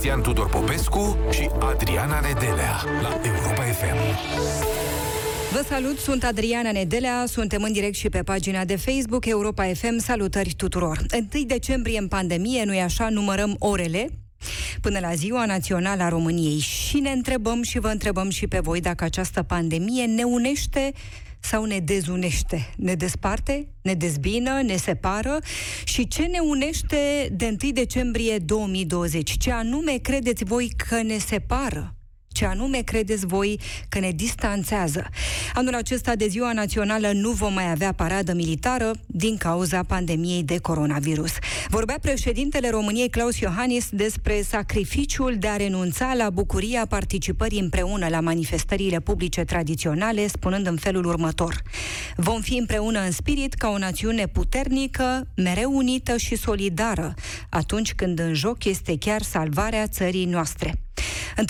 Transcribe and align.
Cristian 0.00 0.22
Tudor 0.22 0.48
Popescu 0.48 1.18
și 1.30 1.48
Adriana 1.58 2.20
Nedelea 2.20 2.82
la 3.02 3.20
Europa 3.24 3.62
FM. 3.62 3.96
Vă 5.52 5.64
salut, 5.68 5.98
sunt 5.98 6.24
Adriana 6.24 6.72
Nedelea, 6.72 7.24
suntem 7.26 7.62
în 7.62 7.72
direct 7.72 7.94
și 7.94 8.08
pe 8.08 8.22
pagina 8.22 8.64
de 8.64 8.76
Facebook 8.76 9.26
Europa 9.26 9.64
FM. 9.64 9.98
Salutări 9.98 10.54
tuturor! 10.56 11.00
1 11.34 11.44
decembrie 11.44 11.98
în 11.98 12.08
pandemie, 12.08 12.64
nu-i 12.64 12.80
așa, 12.80 13.08
numărăm 13.08 13.56
orele, 13.58 14.08
până 14.80 14.98
la 14.98 15.14
Ziua 15.14 15.46
Națională 15.46 16.02
a 16.02 16.08
României 16.08 16.58
și 16.58 16.98
ne 16.98 17.10
întrebăm 17.10 17.62
și 17.62 17.78
vă 17.78 17.88
întrebăm 17.88 18.30
și 18.30 18.46
pe 18.46 18.58
voi 18.58 18.80
dacă 18.80 19.04
această 19.04 19.42
pandemie 19.42 20.04
ne 20.04 20.22
unește 20.22 20.92
sau 21.40 21.64
ne 21.64 21.78
dezunește? 21.78 22.74
Ne 22.76 22.94
desparte? 22.94 23.68
Ne 23.82 23.94
dezbină? 23.94 24.62
Ne 24.62 24.76
separă? 24.76 25.38
Și 25.84 26.08
ce 26.08 26.22
ne 26.22 26.38
unește 26.38 27.28
de 27.32 27.56
1 27.62 27.72
decembrie 27.72 28.38
2020? 28.38 29.36
Ce 29.38 29.50
anume 29.52 29.96
credeți 29.96 30.44
voi 30.44 30.72
că 30.88 31.02
ne 31.02 31.18
separă? 31.18 31.99
Ce 32.32 32.44
anume 32.44 32.78
credeți 32.78 33.26
voi 33.26 33.60
că 33.88 33.98
ne 33.98 34.10
distanțează. 34.10 35.06
Anul 35.54 35.74
acesta 35.74 36.14
de 36.14 36.26
ziua 36.26 36.52
națională 36.52 37.10
nu 37.12 37.30
vom 37.30 37.52
mai 37.52 37.70
avea 37.70 37.92
paradă 37.92 38.32
militară 38.34 38.90
din 39.06 39.36
cauza 39.36 39.82
pandemiei 39.82 40.42
de 40.42 40.58
coronavirus. 40.58 41.32
Vorbea 41.68 41.98
președintele 42.00 42.70
României 42.70 43.08
Claus 43.08 43.38
Iohannis 43.38 43.88
despre 43.90 44.42
sacrificiul 44.42 45.36
de 45.38 45.48
a 45.48 45.56
renunța 45.56 46.14
la 46.14 46.30
bucuria 46.30 46.86
participării 46.86 47.60
împreună 47.60 48.08
la 48.08 48.20
manifestările 48.20 49.00
publice 49.00 49.44
tradiționale, 49.44 50.26
spunând 50.26 50.66
în 50.66 50.76
felul 50.76 51.04
următor. 51.04 51.62
Vom 52.16 52.40
fi 52.40 52.56
împreună 52.56 53.00
în 53.00 53.10
spirit 53.10 53.54
ca 53.54 53.68
o 53.68 53.78
națiune 53.78 54.26
puternică, 54.26 55.26
mereu 55.36 55.76
unită 55.76 56.16
și 56.16 56.36
solidară, 56.36 57.14
atunci 57.48 57.94
când 57.94 58.18
în 58.18 58.34
joc 58.34 58.64
este 58.64 58.98
chiar 58.98 59.22
salvarea 59.22 59.86
țării 59.86 60.24
noastre. 60.24 60.74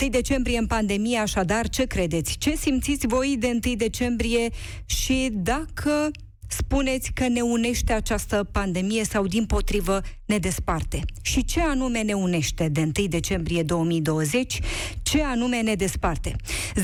1 0.01 0.09
decembrie 0.09 0.57
în 0.57 0.67
pandemie, 0.67 1.17
așadar, 1.17 1.69
ce 1.69 1.83
credeți? 1.83 2.37
Ce 2.37 2.55
simțiți 2.55 3.07
voi 3.07 3.35
de 3.39 3.59
1 3.65 3.75
decembrie 3.75 4.49
și 4.85 5.29
dacă 5.31 6.11
spuneți 6.51 7.11
că 7.13 7.27
ne 7.27 7.41
unește 7.41 7.93
această 7.93 8.49
pandemie 8.51 9.03
sau, 9.03 9.27
din 9.27 9.45
potrivă, 9.45 10.01
ne 10.25 10.37
desparte. 10.37 11.01
Și 11.21 11.45
ce 11.45 11.61
anume 11.61 12.01
ne 12.01 12.13
unește 12.13 12.69
de 12.69 12.81
1 12.81 12.91
decembrie 13.07 13.63
2020? 13.63 14.59
Ce 15.01 15.23
anume 15.23 15.61
ne 15.61 15.75
desparte? 15.75 16.35
0372069599 16.75 16.83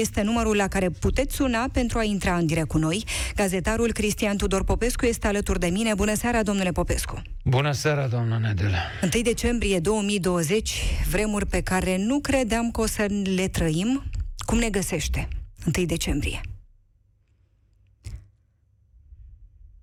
este 0.00 0.22
numărul 0.22 0.56
la 0.56 0.68
care 0.68 0.90
puteți 0.90 1.34
suna 1.34 1.68
pentru 1.72 1.98
a 1.98 2.02
intra 2.02 2.36
în 2.36 2.46
direct 2.46 2.68
cu 2.68 2.78
noi. 2.78 3.04
Gazetarul 3.34 3.92
Cristian 3.92 4.36
Tudor 4.36 4.64
Popescu 4.64 5.06
este 5.06 5.26
alături 5.26 5.60
de 5.60 5.66
mine. 5.66 5.94
Bună 5.94 6.14
seara, 6.14 6.42
domnule 6.42 6.70
Popescu! 6.72 7.22
Bună 7.44 7.72
seara, 7.72 8.06
doamna 8.06 8.38
Nedele! 8.38 8.78
1 9.14 9.22
decembrie 9.22 9.78
2020, 9.78 10.74
vremuri 11.10 11.46
pe 11.46 11.60
care 11.60 11.96
nu 11.96 12.20
credeam 12.20 12.70
că 12.70 12.80
o 12.80 12.86
să 12.86 13.06
le 13.36 13.48
trăim. 13.48 14.02
Cum 14.38 14.58
ne 14.58 14.68
găsește 14.68 15.28
1 15.76 15.86
decembrie? 15.86 16.40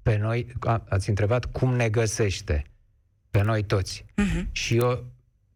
Pe 0.05 0.17
noi, 0.17 0.47
ați 0.89 1.09
întrebat 1.09 1.45
cum 1.45 1.75
ne 1.75 1.89
găsește 1.89 2.63
pe 3.31 3.41
noi 3.41 3.63
toți. 3.63 4.05
Uh-huh. 4.05 4.51
Și 4.51 4.75
eu 4.75 5.05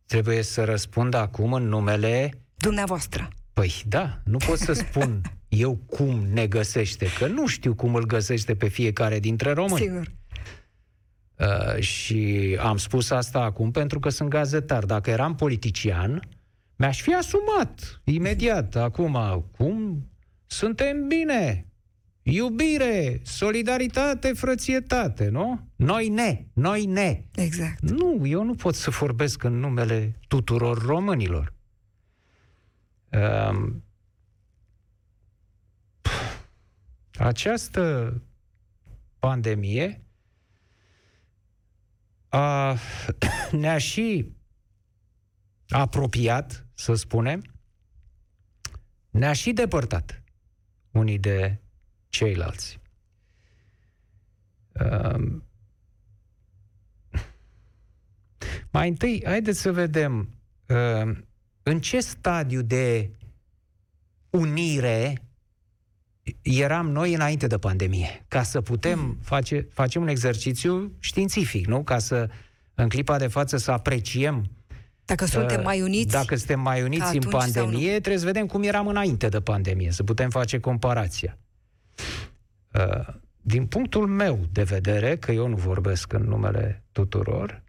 trebuie 0.05 0.41
să 0.41 0.63
răspund 0.63 1.13
acum 1.13 1.53
în 1.53 1.67
numele... 1.67 2.31
Dumneavoastră. 2.55 3.27
Păi 3.53 3.83
da, 3.87 4.21
nu 4.23 4.37
pot 4.37 4.57
să 4.57 4.73
spun 4.73 5.21
eu 5.63 5.75
cum 5.75 6.25
ne 6.33 6.47
găsește, 6.47 7.07
că 7.17 7.27
nu 7.27 7.47
știu 7.47 7.73
cum 7.73 7.95
îl 7.95 8.05
găsește 8.05 8.55
pe 8.55 8.67
fiecare 8.67 9.19
dintre 9.19 9.51
români. 9.51 9.81
Sigur. 9.81 10.11
Uh, 11.35 11.79
și 11.79 12.57
am 12.61 12.77
spus 12.77 13.09
asta 13.09 13.39
acum 13.39 13.71
pentru 13.71 13.99
că 13.99 14.09
sunt 14.09 14.29
gazetar. 14.29 14.85
Dacă 14.85 15.09
eram 15.09 15.35
politician, 15.35 16.21
mi-aș 16.75 17.01
fi 17.01 17.13
asumat 17.13 18.01
imediat, 18.03 18.75
acum, 18.75 19.45
cum 19.57 20.05
suntem 20.45 21.07
bine, 21.07 21.68
Iubire, 22.29 23.19
solidaritate, 23.23 24.33
frățietate, 24.33 25.29
nu? 25.29 25.67
Noi 25.75 26.09
ne, 26.09 26.45
noi 26.53 26.85
ne. 26.85 27.23
Exact. 27.35 27.79
Nu, 27.81 28.25
eu 28.25 28.43
nu 28.43 28.55
pot 28.55 28.75
să 28.75 28.89
vorbesc 28.89 29.43
în 29.43 29.59
numele 29.59 30.19
tuturor 30.27 30.81
românilor. 30.85 31.53
Um, 33.11 33.83
această 37.13 38.13
pandemie 39.19 40.03
a, 42.29 42.77
ne-a 43.51 43.77
și 43.77 44.31
apropiat, 45.67 46.67
să 46.73 46.93
spunem, 46.93 47.43
ne-a 49.09 49.33
și 49.33 49.51
depărtat 49.51 50.23
unii 50.91 51.19
de 51.19 51.59
ceilalți. 52.09 52.79
Uh, 54.71 55.37
mai 58.71 58.87
întâi, 58.87 59.21
haideți 59.25 59.59
să 59.59 59.71
vedem 59.71 60.29
uh, 60.67 61.17
în 61.63 61.79
ce 61.79 61.99
stadiu 61.99 62.61
de 62.61 63.09
unire 64.29 65.21
eram 66.41 66.89
noi 66.91 67.13
înainte 67.13 67.47
de 67.47 67.57
pandemie, 67.57 68.25
ca 68.27 68.43
să 68.43 68.61
putem 68.61 68.99
mm. 68.99 69.17
face 69.21 69.67
facem 69.73 70.01
un 70.01 70.07
exercițiu 70.07 70.91
științific, 70.99 71.67
nu? 71.67 71.83
Ca 71.83 71.99
să, 71.99 72.29
în 72.73 72.89
clipa 72.89 73.17
de 73.17 73.27
față, 73.27 73.57
să 73.57 73.71
apreciem 73.71 74.49
dacă 75.09 75.25
suntem 75.25 75.63
mai 75.63 75.81
uniți 75.81 76.11
Dacă 76.11 76.35
suntem 76.35 76.59
mai 76.59 76.81
uniți 76.81 77.15
în 77.15 77.29
pandemie, 77.29 77.89
trebuie 77.89 78.17
să 78.17 78.25
vedem 78.25 78.45
cum 78.45 78.63
eram 78.63 78.87
înainte 78.87 79.29
de 79.29 79.41
pandemie, 79.41 79.91
să 79.91 80.03
putem 80.03 80.29
face 80.29 80.59
comparația. 80.59 81.37
Uh, 82.73 83.13
din 83.41 83.65
punctul 83.65 84.07
meu 84.07 84.39
de 84.51 84.63
vedere, 84.63 85.17
că 85.17 85.31
eu 85.31 85.47
nu 85.47 85.55
vorbesc 85.55 86.13
în 86.13 86.23
numele 86.23 86.83
tuturor, 86.91 87.63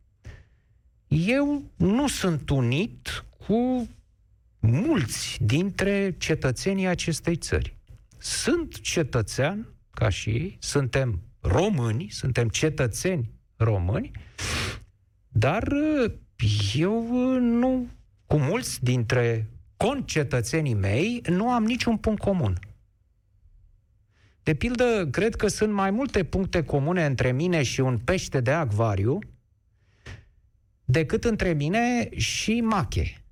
eu 1.09 1.63
nu 1.77 2.09
sunt 2.09 2.51
unit 2.51 3.25
cu 3.47 3.89
mulți 4.59 5.39
dintre 5.45 6.15
cetățenii 6.19 6.87
acestei 6.87 7.37
țări. 7.37 7.77
Sunt 8.19 8.81
cetățean, 8.81 9.67
ca 9.91 10.09
și 10.09 10.31
ei, 10.31 10.57
suntem 10.61 11.21
români, 11.41 12.09
suntem 12.11 12.49
cetățeni 12.49 13.31
români, 13.57 14.11
dar 15.29 15.63
uh, 15.63 16.13
eu 16.75 16.99
uh, 16.99 17.41
nu, 17.41 17.89
cu 18.27 18.37
mulți 18.37 18.85
dintre 18.85 19.47
concetățenii 19.77 20.75
mei, 20.75 21.23
nu 21.29 21.51
am 21.51 21.65
niciun 21.65 21.97
punct 21.97 22.21
comun. 22.21 22.59
De 24.51 24.57
pildă, 24.57 25.09
cred 25.11 25.35
că 25.35 25.49
sunt 25.49 25.73
mai 25.73 25.91
multe 25.91 26.25
puncte 26.25 26.65
comune 26.65 27.05
între 27.05 27.33
mine 27.33 27.63
și 27.63 27.81
un 27.81 27.99
pește 27.99 28.41
de 28.41 28.51
acvariu 28.51 29.19
decât 30.85 31.25
între 31.25 31.53
mine 31.53 32.09
și 32.17 32.61
Mache. 32.61 33.25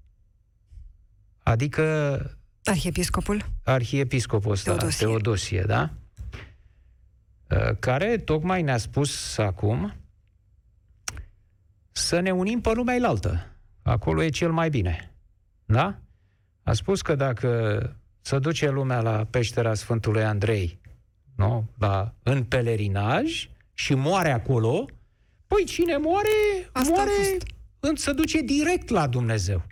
Adică... 1.42 2.20
Arhiepiscopul? 2.64 3.44
Arhiepiscopul 3.64 4.50
ăsta, 4.50 4.70
Teodosie. 4.70 5.06
Teodosie, 5.06 5.62
da? 5.62 5.90
Uh, 7.50 7.76
care 7.78 8.18
tocmai 8.18 8.62
ne-a 8.62 8.78
spus 8.78 9.38
acum 9.38 9.94
să 11.92 12.20
ne 12.20 12.30
unim 12.30 12.60
pe 12.60 12.72
lumea 12.72 12.94
elaltă. 12.94 13.46
Acolo 13.82 14.22
e 14.22 14.28
cel 14.28 14.52
mai 14.52 14.70
bine. 14.70 15.14
Da? 15.64 15.98
A 16.62 16.72
spus 16.72 17.02
că 17.02 17.14
dacă 17.14 17.80
să 18.20 18.38
duce 18.38 18.68
lumea 18.68 19.00
la 19.00 19.24
peștera 19.24 19.74
Sfântului 19.74 20.24
Andrei 20.24 20.77
nu? 21.38 21.68
La, 21.78 22.14
în 22.22 22.44
pelerinaj 22.44 23.48
și 23.74 23.94
moare 23.94 24.30
acolo, 24.30 24.88
păi 25.46 25.64
cine 25.64 25.96
moare, 25.96 26.28
Asta 26.72 26.92
moare, 26.94 27.10
în, 27.80 27.96
se 27.96 28.12
duce 28.12 28.40
direct 28.40 28.88
la 28.88 29.06
Dumnezeu. 29.06 29.66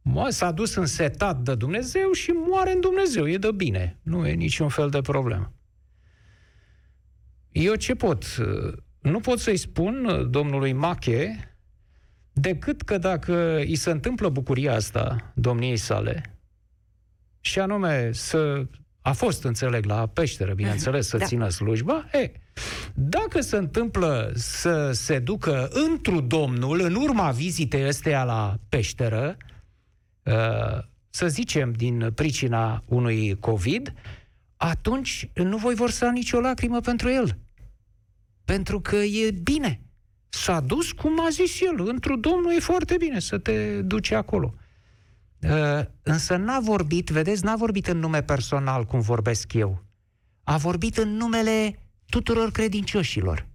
Mo- 0.00 0.28
s-a 0.28 0.50
dus 0.50 0.74
în 0.74 0.86
setat 0.86 1.38
de 1.40 1.54
Dumnezeu 1.54 2.12
și 2.12 2.30
moare 2.30 2.72
în 2.72 2.80
Dumnezeu, 2.80 3.28
e 3.28 3.36
de 3.36 3.52
bine. 3.52 3.98
Nu 4.02 4.26
e 4.26 4.32
niciun 4.32 4.68
fel 4.68 4.90
de 4.90 5.00
problemă. 5.00 5.52
Eu 7.50 7.74
ce 7.74 7.94
pot? 7.94 8.24
Nu 9.00 9.20
pot 9.20 9.38
să-i 9.38 9.56
spun 9.56 10.26
domnului 10.30 10.72
Mache 10.72 11.56
decât 12.32 12.82
că 12.82 12.98
dacă 12.98 13.56
îi 13.56 13.76
se 13.76 13.90
întâmplă 13.90 14.28
bucuria 14.28 14.74
asta 14.74 15.32
domniei 15.34 15.76
sale, 15.76 16.36
și 17.40 17.58
anume 17.58 18.12
să 18.12 18.66
a 19.02 19.12
fost, 19.12 19.44
înțeleg, 19.44 19.84
la 19.84 20.06
peșteră, 20.06 20.54
bineînțeles, 20.54 21.08
să 21.08 21.16
da. 21.16 21.24
țină 21.24 21.48
slujba. 21.48 22.08
E, 22.12 22.30
dacă 22.94 23.40
se 23.40 23.56
întâmplă 23.56 24.32
să 24.34 24.92
se 24.92 25.18
ducă 25.18 25.68
întru 25.72 26.20
Domnul, 26.20 26.80
în 26.80 26.94
urma 26.94 27.30
vizitei 27.30 27.86
ăsteia 27.86 28.24
la 28.24 28.56
peșteră, 28.68 29.36
ă, 30.26 30.84
să 31.10 31.28
zicem, 31.28 31.72
din 31.72 32.12
pricina 32.14 32.82
unui 32.86 33.36
COVID, 33.40 33.92
atunci 34.56 35.30
nu 35.34 35.56
voi 35.56 35.74
vorsa 35.74 36.10
nicio 36.10 36.40
lacrimă 36.40 36.80
pentru 36.80 37.08
el. 37.10 37.38
Pentru 38.44 38.80
că 38.80 38.96
e 38.96 39.30
bine 39.30 39.80
s-a 40.32 40.60
dus, 40.60 40.92
cum 40.92 41.20
a 41.20 41.28
zis 41.30 41.60
el, 41.60 41.88
într-un 41.88 42.20
domnul 42.20 42.52
e 42.52 42.60
foarte 42.60 42.96
bine 42.96 43.18
să 43.18 43.38
te 43.38 43.82
duci 43.82 44.10
acolo. 44.10 44.54
Uh, 45.50 45.84
însă 46.02 46.36
n-a 46.36 46.60
vorbit, 46.60 47.08
vedeți, 47.08 47.44
n-a 47.44 47.56
vorbit 47.56 47.86
în 47.86 47.98
nume 47.98 48.22
personal, 48.22 48.84
cum 48.84 49.00
vorbesc 49.00 49.52
eu. 49.52 49.84
A 50.44 50.56
vorbit 50.56 50.96
în 50.96 51.08
numele 51.08 51.78
tuturor 52.06 52.50
credincioșilor. 52.50 53.46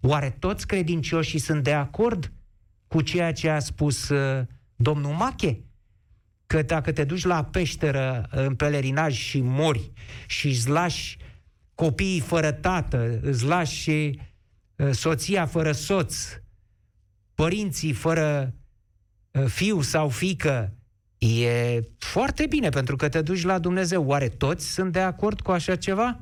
Oare 0.00 0.36
toți 0.38 0.66
credincioșii 0.66 1.38
sunt 1.38 1.62
de 1.62 1.72
acord 1.72 2.32
cu 2.86 3.00
ceea 3.00 3.32
ce 3.32 3.48
a 3.48 3.58
spus 3.58 4.08
uh, 4.08 4.46
domnul 4.76 5.12
Mache? 5.12 5.60
Că 6.46 6.62
dacă 6.62 6.92
te 6.92 7.04
duci 7.04 7.24
la 7.24 7.44
peșteră 7.44 8.28
în 8.30 8.54
pelerinaj 8.54 9.14
și 9.14 9.40
mori 9.40 9.92
și 10.26 10.48
îți 10.48 10.68
lași 10.68 11.18
copiii 11.74 12.20
fără 12.20 12.52
tată, 12.52 13.18
îți 13.22 13.44
lași 13.44 13.90
uh, 13.90 14.90
soția 14.90 15.46
fără 15.46 15.72
soț, 15.72 16.16
părinții 17.34 17.92
fără 17.92 18.54
uh, 19.30 19.44
fiu 19.46 19.80
sau 19.80 20.08
fică, 20.08 20.76
e 21.26 21.82
foarte 21.98 22.46
bine 22.46 22.68
pentru 22.68 22.96
că 22.96 23.08
te 23.08 23.22
duci 23.22 23.42
la 23.42 23.58
Dumnezeu. 23.58 24.04
Oare 24.04 24.28
toți 24.28 24.72
sunt 24.72 24.92
de 24.92 25.00
acord 25.00 25.40
cu 25.40 25.50
așa 25.50 25.76
ceva? 25.76 26.20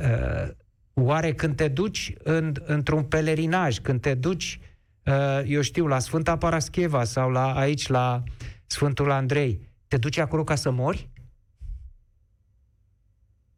Uh, 0.00 0.48
oare 0.94 1.34
când 1.34 1.56
te 1.56 1.68
duci 1.68 2.12
în, 2.22 2.54
într-un 2.64 3.02
pelerinaj, 3.02 3.78
când 3.78 4.00
te 4.00 4.14
duci, 4.14 4.60
uh, 5.04 5.42
eu 5.46 5.60
știu, 5.60 5.86
la 5.86 5.98
Sfânta 5.98 6.36
Parascheva 6.36 7.04
sau 7.04 7.30
la 7.30 7.54
aici, 7.54 7.86
la 7.86 8.22
Sfântul 8.66 9.10
Andrei, 9.10 9.60
te 9.88 9.96
duci 9.96 10.18
acolo 10.18 10.44
ca 10.44 10.54
să 10.54 10.70
mori? 10.70 11.10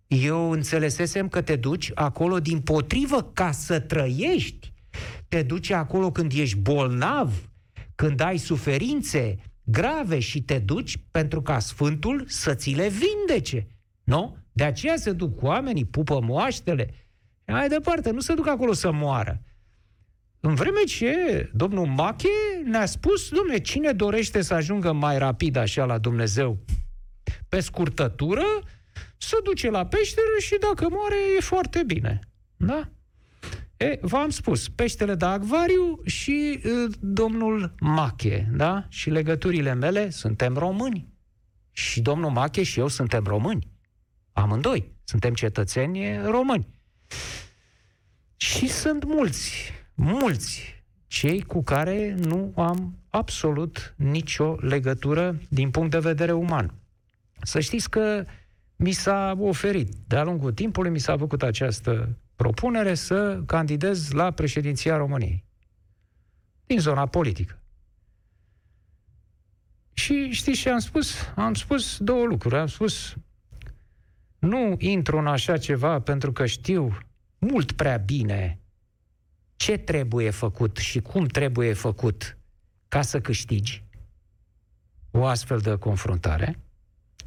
Eu 0.06 0.50
înțelesesem 0.50 1.29
că 1.29 1.43
te 1.43 1.56
duci 1.56 1.91
acolo 1.94 2.41
din 2.41 2.61
potrivă 2.61 3.23
ca 3.23 3.53
să 3.53 3.81
trăiești. 3.81 4.73
Te 5.29 5.43
duci 5.43 5.70
acolo 5.70 6.11
când 6.11 6.32
ești 6.32 6.58
bolnav, 6.58 7.50
când 7.94 8.20
ai 8.20 8.37
suferințe 8.37 9.38
grave 9.64 10.19
și 10.19 10.43
te 10.43 10.59
duci 10.59 10.99
pentru 11.11 11.43
ca 11.43 11.59
Sfântul 11.59 12.25
să 12.26 12.55
ți 12.55 12.70
le 12.70 12.88
vindece. 12.88 13.67
Nu? 14.05 14.37
De 14.53 14.64
aceea 14.64 14.97
se 14.97 15.12
duc 15.12 15.43
oamenii, 15.43 15.85
pupă 15.85 16.20
moaștele. 16.20 16.94
Mai 17.47 17.69
departe, 17.69 18.11
nu 18.11 18.20
se 18.20 18.35
duc 18.35 18.49
acolo 18.49 18.73
să 18.73 18.93
moară. 18.93 19.43
În 20.41 20.55
vreme 20.55 20.81
ce 20.87 21.14
domnul 21.55 21.87
Mache 21.87 22.29
ne-a 22.64 22.87
spus, 22.87 23.29
domnule, 23.29 23.59
cine 23.59 23.93
dorește 23.93 24.43
să 24.43 24.55
ajungă 24.55 24.93
mai 24.93 25.19
rapid 25.19 25.56
așa 25.56 25.85
la 25.85 25.99
Dumnezeu 25.99 26.58
pe 27.49 27.61
scurtătură, 27.61 28.44
să 29.17 29.37
duce 29.44 29.70
la 29.70 29.87
peșteră 29.87 30.38
și 30.38 30.56
dacă 30.61 30.87
moare 30.91 31.17
e 31.37 31.41
foarte 31.41 31.82
bine. 31.87 32.19
Da? 32.56 32.88
E, 33.82 33.99
v-am 34.00 34.31
spus, 34.31 34.69
peștele 34.69 35.14
de 35.14 35.25
acvariu 35.25 36.00
și 36.05 36.50
e, 36.52 36.61
domnul 37.00 37.75
Mache, 37.81 38.50
da? 38.56 38.87
Și 38.88 39.11
legăturile 39.11 39.75
mele, 39.75 40.11
suntem 40.11 40.56
români. 40.56 41.08
Și 41.70 42.00
domnul 42.00 42.31
Mache 42.31 42.62
și 42.62 42.79
eu 42.79 42.88
suntem 42.88 43.25
români. 43.25 43.70
Amândoi. 44.32 44.93
Suntem 45.05 45.34
cetățeni 45.34 46.19
români. 46.25 46.69
Și 48.37 48.69
sunt 48.69 49.05
mulți, 49.05 49.73
mulți 49.94 50.84
cei 51.06 51.43
cu 51.43 51.62
care 51.62 52.14
nu 52.19 52.52
am 52.56 52.99
absolut 53.08 53.94
nicio 53.96 54.56
legătură 54.61 55.38
din 55.49 55.70
punct 55.70 55.90
de 55.90 55.99
vedere 55.99 56.32
uman. 56.32 56.75
Să 57.43 57.61
știți 57.61 57.90
că 57.90 58.25
mi 58.76 58.93
s-a 58.93 59.37
oferit, 59.40 59.94
de-a 60.06 60.25
lungul 60.25 60.52
timpului 60.52 60.90
mi 60.90 61.00
s-a 61.00 61.17
făcut 61.17 61.43
această 61.43 62.19
propunere 62.43 62.94
să 62.94 63.43
candidez 63.47 64.11
la 64.11 64.31
președinția 64.31 64.97
României. 64.97 65.44
Din 66.67 66.79
zona 66.79 67.06
politică. 67.06 67.62
Și 69.93 70.31
știți 70.31 70.61
ce 70.61 70.71
am 70.71 70.79
spus? 70.79 71.15
Am 71.35 71.55
spus 71.55 71.99
două 71.99 72.25
lucruri. 72.25 72.56
Am 72.56 72.67
spus, 72.67 73.15
nu 74.39 74.75
intru 74.79 75.19
în 75.19 75.27
așa 75.27 75.59
ceva 75.59 76.00
pentru 76.00 76.33
că 76.33 76.47
știu 76.47 76.99
mult 77.39 77.73
prea 77.73 77.97
bine 77.97 78.61
ce 79.56 79.77
trebuie 79.77 80.31
făcut 80.31 80.77
și 80.77 81.00
cum 81.00 81.27
trebuie 81.27 81.73
făcut 81.73 82.39
ca 82.89 83.03
să 83.03 83.21
câștigi 83.21 83.85
o 85.11 85.25
astfel 85.25 85.59
de 85.59 85.77
confruntare 85.77 86.59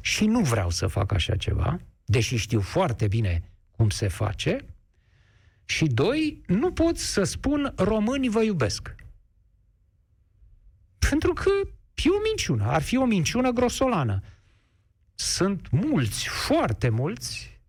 și 0.00 0.26
nu 0.26 0.40
vreau 0.40 0.70
să 0.70 0.86
fac 0.86 1.12
așa 1.12 1.36
ceva, 1.36 1.80
deși 2.04 2.36
știu 2.36 2.60
foarte 2.60 3.08
bine 3.08 3.50
cum 3.70 3.90
se 3.90 4.08
face, 4.08 4.64
și 5.66 5.86
doi, 5.86 6.42
nu 6.46 6.72
pot 6.72 6.98
să 6.98 7.22
spun 7.22 7.72
românii 7.76 8.28
vă 8.28 8.42
iubesc. 8.42 8.94
Pentru 11.10 11.32
că 11.32 11.50
e 11.94 12.08
o 12.08 12.22
minciună, 12.28 12.64
ar 12.64 12.82
fi 12.82 12.96
o 12.96 13.04
minciună 13.04 13.50
grosolană 13.50 14.22
sunt 15.16 15.70
mulți, 15.70 16.28
foarte 16.28 16.88
mulți, 16.88 17.60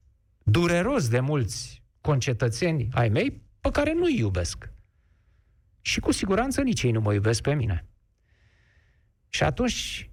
dureros 0.43 1.07
de 1.09 1.19
mulți 1.19 1.83
concetățeni 2.01 2.87
ai 2.91 3.09
mei 3.09 3.41
pe 3.61 3.69
care 3.71 3.93
nu-i 3.93 4.17
iubesc. 4.17 4.69
Și 5.81 5.99
cu 5.99 6.11
siguranță 6.11 6.61
nici 6.61 6.83
ei 6.83 6.91
nu 6.91 6.99
mă 6.99 7.13
iubesc 7.13 7.41
pe 7.41 7.53
mine. 7.53 7.85
Și 9.29 9.43
atunci, 9.43 10.09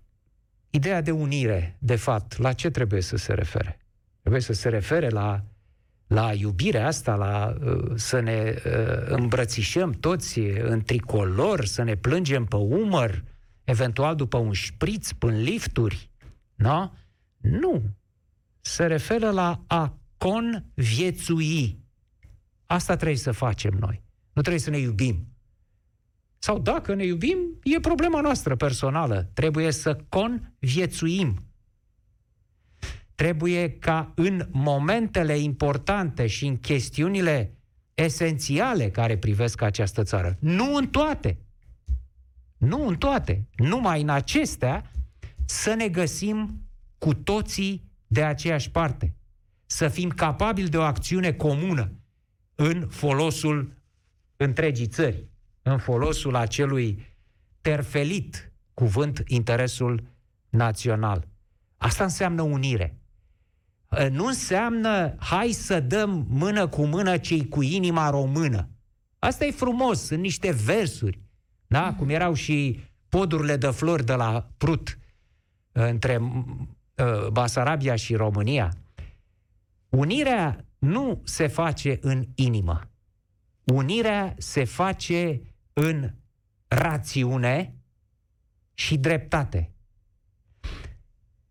ideea 0.71 1.01
de 1.01 1.11
unire, 1.11 1.77
de 1.79 1.97
fapt, 1.97 2.37
la 2.37 2.53
ce 2.53 2.71
trebuie 2.71 3.01
să 3.01 3.17
se 3.17 3.35
refere? 3.35 3.79
Trebuie 4.21 4.41
să 4.41 4.53
se 4.53 4.69
refere 4.69 5.09
la, 5.09 5.45
la 6.07 6.33
iubirea 6.33 6.87
asta, 6.87 7.15
la 7.15 7.57
uh, 7.65 7.93
să 7.95 8.21
ne 8.21 8.55
uh, 8.67 8.73
îmbrățișăm 9.07 9.93
toți 9.93 10.39
în 10.39 10.83
tricolor, 10.83 11.65
să 11.65 11.83
ne 11.83 11.97
plângem 11.97 12.45
pe 12.45 12.57
umăr, 12.57 13.25
eventual 13.65 14.15
după 14.15 14.39
un 14.39 14.53
șpriț, 14.53 15.11
până 15.13 15.37
lifturi, 15.37 16.11
nu? 16.55 16.93
Nu. 17.37 17.83
Se 18.61 18.87
referă 18.87 19.31
la 19.31 19.65
a 19.67 19.99
conviețui. 20.17 21.79
Asta 22.67 22.97
trebuie 22.97 23.19
să 23.19 23.33
facem 23.33 23.77
noi. 23.81 24.03
Nu 24.33 24.41
trebuie 24.41 24.63
să 24.63 24.71
ne 24.71 24.79
iubim. 24.79 25.29
Sau 26.39 26.59
dacă 26.59 26.95
ne 26.95 27.05
iubim, 27.05 27.39
e 27.63 27.81
problema 27.81 28.21
noastră 28.21 28.57
personală. 28.57 29.31
Trebuie 29.35 29.71
să 29.71 29.99
conviețuim. 30.09 31.44
Trebuie 33.15 33.71
ca 33.71 34.13
în 34.15 34.49
momentele 34.51 35.39
importante 35.39 36.27
și 36.27 36.47
în 36.47 36.57
chestiunile 36.57 37.55
esențiale 37.95 38.91
care 38.91 39.19
privesc 39.19 39.63
această 39.63 40.03
țară, 40.03 40.37
nu 40.41 40.75
în 40.75 40.89
toate, 40.89 41.39
nu 42.57 42.87
în 42.87 42.97
toate, 42.97 43.49
numai 43.57 44.01
în 44.03 44.09
acestea, 44.09 44.91
să 45.45 45.75
ne 45.75 45.89
găsim 45.89 46.63
cu 46.99 47.15
toții 47.15 47.91
de 48.07 48.25
aceeași 48.25 48.71
parte. 48.71 49.15
Să 49.67 49.89
fim 49.89 50.09
capabili 50.09 50.69
de 50.69 50.77
o 50.77 50.83
acțiune 50.83 51.33
comună 51.33 51.93
în 52.55 52.89
folosul 52.89 53.77
întregii 54.37 54.87
țări, 54.87 55.29
în 55.63 55.79
folosul 55.79 56.35
acelui 56.35 57.17
terfelit 57.61 58.53
cuvânt 58.75 59.23
interesul 59.27 60.05
național. 60.49 61.29
Asta 61.77 62.05
înseamnă 62.05 62.43
unire. 62.43 62.99
Nu 64.11 64.27
înseamnă 64.27 65.15
hai 65.19 65.51
să 65.51 65.81
dăm 65.81 66.27
mână 66.29 66.69
cu 66.69 66.85
mână 66.85 67.17
cei 67.17 67.49
cu 67.49 67.63
inima 67.63 68.11
română. 68.11 68.69
Asta 69.19 69.45
e 69.45 69.51
frumos, 69.51 70.01
sunt 70.01 70.21
niște 70.21 70.51
versuri, 70.51 71.21
da? 71.67 71.95
Cum 71.99 72.09
erau 72.09 72.35
și 72.35 72.81
podurile 73.09 73.57
de 73.57 73.67
flori 73.67 74.05
de 74.05 74.15
la 74.15 74.49
Prut 74.57 74.99
între 75.73 76.21
Uh, 76.97 77.29
Basarabia 77.29 77.95
și 77.97 78.15
România, 78.15 78.73
unirea 79.89 80.65
nu 80.79 81.21
se 81.25 81.47
face 81.47 81.99
în 82.01 82.27
inimă. 82.35 82.91
Unirea 83.65 84.35
se 84.39 84.65
face 84.65 85.41
în 85.73 86.11
rațiune 86.69 87.75
și 88.75 88.97
dreptate. 88.99 89.74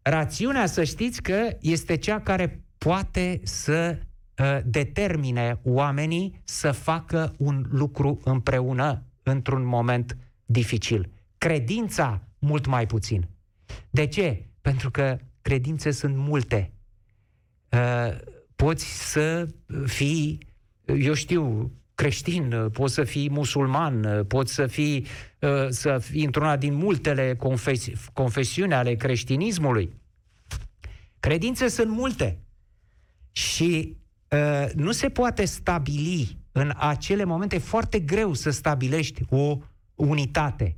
Rațiunea, 0.04 0.66
să 0.66 0.84
știți 0.84 1.22
că 1.22 1.58
este 1.62 1.98
cea 1.98 2.20
care 2.20 2.64
poate 2.78 3.40
să 3.44 3.98
uh, 4.38 4.60
determine 4.66 5.60
oamenii 5.64 6.42
să 6.44 6.72
facă 6.72 7.34
un 7.38 7.66
lucru 7.70 8.20
împreună 8.24 9.04
într-un 9.24 9.66
moment 9.66 10.18
dificil. 10.46 11.10
Credința 11.38 12.28
mult 12.40 12.66
mai 12.66 12.86
puțin. 12.86 13.28
De 13.90 14.08
ce? 14.08 14.46
Pentru 14.62 14.92
că 14.92 15.18
credințe 15.42 15.92
sunt 15.92 16.16
multe. 16.18 16.72
Uh, 17.70 18.18
poți 18.56 19.12
să 19.12 19.48
fii, 19.86 20.38
eu 20.86 21.14
știu, 21.14 21.72
creștin, 21.96 22.54
uh, 22.54 22.72
poți 22.72 22.94
să 22.94 23.04
fii 23.04 23.30
musulman, 23.30 24.04
uh, 24.04 24.26
poți 24.28 24.54
să 24.54 24.68
fii, 24.68 25.06
să 25.70 25.98
fii 25.98 26.26
într-una 26.26 26.58
din 26.58 26.74
multele 26.74 27.36
confesi- 27.36 28.12
confesiuni 28.14 28.74
ale 28.74 28.96
creștinismului. 28.96 29.94
Credințe 31.20 31.68
sunt 31.68 31.90
multe. 31.90 32.40
Și 33.32 33.98
uh, 34.28 34.72
nu 34.74 34.92
se 34.92 35.10
poate 35.10 35.46
stabili 35.46 36.38
în 36.52 36.74
acele 36.78 37.24
momente 37.24 37.58
foarte 37.58 38.00
greu 38.00 38.34
să 38.34 38.50
stabilești 38.50 39.22
o 39.30 39.58
unitate. 39.96 40.78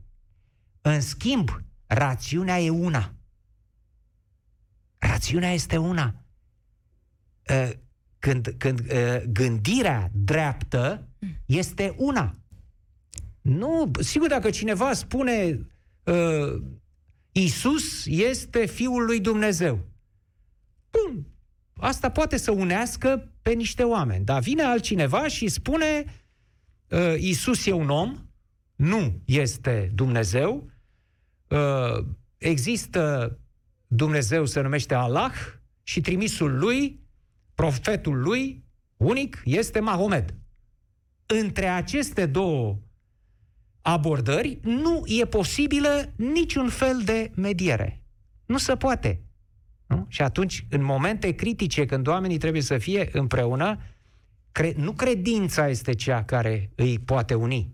În 0.81 1.01
schimb, 1.01 1.50
rațiunea 1.86 2.60
e 2.60 2.69
una. 2.69 3.13
Rațiunea 4.98 5.51
este 5.51 5.77
una. 5.77 6.15
Uh, 7.50 7.69
când, 8.25 8.55
când 8.58 8.79
uh, 8.79 9.22
gândirea 9.27 10.10
dreaptă 10.13 11.08
este 11.46 11.94
una. 11.98 12.36
Nu, 13.41 13.91
sigur, 14.00 14.27
dacă 14.27 14.50
cineva 14.50 14.94
spune 14.94 15.67
uh, 16.03 16.62
Isus 17.32 18.05
este 18.05 18.65
Fiul 18.65 19.05
lui 19.05 19.20
Dumnezeu. 19.20 19.86
Bun, 20.91 21.27
asta 21.77 22.12
poate 22.12 22.38
să 22.38 22.51
unească 22.51 23.32
pe 23.41 23.51
niște 23.51 23.84
oameni. 23.84 24.25
Dar 24.25 24.41
vine 24.41 24.63
altcineva 24.63 25.27
și 25.27 25.48
spune 25.48 26.05
uh, 26.89 27.15
Isus 27.17 27.65
e 27.65 27.72
un 27.72 27.89
om, 27.89 28.29
nu 28.75 29.22
este 29.25 29.91
Dumnezeu, 29.94 30.70
uh, 31.48 32.05
există 32.38 33.38
Dumnezeu 33.88 34.46
se 34.46 34.62
numește 34.62 34.94
Allah 34.94 35.34
și 35.84 36.01
trimisul 36.01 36.58
lui, 36.58 37.04
profetul 37.55 38.21
lui, 38.21 38.63
unic, 38.97 39.41
este 39.45 39.79
Mahomed. 39.79 40.35
Între 41.25 41.67
aceste 41.67 42.25
două 42.25 42.77
abordări 43.81 44.59
nu 44.62 45.03
e 45.05 45.25
posibilă 45.25 46.13
niciun 46.15 46.69
fel 46.69 47.01
de 47.03 47.31
mediere. 47.35 48.01
Nu 48.45 48.57
se 48.57 48.75
poate. 48.75 49.21
Nu? 49.88 50.05
Și 50.07 50.21
atunci, 50.21 50.65
în 50.69 50.83
momente 50.83 51.31
critice, 51.31 51.85
când 51.85 52.07
oamenii 52.07 52.38
trebuie 52.38 52.62
să 52.62 52.77
fie 52.77 53.09
împreună, 53.12 53.79
cre- 54.51 54.74
nu 54.77 54.91
credința 54.91 55.67
este 55.67 55.93
cea 55.93 56.24
care 56.24 56.71
îi 56.75 57.00
poate 57.00 57.33
uni, 57.33 57.74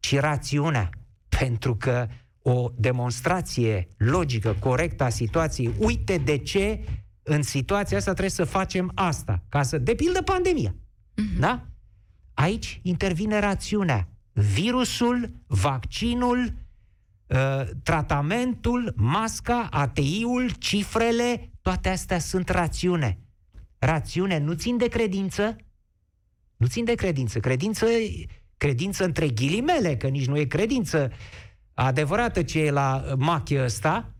ci 0.00 0.18
rațiunea. 0.18 0.90
Pentru 1.28 1.76
că 1.76 2.08
o 2.42 2.70
demonstrație 2.76 3.88
logică, 3.96 4.56
corectă 4.58 5.04
a 5.04 5.08
situației, 5.08 5.74
uite 5.78 6.16
de 6.16 6.36
ce 6.36 6.84
în 7.22 7.42
situația 7.42 7.96
asta 7.96 8.10
trebuie 8.10 8.30
să 8.30 8.44
facem 8.44 8.92
asta, 8.94 9.42
ca 9.48 9.62
să, 9.62 9.78
de 9.78 9.94
pildă, 9.94 10.22
pandemia. 10.22 10.74
Mm-hmm. 10.74 11.38
Da? 11.38 11.66
Aici 12.34 12.80
intervine 12.82 13.38
rațiunea. 13.38 14.08
Virusul, 14.32 15.30
vaccinul, 15.46 16.62
Uh, 17.32 17.68
tratamentul, 17.82 18.92
masca, 18.96 19.68
ATI-ul, 19.70 20.50
cifrele, 20.58 21.50
toate 21.60 21.88
astea 21.88 22.18
sunt 22.18 22.48
rațiune. 22.48 23.18
Rațiune 23.78 24.38
nu 24.38 24.52
țin 24.52 24.76
de 24.76 24.88
credință, 24.88 25.56
nu 26.56 26.66
țin 26.66 26.84
de 26.84 26.94
credință. 26.94 27.40
Credință, 27.40 27.86
credință 28.56 29.04
între 29.04 29.28
ghilimele, 29.28 29.96
că 29.96 30.06
nici 30.06 30.26
nu 30.26 30.36
e 30.36 30.44
credință 30.44 31.10
adevărată 31.74 32.42
ce 32.42 32.60
e 32.60 32.70
la 32.70 33.14
machie 33.18 33.64
ăsta. 33.64 34.14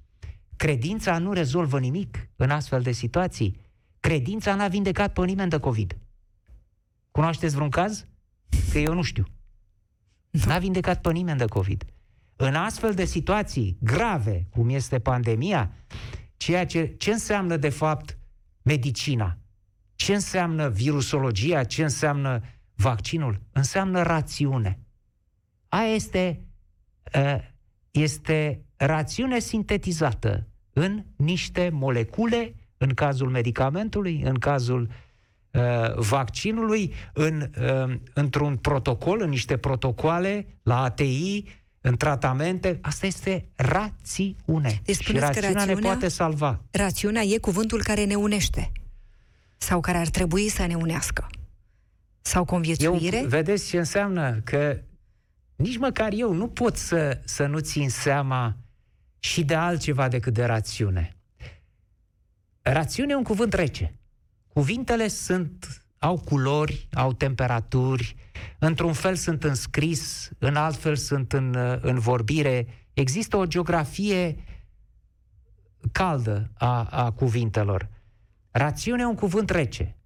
Credința 0.56 1.18
nu 1.18 1.32
rezolvă 1.32 1.78
nimic 1.78 2.28
în 2.36 2.50
astfel 2.50 2.82
de 2.82 2.92
situații. 2.92 3.60
Credința 4.00 4.54
n-a 4.54 4.68
vindecat 4.68 5.12
pe 5.12 5.24
nimeni 5.24 5.50
de 5.50 5.58
COVID. 5.58 5.96
Cunoașteți 7.10 7.54
vreun 7.54 7.70
caz? 7.70 8.06
Că 8.72 8.78
eu 8.78 8.94
nu 8.94 9.02
știu. 9.02 9.24
N-a 10.30 10.58
vindecat 10.58 11.00
pe 11.00 11.12
nimeni 11.12 11.38
de 11.38 11.44
COVID. 11.44 11.84
În 12.36 12.54
astfel 12.54 12.94
de 12.94 13.04
situații 13.04 13.76
grave, 13.80 14.46
cum 14.50 14.68
este 14.68 14.98
pandemia, 14.98 15.70
ceea 16.36 16.66
ce, 16.66 16.94
ce 16.98 17.10
înseamnă 17.10 17.56
de 17.56 17.68
fapt 17.68 18.18
medicina? 18.62 19.38
Ce 19.94 20.14
înseamnă 20.14 20.68
virusologia? 20.68 21.64
Ce 21.64 21.82
înseamnă 21.82 22.40
vaccinul? 22.74 23.40
Înseamnă 23.52 24.02
rațiune. 24.02 24.78
Aia 25.68 25.94
este, 25.94 26.40
ă, 27.14 27.40
este 27.90 28.64
rațiune 28.86 29.38
sintetizată 29.38 30.46
în 30.72 31.04
niște 31.16 31.70
molecule, 31.72 32.54
în 32.76 32.94
cazul 32.94 33.28
medicamentului, 33.28 34.22
în 34.24 34.34
cazul 34.34 34.88
ă, 35.54 35.94
vaccinului, 35.96 36.94
în, 37.12 37.50
ă, 37.62 37.98
într-un 38.14 38.56
protocol, 38.56 39.20
în 39.20 39.28
niște 39.28 39.56
protocoale, 39.56 40.46
la 40.62 40.82
ATI, 40.82 41.44
în 41.80 41.96
tratamente, 41.96 42.78
asta 42.82 43.06
este 43.06 43.48
rațiune. 43.54 44.80
Deci 44.84 44.96
și 44.96 45.18
rațiunea, 45.18 45.50
rațiunea 45.52 45.64
ne 45.64 45.74
poate 45.74 46.08
salva. 46.08 46.60
Rațiunea 46.70 47.22
e 47.22 47.38
cuvântul 47.38 47.82
care 47.82 48.04
ne 48.04 48.14
unește. 48.14 48.72
Sau 49.56 49.80
care 49.80 49.98
ar 49.98 50.08
trebui 50.08 50.48
să 50.48 50.66
ne 50.66 50.74
unească. 50.74 51.26
Sau 52.20 52.44
conviețuire. 52.44 53.16
Eu, 53.16 53.26
vedeți 53.26 53.68
ce 53.68 53.78
înseamnă? 53.78 54.40
Că 54.44 54.78
nici 55.56 55.78
măcar 55.78 56.12
eu 56.12 56.32
nu 56.32 56.48
pot 56.48 56.76
să, 56.76 57.20
să 57.24 57.46
nu 57.46 57.58
țin 57.58 57.90
seama 57.90 58.56
și 59.24 59.44
de 59.44 59.54
altceva 59.54 60.08
decât 60.08 60.34
de 60.34 60.44
rațiune. 60.44 61.16
Rațiune 62.62 63.12
e 63.12 63.16
un 63.16 63.22
cuvânt 63.22 63.52
rece. 63.52 63.94
Cuvintele 64.48 65.08
sunt, 65.08 65.82
au 65.98 66.18
culori, 66.18 66.88
au 66.92 67.12
temperaturi, 67.12 68.16
într-un 68.58 68.92
fel 68.92 69.14
sunt 69.14 69.44
în 69.44 69.54
scris, 69.54 70.30
în 70.38 70.56
alt 70.56 70.76
fel 70.76 70.96
sunt 70.96 71.32
în, 71.32 71.54
în 71.80 71.98
vorbire. 71.98 72.66
Există 72.92 73.36
o 73.36 73.46
geografie 73.46 74.44
caldă 75.92 76.50
a, 76.54 76.84
a 76.84 77.10
cuvintelor. 77.10 77.88
Rațiune 78.50 79.02
e 79.02 79.06
un 79.06 79.14
cuvânt 79.14 79.50
rece. 79.50 79.96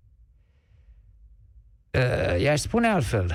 I-aș 2.38 2.60
spune 2.60 2.88
altfel. 2.88 3.34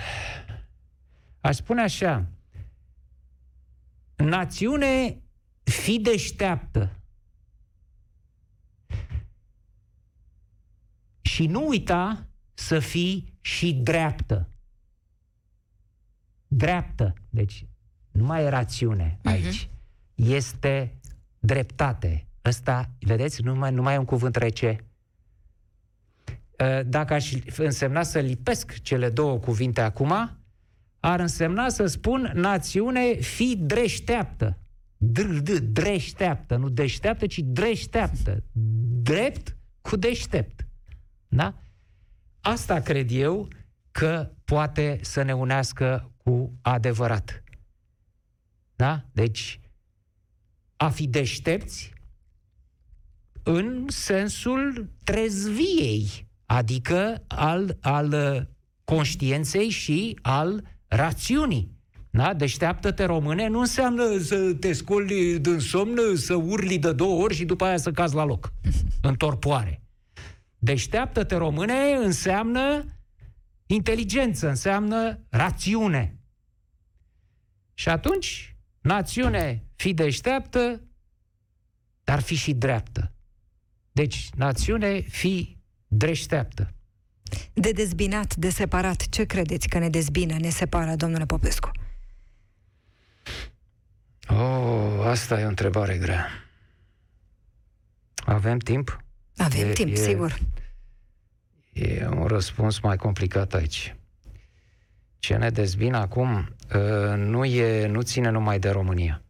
Aș 1.39 1.55
spune 1.55 1.81
așa. 1.81 2.25
Națiune 4.15 5.21
fi 5.71 5.99
deșteaptă. 5.99 6.95
Și 11.21 11.47
nu 11.47 11.67
uita 11.67 12.27
să 12.53 12.79
fii 12.79 13.37
și 13.41 13.73
dreaptă 13.73 14.51
dreaptă. 16.53 17.13
Deci 17.29 17.65
nu 18.11 18.25
mai 18.25 18.43
e 18.43 18.49
rațiune 18.49 19.17
mhm. 19.21 19.27
aici. 19.33 19.65
Uh-huh. 19.65 19.69
Este 20.15 20.95
dreptate. 21.39 22.25
Ăsta, 22.45 22.89
vedeți, 22.99 23.41
nu 23.41 23.55
mai, 23.55 23.71
nu 23.71 23.81
mai 23.81 23.93
e 23.93 23.97
un 23.97 24.05
cuvânt 24.05 24.35
rece. 24.35 24.85
Ă, 26.59 26.83
dacă 26.83 27.13
aș 27.13 27.33
însemna 27.57 28.03
să 28.03 28.19
lipesc 28.19 28.81
cele 28.81 29.09
două 29.09 29.37
cuvinte 29.37 29.81
acum, 29.81 30.37
ar 30.99 31.19
însemna 31.19 31.69
să 31.69 31.85
spun 31.85 32.31
națiune 32.33 33.13
fi 33.13 33.55
dreșteaptă. 33.55 34.57
Dreșteaptă, 35.61 36.55
nu 36.55 36.69
deșteaptă, 36.69 37.27
ci 37.27 37.39
dreșteaptă. 37.39 38.43
Drept 39.01 39.57
cu 39.81 39.95
deștept. 39.95 40.67
Da? 41.27 41.61
Asta 42.41 42.79
cred 42.79 43.11
eu 43.11 43.47
că 43.91 44.31
poate 44.45 44.99
să 45.01 45.21
ne 45.21 45.33
unească 45.33 46.11
cu 46.17 46.53
adevărat. 46.61 47.43
Da? 48.75 49.05
Deci, 49.11 49.59
a 50.75 50.89
fi 50.89 51.07
deștepți 51.07 51.93
în 53.43 53.85
sensul 53.87 54.91
trezviei, 55.03 56.27
adică 56.45 57.23
al, 57.27 57.77
al 57.81 58.47
conștiinței 58.83 59.69
și 59.69 60.19
al 60.21 60.63
rațiunii. 60.87 61.79
Da? 62.11 62.33
Deșteaptă-te 62.33 63.03
române 63.03 63.47
nu 63.47 63.59
înseamnă 63.59 64.17
să 64.17 64.53
te 64.53 64.73
scoli 64.73 65.39
din 65.39 65.59
somn, 65.59 66.15
să 66.15 66.33
urli 66.33 66.77
de 66.77 66.91
două 66.93 67.23
ori 67.23 67.35
și 67.35 67.45
după 67.45 67.65
aia 67.65 67.77
să 67.77 67.91
cazi 67.91 68.15
la 68.15 68.23
loc, 68.23 68.53
în 69.01 69.15
torpoare. 69.15 69.81
Deșteaptă-te 70.57 71.35
române 71.35 71.93
înseamnă 72.03 72.85
Inteligență 73.71 74.49
înseamnă 74.49 75.19
rațiune. 75.29 76.19
Și 77.73 77.89
atunci, 77.89 78.55
națiune 78.81 79.63
fi 79.75 79.93
deșteaptă, 79.93 80.81
dar 82.03 82.19
fi 82.19 82.35
și 82.35 82.53
dreaptă. 82.53 83.11
Deci, 83.91 84.29
națiune 84.35 85.01
fi 85.01 85.57
dreșteaptă. 85.87 86.73
De 87.53 87.71
dezbinat, 87.71 88.35
de 88.35 88.49
separat, 88.49 89.09
ce 89.09 89.23
credeți 89.23 89.67
că 89.67 89.77
ne 89.79 89.89
dezbină, 89.89 90.37
ne 90.37 90.49
separă, 90.49 90.95
domnule 90.95 91.25
Popescu? 91.25 91.71
Oh, 94.27 95.05
asta 95.05 95.39
e 95.39 95.45
o 95.45 95.47
întrebare 95.47 95.97
grea. 95.97 96.27
Avem 98.15 98.57
timp? 98.57 99.03
Avem 99.37 99.69
e, 99.69 99.71
timp, 99.71 99.91
e, 99.91 99.95
sigur. 99.95 100.37
E 101.73 102.07
un 102.07 102.25
răspuns 102.25 102.79
mai 102.79 102.97
complicat 102.97 103.53
aici. 103.53 103.95
Ce 105.19 105.35
ne 105.35 105.49
dezbină 105.49 105.97
acum 105.97 106.55
ă, 106.73 107.15
nu, 107.15 107.45
e, 107.45 107.87
nu 107.87 108.01
ține 108.01 108.29
numai 108.29 108.59
de 108.59 108.69
România. 108.69 109.21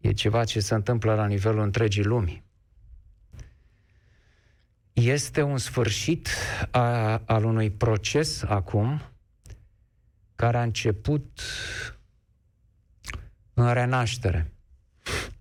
E 0.00 0.12
ceva 0.12 0.44
ce 0.44 0.60
se 0.60 0.74
întâmplă 0.74 1.14
la 1.14 1.26
nivelul 1.26 1.62
întregii 1.62 2.04
lumii. 2.04 2.42
este 4.92 5.42
un 5.42 5.58
sfârșit 5.58 6.28
a, 6.70 7.16
al 7.24 7.44
unui 7.44 7.70
proces 7.70 8.42
acum 8.42 9.02
care 10.36 10.58
a 10.58 10.62
început 10.62 11.40
în 13.54 13.72
renaștere. 13.72 14.52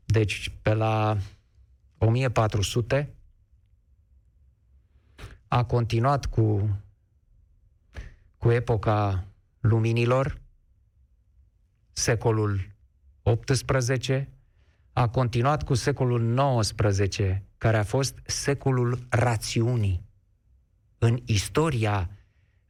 Deci, 0.06 0.52
pe 0.62 0.74
la 0.74 1.18
1400 1.98 3.14
a 5.48 5.64
continuat 5.64 6.26
cu, 6.26 6.70
cu 8.38 8.52
epoca 8.52 9.26
luminilor, 9.60 10.42
secolul 11.92 12.72
18, 13.24 14.30
a 14.94 15.10
continuat 15.10 15.64
cu 15.64 15.74
secolul 15.74 16.22
19, 16.22 17.44
care 17.58 17.78
a 17.78 17.84
fost 17.84 18.20
secolul 18.26 19.06
rațiunii. 19.10 20.06
În 20.98 21.20
istoria 21.26 22.10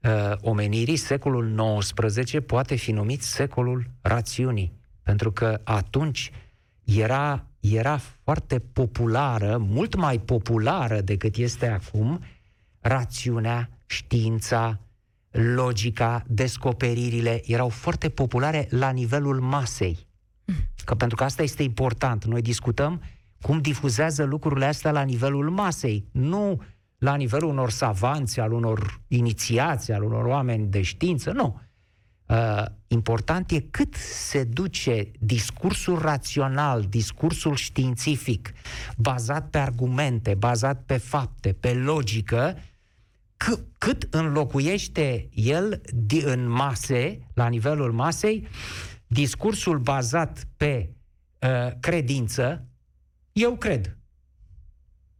uh, 0.03 0.31
omenirii, 0.41 0.95
secolul 0.95 1.79
XIX 1.79 2.39
poate 2.45 2.75
fi 2.75 2.91
numit 2.91 3.21
secolul 3.21 3.85
rațiunii, 4.01 4.73
pentru 5.03 5.31
că 5.31 5.59
atunci 5.63 6.31
era, 6.83 7.45
era 7.59 7.97
foarte 8.23 8.59
populară, 8.59 9.57
mult 9.57 9.95
mai 9.95 10.19
populară 10.19 11.01
decât 11.01 11.35
este 11.35 11.67
acum, 11.67 12.23
rațiunea, 12.79 13.69
știința, 13.85 14.79
logica, 15.31 16.23
descoperirile 16.27 17.41
erau 17.45 17.69
foarte 17.69 18.09
populare 18.09 18.67
la 18.69 18.89
nivelul 18.89 19.39
masei. 19.39 20.07
Că 20.85 20.95
pentru 20.95 21.15
că 21.15 21.23
asta 21.23 21.43
este 21.43 21.63
important. 21.63 22.25
Noi 22.25 22.41
discutăm 22.41 23.01
cum 23.41 23.61
difuzează 23.61 24.23
lucrurile 24.23 24.65
astea 24.65 24.91
la 24.91 25.01
nivelul 25.01 25.49
masei, 25.49 26.05
nu 26.11 26.61
la 27.03 27.15
nivelul 27.15 27.49
unor 27.49 27.69
savanți, 27.71 28.39
al 28.39 28.51
unor 28.51 29.01
inițiați, 29.07 29.91
al 29.91 30.03
unor 30.03 30.25
oameni 30.25 30.67
de 30.67 30.81
știință, 30.81 31.31
nu. 31.31 31.59
Uh, 32.25 32.65
important 32.87 33.51
e 33.51 33.59
cât 33.59 33.93
se 33.95 34.43
duce 34.43 35.11
discursul 35.19 35.99
rațional, 35.99 36.81
discursul 36.81 37.55
științific, 37.55 38.53
bazat 38.97 39.49
pe 39.49 39.57
argumente, 39.57 40.33
bazat 40.33 40.83
pe 40.85 40.97
fapte, 40.97 41.53
pe 41.53 41.73
logică, 41.73 42.57
c- 43.43 43.59
cât 43.77 44.07
înlocuiește 44.09 45.29
el 45.33 45.81
în 46.25 46.47
mase, 46.49 47.19
la 47.33 47.47
nivelul 47.47 47.91
masei, 47.91 48.47
discursul 49.07 49.77
bazat 49.77 50.47
pe 50.57 50.89
uh, 51.39 51.71
credință, 51.79 52.65
eu 53.31 53.55
cred. 53.55 53.97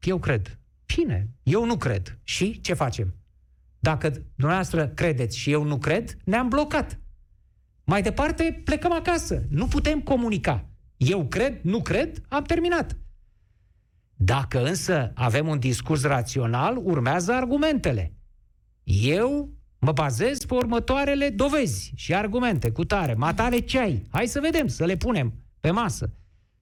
Eu 0.02 0.20
cred. 0.20 0.58
Bine, 0.86 1.30
eu 1.44 1.66
nu 1.66 1.78
cred. 1.78 2.20
Și 2.24 2.62
ce 2.62 2.74
facem? 2.74 3.16
Dacă 3.80 4.10
dumneavoastră 4.36 4.88
credeți 4.88 5.38
și 5.38 5.52
eu 5.52 5.64
nu 5.64 5.78
cred, 5.78 6.18
ne-am 6.26 6.50
blocat. 6.50 7.00
Mai 7.84 8.02
departe, 8.02 8.62
plecăm 8.64 8.92
acasă. 8.92 9.44
Nu 9.50 9.68
putem 9.68 10.02
comunica. 10.02 10.66
Eu 10.98 11.26
cred, 11.26 11.60
nu 11.62 11.82
cred, 11.82 12.22
am 12.28 12.44
terminat. 12.44 12.98
Dacă 14.16 14.66
însă 14.66 15.12
avem 15.16 15.48
un 15.48 15.60
discurs 15.60 16.04
rațional, 16.04 16.78
urmează 16.78 17.32
argumentele. 17.32 18.14
Eu 18.84 19.54
mă 19.80 19.92
bazez 19.92 20.46
pe 20.46 20.54
următoarele 20.54 21.30
dovezi 21.30 21.92
și 21.96 22.16
argumente 22.16 22.72
cu 22.72 22.86
tare. 22.86 23.14
Matale 23.14 23.60
ce 23.60 23.80
ai? 23.80 24.04
Hai 24.12 24.28
să 24.28 24.40
vedem, 24.40 24.68
să 24.68 24.86
le 24.86 24.98
punem 24.98 25.34
pe 25.60 25.72
masă, 25.72 26.14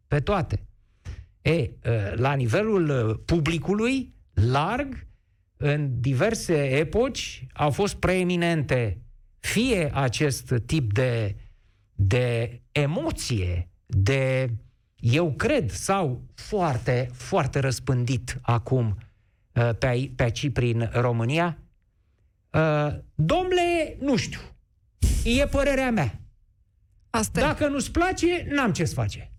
pe 0.08 0.20
toate. 0.20 0.66
E, 1.42 1.72
la 2.16 2.34
nivelul 2.34 3.16
publicului, 3.26 4.14
larg, 4.34 5.08
în 5.58 6.00
diverse 6.00 6.78
epoci 6.78 7.48
au 7.54 7.72
fost 7.72 7.96
preeminente 7.96 9.02
fie 9.40 9.90
acest 9.94 10.54
tip 10.66 10.94
de, 10.94 11.36
de 11.94 12.62
emoție, 12.72 13.70
de 13.86 14.50
eu 15.00 15.34
cred, 15.34 15.72
sau 15.72 16.28
foarte, 16.34 17.10
foarte 17.14 17.60
răspândit 17.60 18.40
acum 18.42 18.98
pe, 19.52 20.12
pe 20.16 20.24
aici 20.24 20.52
prin 20.52 20.90
România, 20.94 21.58
domnule, 23.16 23.98
nu 24.00 24.16
știu, 24.16 24.40
e 25.24 25.48
părerea 25.48 25.92
mea. 25.92 26.22
Asta 27.10 27.40
Dacă 27.40 27.68
nu-ți 27.68 27.92
place, 27.92 28.48
n-am 28.50 28.72
ce 28.72 28.86
să 28.86 28.94
face. 28.94 29.32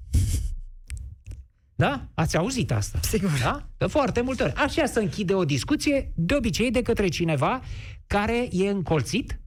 Da? 1.75 2.09
Ați 2.15 2.37
auzit 2.37 2.73
asta? 2.73 2.99
Sigur. 3.03 3.31
Da? 3.43 3.69
De 3.77 3.87
foarte 3.87 4.21
multe 4.21 4.43
ori. 4.43 4.53
Așa 4.53 4.87
se 4.87 5.01
închide 5.01 5.35
o 5.35 5.45
discuție, 5.45 6.13
de 6.15 6.35
obicei 6.35 6.71
de 6.71 6.83
către 6.83 7.09
cineva 7.09 7.61
care 8.07 8.49
e 8.51 8.69
încolțit 8.69 9.41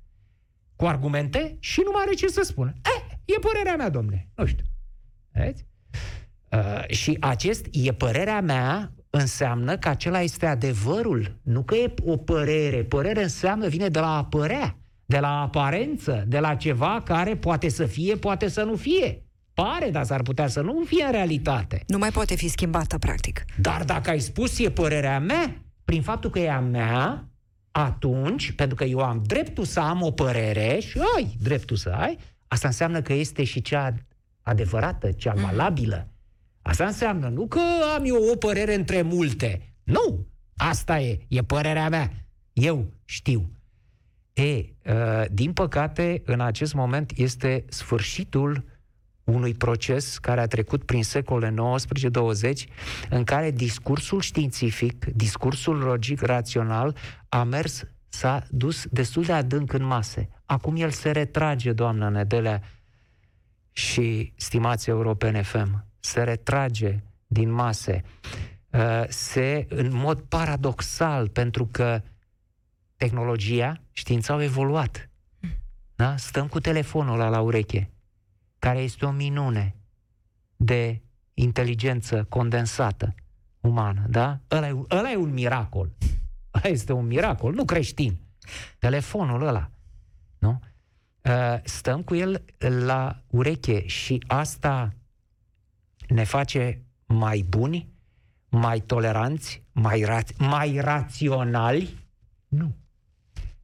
cu 0.75 0.85
argumente 0.85 1.57
și 1.59 1.81
nu 1.83 1.91
mai 1.93 2.01
are 2.05 2.13
ce 2.13 2.27
să 2.27 2.41
spună. 2.43 2.73
Eh, 2.85 3.15
e 3.25 3.39
părerea 3.39 3.75
mea, 3.75 3.89
domne. 3.89 4.29
Nu 4.35 4.45
știu. 4.45 4.65
Vedeți? 5.31 5.65
Uh, 6.51 6.83
și 6.87 7.17
acest 7.19 7.65
e 7.71 7.93
părerea 7.93 8.41
mea 8.41 8.93
înseamnă 9.09 9.77
că 9.77 9.89
acela 9.89 10.21
este 10.21 10.45
adevărul. 10.45 11.39
Nu 11.43 11.63
că 11.63 11.75
e 11.75 11.93
o 12.03 12.17
părere. 12.17 12.83
Părere 12.83 13.23
înseamnă, 13.23 13.67
vine 13.67 13.87
de 13.87 13.99
la 13.99 14.17
a 14.17 14.25
părea, 14.25 14.77
de 15.05 15.19
la 15.19 15.41
aparență, 15.41 16.23
de 16.27 16.39
la 16.39 16.55
ceva 16.55 17.01
care 17.05 17.35
poate 17.35 17.69
să 17.69 17.85
fie, 17.85 18.15
poate 18.15 18.47
să 18.47 18.63
nu 18.63 18.75
fie. 18.75 19.24
Pare, 19.55 19.89
dar 19.89 20.03
s-ar 20.03 20.21
putea 20.21 20.47
să 20.47 20.61
nu 20.61 20.83
fie 20.85 21.03
în 21.03 21.11
realitate. 21.11 21.83
Nu 21.87 21.97
mai 21.97 22.11
poate 22.11 22.35
fi 22.35 22.47
schimbată, 22.47 22.97
practic. 22.97 23.45
Dar 23.59 23.83
dacă 23.83 24.09
ai 24.09 24.19
spus 24.19 24.59
e 24.59 24.71
părerea 24.71 25.19
mea, 25.19 25.61
prin 25.85 26.01
faptul 26.01 26.29
că 26.29 26.39
e 26.39 26.51
a 26.51 26.59
mea, 26.59 27.29
atunci, 27.71 28.51
pentru 28.51 28.75
că 28.75 28.83
eu 28.83 28.99
am 28.99 29.23
dreptul 29.25 29.63
să 29.63 29.79
am 29.79 30.01
o 30.01 30.11
părere 30.11 30.79
și 30.79 30.99
ai 31.15 31.37
dreptul 31.41 31.75
să 31.75 31.89
ai, 31.89 32.17
asta 32.47 32.67
înseamnă 32.67 33.01
că 33.01 33.13
este 33.13 33.43
și 33.43 33.61
cea 33.61 33.93
adevărată, 34.41 35.11
cea 35.11 35.33
mhm. 35.33 35.45
valabilă. 35.45 36.07
Asta 36.61 36.85
înseamnă 36.85 37.27
nu 37.27 37.47
că 37.47 37.61
am 37.95 38.03
eu 38.05 38.29
o 38.31 38.35
părere 38.35 38.73
între 38.73 39.01
multe. 39.01 39.75
Nu! 39.83 40.27
Asta 40.55 40.99
e, 40.99 41.19
e 41.27 41.41
părerea 41.41 41.89
mea. 41.89 42.11
Eu 42.53 42.85
știu. 43.05 43.49
E, 44.33 44.43
uh, 44.51 45.25
din 45.31 45.53
păcate, 45.53 46.21
în 46.25 46.41
acest 46.41 46.73
moment 46.73 47.11
este 47.15 47.65
sfârșitul 47.67 48.63
unui 49.25 49.53
proces 49.53 50.17
care 50.17 50.41
a 50.41 50.47
trecut 50.47 50.83
prin 50.83 51.03
secolele 51.03 51.55
19-20, 51.55 52.69
în 53.09 53.23
care 53.23 53.51
discursul 53.51 54.21
științific, 54.21 55.05
discursul 55.05 55.77
logic, 55.77 56.21
rațional, 56.21 56.95
a 57.29 57.43
mers, 57.43 57.83
s-a 58.07 58.43
dus 58.49 58.85
destul 58.91 59.23
de 59.23 59.33
adânc 59.33 59.73
în 59.73 59.83
mase. 59.83 60.29
Acum 60.45 60.75
el 60.75 60.89
se 60.89 61.11
retrage, 61.11 61.73
doamnă 61.73 62.09
Nedelea 62.09 62.61
și 63.71 64.33
stimați 64.35 64.89
europene 64.89 65.41
FM, 65.41 65.85
se 65.99 66.23
retrage 66.23 67.03
din 67.27 67.51
mase. 67.51 68.03
Uh, 68.69 69.03
se, 69.07 69.65
în 69.69 69.95
mod 69.95 70.19
paradoxal, 70.19 71.29
pentru 71.29 71.65
că 71.71 72.01
tehnologia, 72.97 73.81
știința 73.91 74.33
au 74.33 74.41
evoluat. 74.41 75.09
Da? 75.95 76.17
Stăm 76.17 76.47
cu 76.47 76.59
telefonul 76.59 77.13
ăla 77.13 77.29
la 77.29 77.39
ureche 77.39 77.89
care 78.59 78.79
este 78.79 79.05
o 79.05 79.11
minune 79.11 79.75
de 80.55 81.01
inteligență 81.33 82.23
condensată 82.23 83.15
umană, 83.59 84.05
da? 84.09 84.39
Ăla 84.51 84.67
e, 84.67 84.85
ăla 84.91 85.11
e 85.11 85.15
un 85.15 85.33
miracol. 85.33 85.91
Ăla 86.53 86.73
este 86.73 86.93
un 86.93 87.05
miracol, 87.07 87.53
nu 87.53 87.65
creștin. 87.65 88.17
Telefonul 88.79 89.47
ăla, 89.47 89.69
nu? 90.37 90.59
Uh, 91.21 91.59
stăm 91.63 92.03
cu 92.03 92.15
el 92.15 92.45
la 92.59 93.21
ureche 93.27 93.87
și 93.87 94.23
asta 94.27 94.93
ne 96.07 96.23
face 96.23 96.85
mai 97.05 97.45
buni, 97.49 97.89
mai 98.49 98.79
toleranți, 98.79 99.63
mai, 99.71 100.03
ra- 100.07 100.35
mai 100.37 100.79
raționali? 100.79 102.07
Nu. 102.47 102.75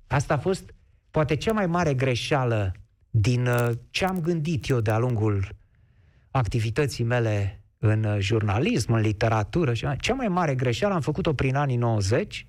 Asta 0.07 0.33
a 0.33 0.37
fost 0.37 0.73
poate 1.11 1.35
cea 1.35 1.53
mai 1.53 1.67
mare 1.67 1.93
greșeală 1.93 2.75
din 3.11 3.47
uh, 3.47 3.69
ce 3.89 4.05
am 4.05 4.19
gândit 4.19 4.67
eu 4.67 4.79
de-a 4.79 4.97
lungul 4.97 5.55
activității 6.31 7.03
mele 7.03 7.63
în 7.77 8.03
uh, 8.03 8.19
jurnalism, 8.19 8.93
în 8.93 9.01
literatură, 9.01 9.73
cea 9.99 10.13
mai 10.13 10.27
mare 10.27 10.55
greșeală 10.55 10.93
am 10.93 11.01
făcut-o 11.01 11.33
prin 11.33 11.55
anii 11.55 11.75
90, 11.75 12.47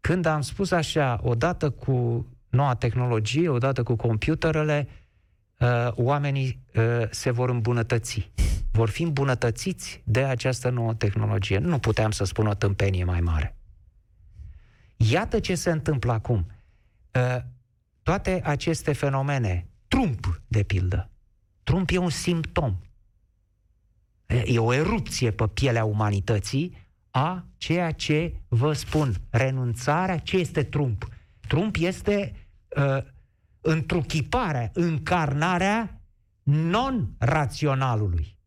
când 0.00 0.26
am 0.26 0.40
spus 0.40 0.70
așa, 0.70 1.20
odată 1.22 1.70
cu 1.70 2.26
noua 2.48 2.74
tehnologie, 2.74 3.48
odată 3.48 3.82
cu 3.82 3.96
computerele, 3.96 4.88
uh, 5.58 5.88
oamenii 5.90 6.60
se 7.10 7.30
vor 7.30 7.50
îmbunătăți. 7.50 8.30
Vor 8.72 8.88
fi 8.88 9.02
îmbunătățiți 9.02 10.02
de 10.04 10.24
această 10.24 10.70
nouă 10.70 10.94
tehnologie. 10.94 11.58
Nu 11.58 11.78
puteam 11.78 12.10
să 12.10 12.24
spun 12.24 12.46
o 12.46 12.54
tâmpenie 12.54 13.04
mai 13.04 13.20
mare. 13.20 13.56
Iată 14.96 15.40
ce 15.40 15.54
se 15.54 15.70
întâmplă 15.70 16.12
acum 16.12 16.46
toate 18.02 18.40
aceste 18.44 18.92
fenomene, 18.92 19.66
Trump, 19.88 20.42
de 20.46 20.62
pildă, 20.62 21.10
Trump 21.62 21.90
e 21.90 21.96
un 21.96 22.10
simptom. 22.10 22.78
E 24.44 24.58
o 24.58 24.72
erupție 24.72 25.30
pe 25.30 25.46
pielea 25.46 25.84
umanității 25.84 26.76
a 27.10 27.46
ceea 27.56 27.92
ce 27.92 28.34
vă 28.48 28.72
spun. 28.72 29.14
Renunțarea, 29.30 30.18
ce 30.18 30.36
este 30.36 30.62
Trump? 30.62 31.08
Trump 31.48 31.76
este 31.78 32.32
uh, 32.76 32.98
întruchiparea, 33.60 34.70
încarnarea 34.72 36.00
non-raționalului, 36.42 38.38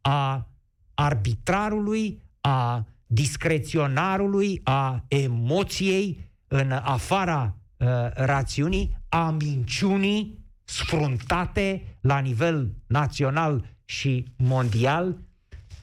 a 0.00 0.48
arbitrarului, 0.94 2.22
a 2.40 2.86
discreționarului, 3.06 4.60
a 4.64 5.04
emoției 5.08 6.30
în 6.48 6.72
afara 6.72 7.59
uh, 7.80 7.86
rațiunii, 8.14 8.96
a 9.08 9.30
minciunii 9.30 10.38
sfruntate 10.64 11.82
la 12.00 12.18
nivel 12.18 12.74
național 12.86 13.64
și 13.84 14.26
mondial. 14.36 15.18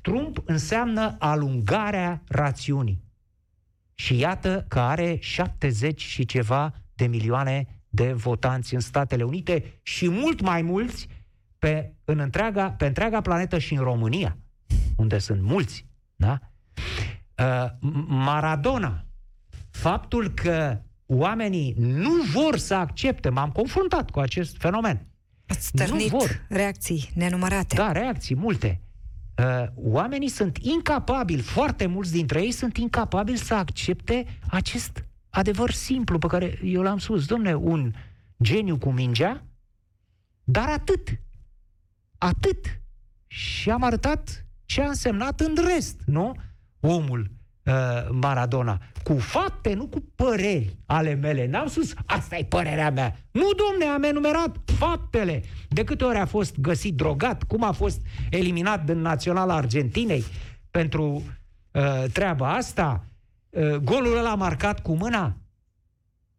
Trump 0.02 0.42
înseamnă 0.46 1.16
alungarea 1.20 2.22
rațiunii. 2.28 3.04
Și 3.94 4.18
iată 4.18 4.66
că 4.68 4.80
are 4.80 5.18
70 5.20 6.02
și 6.02 6.26
ceva 6.26 6.74
de 6.94 7.08
milioane 7.08 7.68
de 7.90 8.14
votanți 8.14 8.74
în 8.74 8.80
Statele 8.80 9.24
Unite 9.24 9.80
și 9.82 10.10
mult 10.10 10.42
mai 10.42 10.62
mulți 10.62 11.08
pe, 11.60 11.94
în 12.06 12.20
întreaga, 12.20 12.72
pe 12.72 12.86
întreaga 12.86 13.22
planetă 13.22 13.58
și 13.58 13.74
în 13.74 13.84
România, 13.84 14.38
unde 14.96 15.18
sunt 15.18 15.42
mulți. 15.42 15.86
Da? 16.16 16.40
Uh, 17.38 17.72
Maradona, 18.08 19.06
faptul 19.70 20.30
că 20.30 20.82
oamenii 21.08 21.74
nu 21.78 22.12
vor 22.34 22.58
să 22.58 22.74
accepte, 22.74 23.30
m-am 23.30 23.52
confruntat 23.52 24.10
cu 24.10 24.20
acest 24.20 24.58
fenomen. 24.58 25.08
Ați 25.48 25.72
nu 25.91 26.06
vor. 26.06 26.46
reacții 26.50 27.10
nenumărate. 27.13 27.76
Da, 27.76 27.91
reacții 27.91 28.36
multe. 28.36 28.82
Uh, 29.38 29.65
oamenii 29.76 30.30
sunt 30.30 30.58
incapabili, 30.58 31.41
foarte 31.41 31.86
mulți 31.86 32.12
dintre 32.12 32.41
ei 32.41 32.52
sunt 32.52 32.78
incapabili 32.78 33.38
să 33.38 33.54
accepte 33.54 34.26
acest 34.50 35.06
adevăr 35.30 35.72
simplu 35.72 36.17
pe 36.17 36.28
care 36.28 36.60
eu 36.63 36.82
l-am 36.82 36.98
spus. 36.98 37.26
Domne, 37.26 37.56
un 37.56 37.93
geniu 38.43 38.78
cu 38.78 38.91
mingea, 38.91 39.43
dar 40.43 40.70
atât. 40.70 41.20
Atât. 42.17 42.80
Și 43.28 43.70
am 43.70 43.84
arătat 43.84 44.46
ce 44.65 44.82
a 44.82 44.88
însemnat 44.88 45.39
în 45.39 45.56
rest, 45.67 46.02
nu? 46.06 46.36
Omul 46.80 47.37
uh, 47.67 48.08
Maradona. 48.12 48.82
Cu 49.03 49.17
fapte, 49.17 49.73
nu 49.73 49.88
cu 49.88 50.03
păreri 50.15 50.77
ale 50.86 51.13
mele. 51.13 51.47
N-am 51.47 51.67
spus, 51.67 51.93
asta 52.06 52.38
e 52.38 52.43
părerea 52.43 52.91
mea. 52.91 53.15
Nu, 53.32 53.49
domne, 53.51 53.86
am 53.86 54.03
enumerat 54.03 54.58
faptele. 54.65 55.43
De 55.69 55.84
câte 55.84 56.03
ori 56.03 56.17
a 56.17 56.25
fost 56.25 56.60
găsit 56.60 56.95
drogat, 56.95 57.43
cum 57.43 57.63
a 57.63 57.71
fost 57.71 58.01
eliminat 58.30 58.86
din 58.86 59.01
Naționala 59.01 59.56
Argentinei 59.56 60.23
pentru 60.71 61.23
uh, 61.71 62.03
treaba 62.13 62.53
asta, 62.53 63.06
uh, 63.49 63.75
golul 63.75 64.17
ăla 64.17 64.36
marcat 64.36 64.82
cu 64.82 64.95
mâna, 64.95 65.38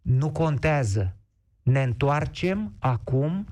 nu 0.02 0.30
contează. 0.30 1.16
Ne 1.62 1.82
întoarcem 1.82 2.74
acum, 2.78 3.46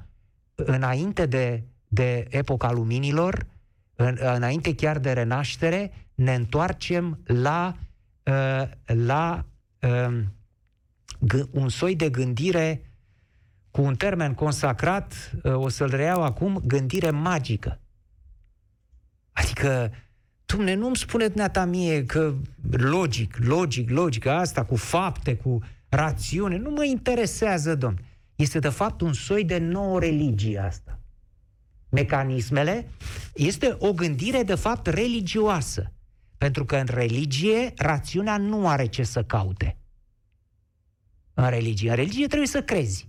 înainte 0.54 1.26
de, 1.26 1.62
de 1.88 2.26
epoca 2.28 2.72
luminilor, 2.72 3.46
în, 3.94 4.18
înainte 4.20 4.74
chiar 4.74 4.98
de 4.98 5.12
renaștere, 5.12 6.05
ne 6.16 6.34
întoarcem 6.34 7.18
la, 7.24 7.76
uh, 8.22 8.68
la 8.84 9.46
uh, 9.80 10.22
g- 11.18 11.50
un 11.50 11.68
soi 11.68 11.96
de 11.96 12.10
gândire 12.10 12.90
cu 13.70 13.82
un 13.82 13.94
termen 13.94 14.34
consacrat, 14.34 15.32
uh, 15.42 15.54
o 15.54 15.68
să-l 15.68 15.90
reiau 15.90 16.22
acum, 16.22 16.62
gândire 16.66 17.10
magică. 17.10 17.80
Adică, 19.32 19.92
Dumne, 20.46 20.74
nu-mi 20.74 20.96
spune 20.96 21.26
dumneata 21.26 21.64
mie 21.64 22.04
că 22.04 22.34
logic, 22.70 23.36
logic, 23.38 23.90
logic, 23.90 24.26
asta 24.26 24.64
cu 24.64 24.76
fapte, 24.76 25.36
cu 25.36 25.62
rațiune, 25.88 26.56
nu 26.56 26.70
mă 26.70 26.84
interesează, 26.84 27.74
domn. 27.74 27.98
Este 28.36 28.58
de 28.58 28.68
fapt 28.68 29.00
un 29.00 29.12
soi 29.12 29.44
de 29.44 29.58
nouă 29.58 30.00
religie 30.00 30.58
asta. 30.58 30.98
Mecanismele 31.88 32.88
este 33.34 33.76
o 33.78 33.92
gândire 33.92 34.42
de 34.42 34.54
fapt 34.54 34.86
religioasă. 34.86 35.92
Pentru 36.38 36.64
că 36.64 36.76
în 36.76 36.86
religie, 36.90 37.72
rațiunea 37.76 38.36
nu 38.36 38.68
are 38.68 38.86
ce 38.86 39.02
să 39.02 39.22
caute. 39.22 39.78
În 41.34 41.48
religie. 41.48 41.90
În 41.90 41.96
religie 41.96 42.26
trebuie 42.26 42.48
să 42.48 42.62
crezi. 42.62 43.08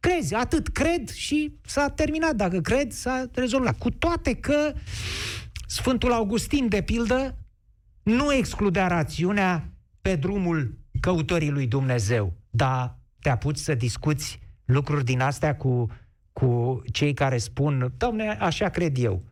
Crezi, 0.00 0.34
atât 0.34 0.68
cred 0.68 1.08
și 1.08 1.58
s-a 1.66 1.88
terminat. 1.88 2.36
Dacă 2.36 2.60
cred, 2.60 2.92
s-a 2.92 3.30
rezolvat. 3.34 3.78
Cu 3.78 3.90
toate 3.90 4.34
că 4.34 4.72
Sfântul 5.66 6.12
Augustin, 6.12 6.68
de 6.68 6.82
pildă, 6.82 7.38
nu 8.02 8.32
excludea 8.32 8.86
rațiunea 8.86 9.72
pe 10.00 10.16
drumul 10.16 10.78
căutorii 11.00 11.50
lui 11.50 11.66
Dumnezeu. 11.66 12.32
Dar 12.50 12.98
te 13.20 13.28
apuci 13.28 13.56
să 13.56 13.74
discuți 13.74 14.40
lucruri 14.64 15.04
din 15.04 15.20
astea 15.20 15.56
cu, 15.56 15.86
cu 16.32 16.82
cei 16.92 17.14
care 17.14 17.38
spun, 17.38 17.92
domne, 17.96 18.28
așa 18.28 18.68
cred 18.68 18.98
eu 18.98 19.31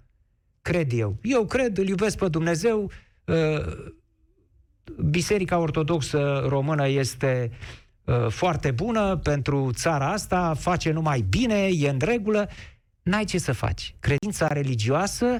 cred 0.63 0.93
eu. 0.93 1.17
Eu 1.23 1.45
cred, 1.45 1.79
îl 1.79 1.89
iubesc 1.89 2.19
pe 2.19 2.29
Dumnezeu, 2.29 2.91
uh, 3.25 3.91
Biserica 5.11 5.59
Ortodoxă 5.59 6.45
Română 6.49 6.89
este 6.89 7.51
uh, 8.05 8.27
foarte 8.29 8.71
bună 8.71 9.17
pentru 9.17 9.71
țara 9.73 10.13
asta, 10.13 10.55
face 10.55 10.91
numai 10.91 11.21
bine, 11.21 11.69
e 11.73 11.89
în 11.89 11.99
regulă. 12.01 12.49
N-ai 13.03 13.25
ce 13.25 13.39
să 13.39 13.53
faci. 13.53 13.95
Credința 14.01 14.47
religioasă 14.47 15.39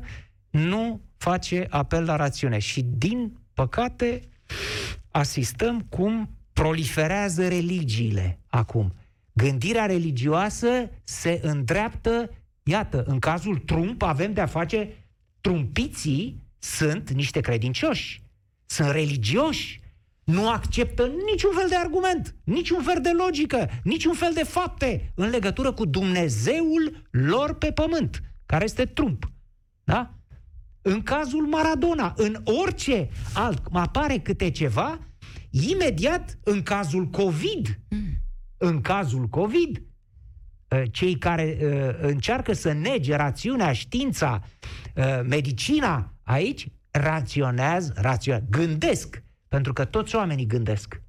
nu 0.51 1.01
face 1.17 1.67
apel 1.71 2.05
la 2.05 2.17
rațiune 2.17 2.59
și, 2.59 2.83
din 2.83 3.37
păcate, 3.55 4.21
asistăm 5.11 5.81
cum 5.89 6.31
proliferează 6.53 7.49
religiile 7.49 8.39
acum. 8.47 8.95
Gândirea 9.33 9.87
religioasă 9.87 10.91
se 11.05 11.41
îndreaptă, 11.43 12.31
iată, 12.63 13.03
în 13.07 13.19
cazul 13.19 13.57
Trump 13.57 14.03
avem 14.03 14.33
de-a 14.33 14.47
face 14.47 14.89
trumpiții 15.41 16.43
sunt 16.59 17.11
niște 17.11 17.41
credincioși, 17.41 18.23
sunt 18.67 18.91
religioși, 18.91 19.81
nu 20.25 20.49
acceptă 20.49 21.11
niciun 21.31 21.51
fel 21.55 21.69
de 21.69 21.77
argument, 21.77 22.35
niciun 22.45 22.83
fel 22.83 22.99
de 23.03 23.11
logică, 23.11 23.69
niciun 23.85 24.15
fel 24.15 24.33
de 24.35 24.45
fapte 24.45 25.13
în 25.15 25.29
legătură 25.29 25.73
cu 25.73 25.85
Dumnezeul 25.85 27.07
lor 27.11 27.55
pe 27.55 27.73
pământ, 27.73 28.23
care 28.47 28.65
este 28.65 28.85
Trump. 28.85 29.31
Da? 29.85 30.15
În 30.83 31.03
cazul 31.03 31.47
Maradona, 31.47 32.15
în 32.17 32.43
orice 32.45 33.09
alt 33.35 33.63
apare 33.73 34.19
câte 34.19 34.51
ceva, 34.51 34.99
imediat 35.51 36.39
în 36.45 36.63
cazul 36.63 37.07
COVID, 37.07 37.81
în 38.57 38.81
cazul 38.81 39.27
COVID, 39.27 39.77
ă, 39.77 39.83
cei 40.91 41.15
care 41.15 41.59
ă, 41.63 42.07
încearcă 42.07 42.53
să 42.53 42.73
nege 42.73 43.17
rațiunea, 43.17 43.73
știința, 43.73 44.43
Uh, 45.01 45.21
medicina 45.25 46.15
aici 46.23 46.69
raționează, 46.91 47.93
raționează, 47.97 48.47
gândesc, 48.51 49.23
pentru 49.49 49.73
că 49.73 49.85
toți 49.85 50.17
oamenii 50.17 50.47
gândesc. 50.47 51.03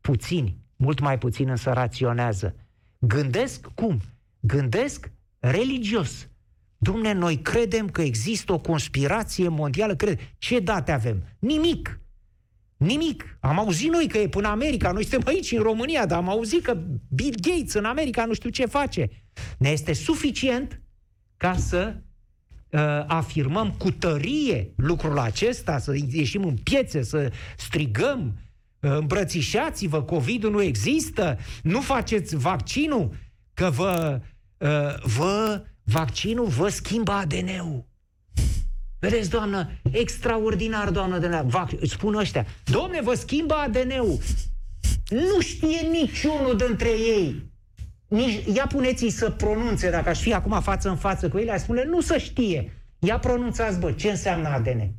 Puțini, 0.00 0.58
mult 0.76 1.00
mai 1.00 1.18
puțin 1.18 1.48
însă 1.48 1.72
raționează. 1.72 2.56
Gândesc 2.98 3.66
cum? 3.74 4.00
Gândesc 4.40 5.10
religios. 5.38 6.28
Dumne, 6.76 7.12
noi 7.12 7.42
credem 7.42 7.88
că 7.88 8.02
există 8.02 8.52
o 8.52 8.58
conspirație 8.58 9.48
mondială. 9.48 9.94
Cred. 9.94 10.18
Ce 10.38 10.60
date 10.60 10.92
avem? 10.92 11.22
Nimic. 11.38 12.00
Nimic. 12.76 13.38
Am 13.40 13.58
auzit 13.58 13.90
noi 13.90 14.08
că 14.08 14.18
e 14.18 14.28
până 14.28 14.48
America. 14.48 14.92
Noi 14.92 15.04
suntem 15.04 15.34
aici, 15.34 15.52
în 15.52 15.62
România, 15.62 16.06
dar 16.06 16.18
am 16.18 16.28
auzit 16.28 16.62
că 16.62 16.76
Bill 17.08 17.34
Gates 17.40 17.74
în 17.74 17.84
America 17.84 18.24
nu 18.24 18.34
știu 18.34 18.50
ce 18.50 18.66
face. 18.66 19.08
Ne 19.58 19.68
este 19.68 19.92
suficient 19.92 20.80
ca 21.36 21.56
să 21.56 21.94
uh, 22.70 22.80
afirmăm 23.06 23.72
cu 23.78 23.90
tărie 23.90 24.72
lucrul 24.76 25.18
acesta, 25.18 25.78
să 25.78 25.94
ieșim 26.10 26.44
în 26.44 26.56
piețe, 26.56 27.02
să 27.02 27.32
strigăm, 27.56 28.38
uh, 28.80 28.90
îmbrățișați-vă, 28.90 30.02
COVID-ul 30.02 30.50
nu 30.50 30.62
există, 30.62 31.38
nu 31.62 31.80
faceți 31.80 32.36
vaccinul, 32.36 33.14
că 33.54 33.70
vă, 33.70 34.20
uh, 34.58 35.02
vă 35.02 35.64
vaccinul 35.82 36.46
vă 36.46 36.68
schimbă 36.68 37.12
ADN-ul. 37.12 37.84
Vedeți, 39.08 39.30
doamnă, 39.30 39.70
extraordinar, 39.90 40.90
doamnă 40.90 41.18
de 41.18 41.28
la 41.28 41.44
vac- 41.44 41.82
spun 41.82 42.14
ăștia, 42.14 42.46
domne, 42.64 43.00
vă 43.02 43.14
schimbă 43.14 43.54
ADN-ul. 43.54 44.18
Nu 45.10 45.40
știe 45.40 45.80
niciunul 45.90 46.56
dintre 46.56 46.88
ei 46.88 47.54
nici, 48.08 48.44
ia 48.54 48.66
puneți-i 48.66 49.10
să 49.10 49.30
pronunțe, 49.30 49.90
dacă 49.90 50.08
aș 50.08 50.20
fi 50.20 50.32
acum 50.34 50.60
față 50.60 50.88
în 50.88 50.96
față 50.96 51.28
cu 51.28 51.38
ele, 51.38 51.50
aș 51.50 51.60
spune, 51.60 51.84
nu 51.84 52.00
să 52.00 52.16
știe. 52.18 52.72
Ia 52.98 53.18
pronunțați, 53.18 53.78
bă, 53.78 53.92
ce 53.92 54.10
înseamnă 54.10 54.48
ADN. 54.48 54.90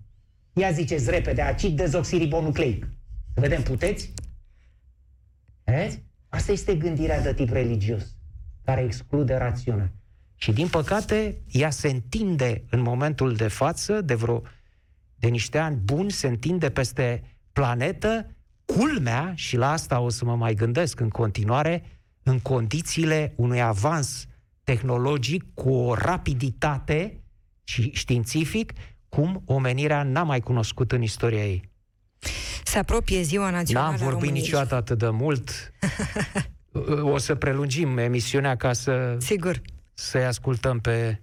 Ia 0.54 0.72
ziceți 0.72 1.10
repede, 1.10 1.42
acid 1.42 1.78
dezoxiribonucleic. 1.78 2.88
Să 3.34 3.40
vedem, 3.40 3.62
puteți? 3.64 4.14
Vezi? 5.64 6.04
Asta 6.30 6.52
este 6.52 6.76
gândirea 6.76 7.22
de 7.22 7.34
tip 7.34 7.50
religios, 7.50 8.04
care 8.64 8.82
exclude 8.82 9.36
rațiunea. 9.36 9.92
Și 10.40 10.52
din 10.52 10.68
păcate, 10.68 11.42
ea 11.52 11.70
se 11.70 11.90
întinde 11.90 12.64
în 12.70 12.82
momentul 12.82 13.36
de 13.36 13.48
față 13.48 14.02
de 14.02 14.14
vreo 14.14 14.42
de 15.16 15.28
niște 15.28 15.58
ani 15.58 15.76
buni 15.84 16.12
se 16.12 16.28
întinde 16.28 16.70
peste 16.70 17.24
planetă, 17.54 18.36
culmea, 18.66 19.32
și 19.36 19.56
la 19.56 19.72
asta 19.72 20.00
o 20.00 20.10
să 20.10 20.26
mă 20.26 20.36
mai 20.36 20.54
gândesc 20.54 21.00
în 21.00 21.10
continuare, 21.10 22.00
în 22.24 22.40
condițiile 22.40 23.34
unui 23.36 23.62
avans 23.62 24.28
tehnologic 24.64 25.44
cu 25.54 25.70
o 25.74 25.94
rapiditate 25.94 27.22
și 27.64 27.92
științific 27.94 28.74
cum 29.10 29.42
omenirea 29.46 30.04
n-a 30.04 30.24
mai 30.24 30.40
cunoscut 30.40 30.92
în 30.92 31.02
istoria 31.02 31.46
ei. 31.46 31.70
Se 32.64 32.78
apropie 32.78 33.22
Ziua 33.22 33.50
Națională 33.50 33.88
N-am 33.88 33.98
vorbit 33.98 34.20
României. 34.20 34.42
niciodată 34.42 34.76
atât 34.76 34.98
de 34.98 35.10
mult. 35.10 35.72
o 37.14 37.18
să 37.18 37.36
prelungim 37.36 37.98
emisiunea 37.98 38.56
ca 38.56 38.74
să, 38.74 39.16
Sigur. 39.20 39.62
Să-i 39.98 40.26
ascultăm 40.26 40.80
pe 40.80 41.20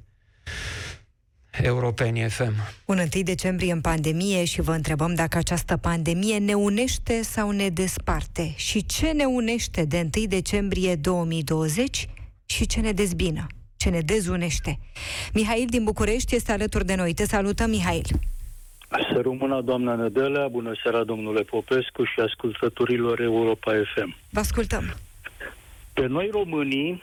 Europeni 1.51 2.29
FM. 2.29 2.53
Un 2.85 2.99
1 2.99 3.23
decembrie 3.23 3.73
în 3.73 3.81
pandemie 3.81 4.45
și 4.45 4.61
vă 4.61 4.73
întrebăm 4.73 5.15
dacă 5.15 5.39
această 5.39 5.77
pandemie 5.77 6.39
ne 6.39 6.55
unește 6.55 7.23
sau 7.23 7.51
ne 7.51 7.69
desparte 7.69 8.53
și 8.57 8.87
ce 8.87 9.07
ne 9.07 9.25
unește 9.25 9.85
de 9.85 10.11
1 10.17 10.27
decembrie 10.27 10.95
2020 10.95 12.09
și 12.47 12.67
ce 12.67 12.81
ne 12.81 12.93
dezbină, 12.93 13.47
ce 13.77 13.89
ne 13.89 14.01
dezunește. 14.01 14.79
Mihail 15.33 15.67
din 15.69 15.85
București 15.85 16.35
este 16.35 16.53
alături 16.53 16.87
de 16.87 16.95
noi. 16.95 17.15
Te 17.15 17.27
salutăm, 17.27 17.71
Mihail. 17.71 18.07
Să 19.13 19.21
rămână 19.23 19.61
doamna 19.61 19.95
Nădelea, 19.95 20.49
bună 20.49 20.73
seara 20.83 21.05
domnule 21.05 21.43
Popescu 21.43 22.05
și 22.05 22.21
ascultătorilor 22.21 23.21
Europa 23.21 23.73
FM. 23.95 24.17
Vă 24.31 24.41
ascultăm. 24.41 24.95
Pe 25.95 26.07
noi 26.07 26.29
românii 26.33 27.03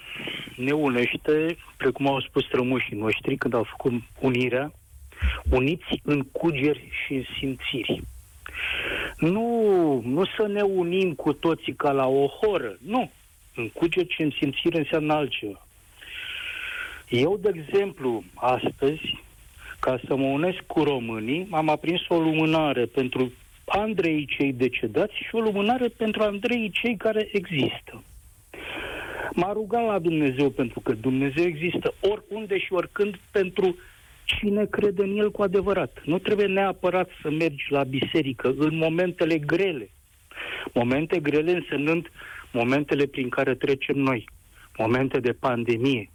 ne 0.56 0.72
unește, 0.72 1.58
precum 1.78 2.08
au 2.08 2.22
spus 2.22 2.44
strămoșii 2.46 2.98
noștri 2.98 3.38
când 3.38 3.54
au 3.54 3.64
făcut 3.64 3.94
unirea, 4.20 4.72
uniți 5.50 6.02
în 6.04 6.24
cugeri 6.24 6.90
și 7.06 7.14
în 7.14 7.24
simțiri. 7.40 8.02
Nu, 9.18 10.02
nu 10.06 10.26
să 10.26 10.48
ne 10.48 10.62
unim 10.62 11.14
cu 11.14 11.34
toții 11.34 11.74
ca 11.74 11.92
la 11.92 12.08
o 12.08 12.28
horă, 12.28 12.78
nu. 12.86 13.12
În 13.56 13.70
cugeri 13.70 14.14
și 14.14 14.22
în 14.22 14.32
simțiri 14.40 14.78
înseamnă 14.78 15.14
altceva. 15.14 15.68
Eu, 17.10 17.38
de 17.38 17.52
exemplu, 17.54 18.24
astăzi, 18.34 19.20
ca 19.80 20.00
să 20.08 20.16
mă 20.16 20.26
unesc 20.26 20.60
cu 20.68 20.84
românii, 20.84 21.48
am 21.52 21.70
aprins 21.70 22.02
o 22.08 22.20
lumânare 22.20 22.86
pentru 22.86 23.32
Andrei 23.66 24.26
cei 24.26 24.54
decedați 24.54 25.14
și 25.14 25.36
o 25.36 25.40
lumânare 25.40 25.88
pentru 25.88 26.24
Andrei 26.24 26.72
cei 26.74 26.98
care 26.98 27.30
există. 27.32 28.04
M-a 29.36 29.52
rugat 29.52 29.86
la 29.86 30.00
Dumnezeu 30.00 30.50
pentru 30.50 30.80
că 30.80 30.94
Dumnezeu 30.94 31.46
există 31.46 31.94
oriunde 32.02 32.58
și 32.60 32.74
oricând 32.74 33.20
pentru 33.32 33.76
cine 34.26 34.66
crede 34.66 35.04
în 35.04 35.18
El 35.18 35.32
cu 35.32 35.42
adevărat. 35.42 36.02
Nu 36.06 36.18
trebuie 36.20 36.46
neapărat 36.48 37.10
să 37.22 37.30
mergi 37.30 37.66
la 37.70 37.84
biserică 37.84 38.54
în 38.58 38.78
momentele 38.78 39.38
grele. 39.38 39.90
Momente 40.74 41.20
grele 41.20 41.52
însemnând 41.52 42.12
momentele 42.52 43.06
prin 43.06 43.30
care 43.30 43.56
trecem 43.56 43.98
noi. 43.98 44.30
Momente 44.78 45.20
de 45.20 45.32
pandemie, 45.32 46.10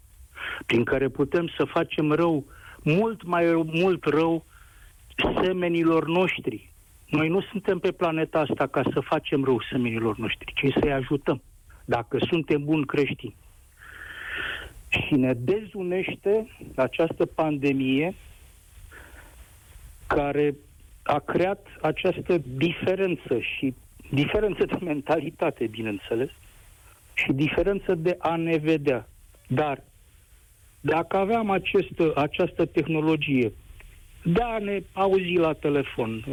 prin 0.67 0.85
care 0.85 1.09
putem 1.09 1.51
să 1.57 1.65
facem 1.65 2.13
rău, 2.13 2.45
mult 2.83 3.25
mai 3.25 3.45
mult 3.55 4.05
rău 4.05 4.45
semenilor 5.43 6.09
noștri. 6.09 6.73
Noi 7.09 7.29
nu 7.29 7.41
suntem 7.41 7.79
pe 7.79 7.93
planeta 7.93 8.39
asta 8.39 8.67
ca 8.67 8.83
să 8.93 9.01
facem 9.01 9.45
rău 9.45 9.61
semenilor 9.71 10.19
noștri, 10.19 10.53
ci 10.55 10.73
să-i 10.81 10.93
ajutăm 10.93 11.43
dacă 11.87 12.18
suntem 12.29 12.64
buni 12.64 12.87
creștini. 12.87 13.37
Și 14.88 15.14
ne 15.14 15.33
dezunește 15.33 16.46
această 16.75 17.27
pandemie 17.27 18.14
care 20.07 20.55
a 21.03 21.18
creat 21.18 21.66
această 21.81 22.42
diferență 22.57 23.38
și 23.38 23.75
diferență 24.11 24.64
de 24.64 24.77
mentalitate, 24.81 25.66
bineînțeles, 25.66 26.31
și 27.14 27.33
diferență 27.33 27.94
de 27.94 28.16
a 28.18 28.37
ne 28.37 28.57
vedea. 28.57 29.09
Dar 29.46 29.83
dacă 30.81 31.16
aveam 31.16 31.51
acest, 31.51 32.01
această 32.14 32.66
tehnologie 32.66 33.53
de 34.22 34.42
a 34.42 34.59
ne 34.59 34.83
auzi 34.92 35.33
la 35.35 35.53
telefon, 35.53 36.25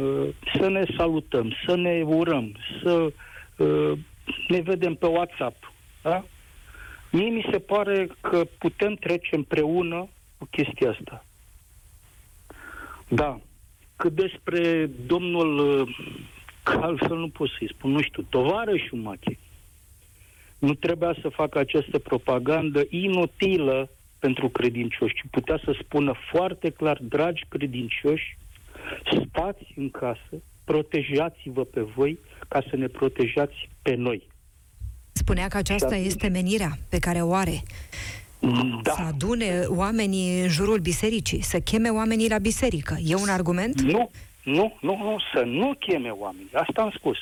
să 0.58 0.68
ne 0.68 0.84
salutăm, 0.96 1.52
să 1.66 1.76
ne 1.76 2.02
urăm, 2.06 2.56
să 2.82 3.12
ne 4.48 4.60
vedem 4.60 4.94
pe 4.94 5.06
WhatsApp. 5.06 5.72
Da? 6.02 6.24
Mie 7.10 7.28
mi 7.28 7.46
se 7.50 7.58
pare 7.58 8.08
că 8.20 8.44
putem 8.58 8.94
trece 8.94 9.34
împreună 9.34 10.08
cu 10.38 10.48
chestia 10.50 10.90
asta. 10.90 11.24
Da. 13.08 13.40
Cât 13.96 14.12
despre 14.12 14.86
domnul, 14.86 15.84
că 16.62 16.78
altfel 16.82 17.16
nu 17.16 17.28
pot 17.28 17.48
să-i 17.58 17.72
spun, 17.76 17.90
nu 17.90 18.02
știu, 18.02 18.22
tovarășul 18.22 18.98
Mache, 18.98 19.38
nu 20.58 20.74
trebuia 20.74 21.16
să 21.20 21.28
facă 21.28 21.58
această 21.58 21.98
propagandă 21.98 22.82
inutilă 22.88 23.90
pentru 24.18 24.48
credincioși, 24.48 25.14
ci 25.14 25.24
putea 25.30 25.60
să 25.64 25.76
spună 25.82 26.12
foarte 26.30 26.70
clar, 26.70 26.98
dragi 27.02 27.44
credincioși, 27.48 28.36
stați 29.04 29.72
în 29.76 29.90
casă, 29.90 30.42
protejați-vă 30.64 31.64
pe 31.64 31.80
voi 31.80 32.18
ca 32.54 32.64
să 32.70 32.76
ne 32.76 32.86
protejați 32.86 33.68
pe 33.82 33.94
noi. 33.94 34.28
Spunea 35.12 35.48
că 35.48 35.56
aceasta 35.56 35.96
este 35.96 36.28
menirea 36.28 36.78
pe 36.88 36.98
care 36.98 37.20
o 37.22 37.34
are. 37.34 37.62
Da. 38.82 38.92
Să 38.92 39.02
adune 39.02 39.64
oamenii 39.68 40.40
în 40.40 40.48
jurul 40.48 40.78
bisericii, 40.78 41.42
să 41.42 41.58
cheme 41.60 41.88
oamenii 41.88 42.28
la 42.28 42.38
biserică. 42.38 42.96
E 43.04 43.14
un 43.14 43.28
argument? 43.28 43.80
Nu, 43.80 44.10
nu, 44.44 44.76
nu, 44.80 44.96
nu, 45.02 45.16
să 45.34 45.42
nu 45.46 45.72
cheme 45.78 46.08
oamenii. 46.08 46.50
Asta 46.52 46.82
am 46.82 46.92
spus. 46.96 47.16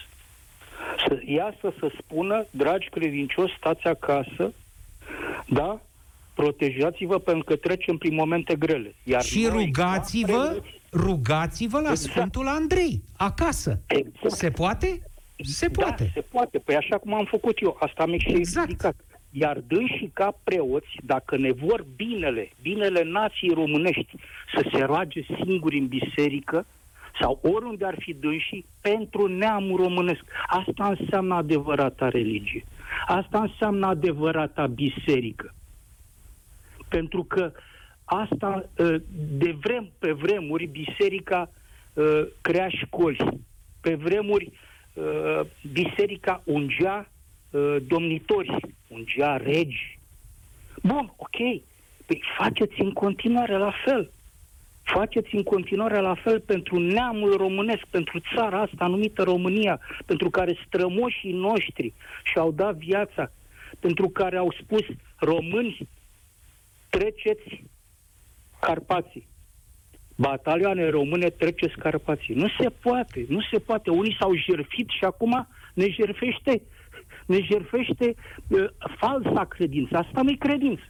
Să 1.07 1.19
iasă 1.27 1.75
să 1.79 1.93
spună, 1.99 2.47
dragi 2.51 2.89
credincioși, 2.89 3.55
stați 3.57 3.87
acasă, 3.87 4.53
da? 5.49 5.81
Protejați-vă 6.35 7.19
pentru 7.19 7.45
că 7.45 7.57
trecem 7.57 7.97
prin 7.97 8.15
momente 8.15 8.55
grele. 8.55 8.95
Iar 9.03 9.23
și 9.23 9.43
noi, 9.43 9.65
rugați-vă, 9.65 10.27
preoți, 10.27 10.81
rugați-vă 10.93 11.81
la 11.81 11.91
Exact. 11.91 12.11
Sfântul 12.11 12.49
Andrei, 12.49 13.03
acasă. 13.17 13.81
Exact. 13.87 14.35
Se 14.35 14.51
poate? 14.51 15.03
Se 15.43 15.69
poate. 15.69 16.05
Da, 16.05 16.11
se 16.15 16.21
poate. 16.21 16.59
Păi 16.59 16.77
așa 16.77 16.99
cum 16.99 17.15
am 17.15 17.25
făcut 17.25 17.59
eu, 17.61 17.77
asta 17.81 18.03
am 18.03 18.19
și 18.19 18.29
Exact. 18.29 18.69
explicat. 18.71 18.97
Iar 19.31 19.59
dânsii 19.67 20.11
ca 20.13 20.39
preoți, 20.45 20.89
dacă 21.05 21.37
ne 21.37 21.53
vor 21.53 21.87
binele, 21.97 22.51
binele 22.63 23.03
nației 23.03 23.55
românești, 23.55 24.15
să 24.55 24.69
se 24.73 24.85
roage 24.85 25.25
singuri 25.45 25.79
în 25.79 25.87
biserică, 25.87 26.67
sau 27.21 27.39
oriunde 27.43 27.85
ar 27.85 27.97
fi 27.99 28.15
dânsii, 28.15 28.65
pentru 28.81 29.27
neamul 29.27 29.81
românesc. 29.81 30.21
Asta 30.47 30.97
înseamnă 30.99 31.35
adevărata 31.35 32.09
religie. 32.09 32.65
Asta 33.07 33.41
înseamnă 33.41 33.87
adevărata 33.87 34.67
biserică. 34.67 35.55
Pentru 36.89 37.25
că 37.25 37.53
asta, 38.05 38.69
ă, 38.79 38.99
de 39.39 39.57
vrem, 39.61 39.91
pe 39.99 40.13
vremuri, 40.13 40.67
biserica 40.67 41.51
ă, 41.97 42.27
crea 42.41 42.69
școli. 42.69 43.41
Pe 43.81 43.95
vremuri, 43.95 44.45
ă, 44.47 44.51
biserica 45.73 46.43
ungea 46.45 47.09
ă, 47.55 47.79
domnitori, 47.79 48.57
ungea 48.89 49.37
regi. 49.37 49.99
Bun, 50.83 51.13
ok. 51.17 51.37
Păi 52.07 52.23
faceți 52.39 52.81
în 52.81 52.93
continuare 52.93 53.57
la 53.57 53.73
fel. 53.85 54.11
Faceți 54.83 55.35
în 55.35 55.43
continuare 55.43 56.01
la 56.01 56.15
fel 56.15 56.41
pentru 56.41 56.79
neamul 56.79 57.37
românesc, 57.37 57.87
pentru 57.91 58.21
țara 58.35 58.61
asta 58.61 58.87
numită 58.87 59.23
România, 59.23 59.81
pentru 60.07 60.31
care 60.31 60.59
strămoșii 60.67 61.33
noștri 61.33 61.93
și-au 62.23 62.53
dat 62.53 62.75
viața, 62.75 63.31
pentru 63.81 64.09
care 64.09 64.37
au 64.37 64.55
spus 64.61 64.83
români, 65.17 65.89
treceți 66.91 67.63
Carpații. 68.61 69.27
Batalioane 70.29 70.89
române 70.89 71.31
treceți 71.31 71.77
Carpații. 71.77 72.35
Nu 72.35 72.49
se 72.61 72.69
poate, 72.81 73.25
nu 73.29 73.41
se 73.51 73.59
poate. 73.59 73.91
Unii 73.91 74.17
s-au 74.19 74.35
jerfit 74.37 74.89
și 74.89 75.05
acum 75.05 75.49
ne 75.75 75.89
jerfește, 75.89 76.63
ne 77.27 77.39
jerfește 77.51 78.15
uh, 78.49 78.65
falsa 78.99 79.45
credință. 79.45 79.97
Asta 79.97 80.23
nu-i 80.23 80.37
credință. 80.37 80.83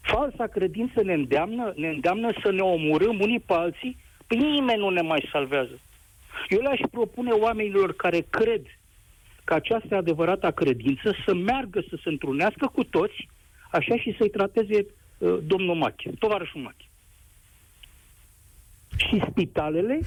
Falsa 0.00 0.46
credință 0.46 1.02
ne 1.02 1.12
îndeamnă, 1.12 1.72
ne 1.76 1.88
îndeamnă 1.88 2.30
să 2.42 2.50
ne 2.52 2.60
omorâm 2.60 3.20
unii 3.20 3.40
pe 3.40 3.52
alții, 3.52 3.96
păi 4.26 4.38
nimeni 4.38 4.78
nu 4.78 4.88
ne 4.88 5.00
mai 5.00 5.28
salvează. 5.32 5.80
Eu 6.48 6.60
le-aș 6.60 6.80
propune 6.90 7.30
oamenilor 7.30 7.92
care 7.92 8.26
cred 8.30 8.62
că 9.44 9.54
aceasta 9.54 9.94
e 9.94 9.98
adevărata 9.98 10.50
credință 10.50 11.14
să 11.24 11.34
meargă 11.34 11.80
să 11.88 11.96
se 12.02 12.08
întrunească 12.08 12.70
cu 12.72 12.84
toți, 12.84 13.28
așa 13.70 13.96
și 13.96 14.14
să-i 14.18 14.30
trateze 14.30 14.86
uh, 15.18 15.38
domnul 15.46 15.74
Mache, 15.74 16.10
tovarășul 16.18 16.60
Mache. 16.60 16.89
Și 19.06 19.22
spitalele, 19.30 20.00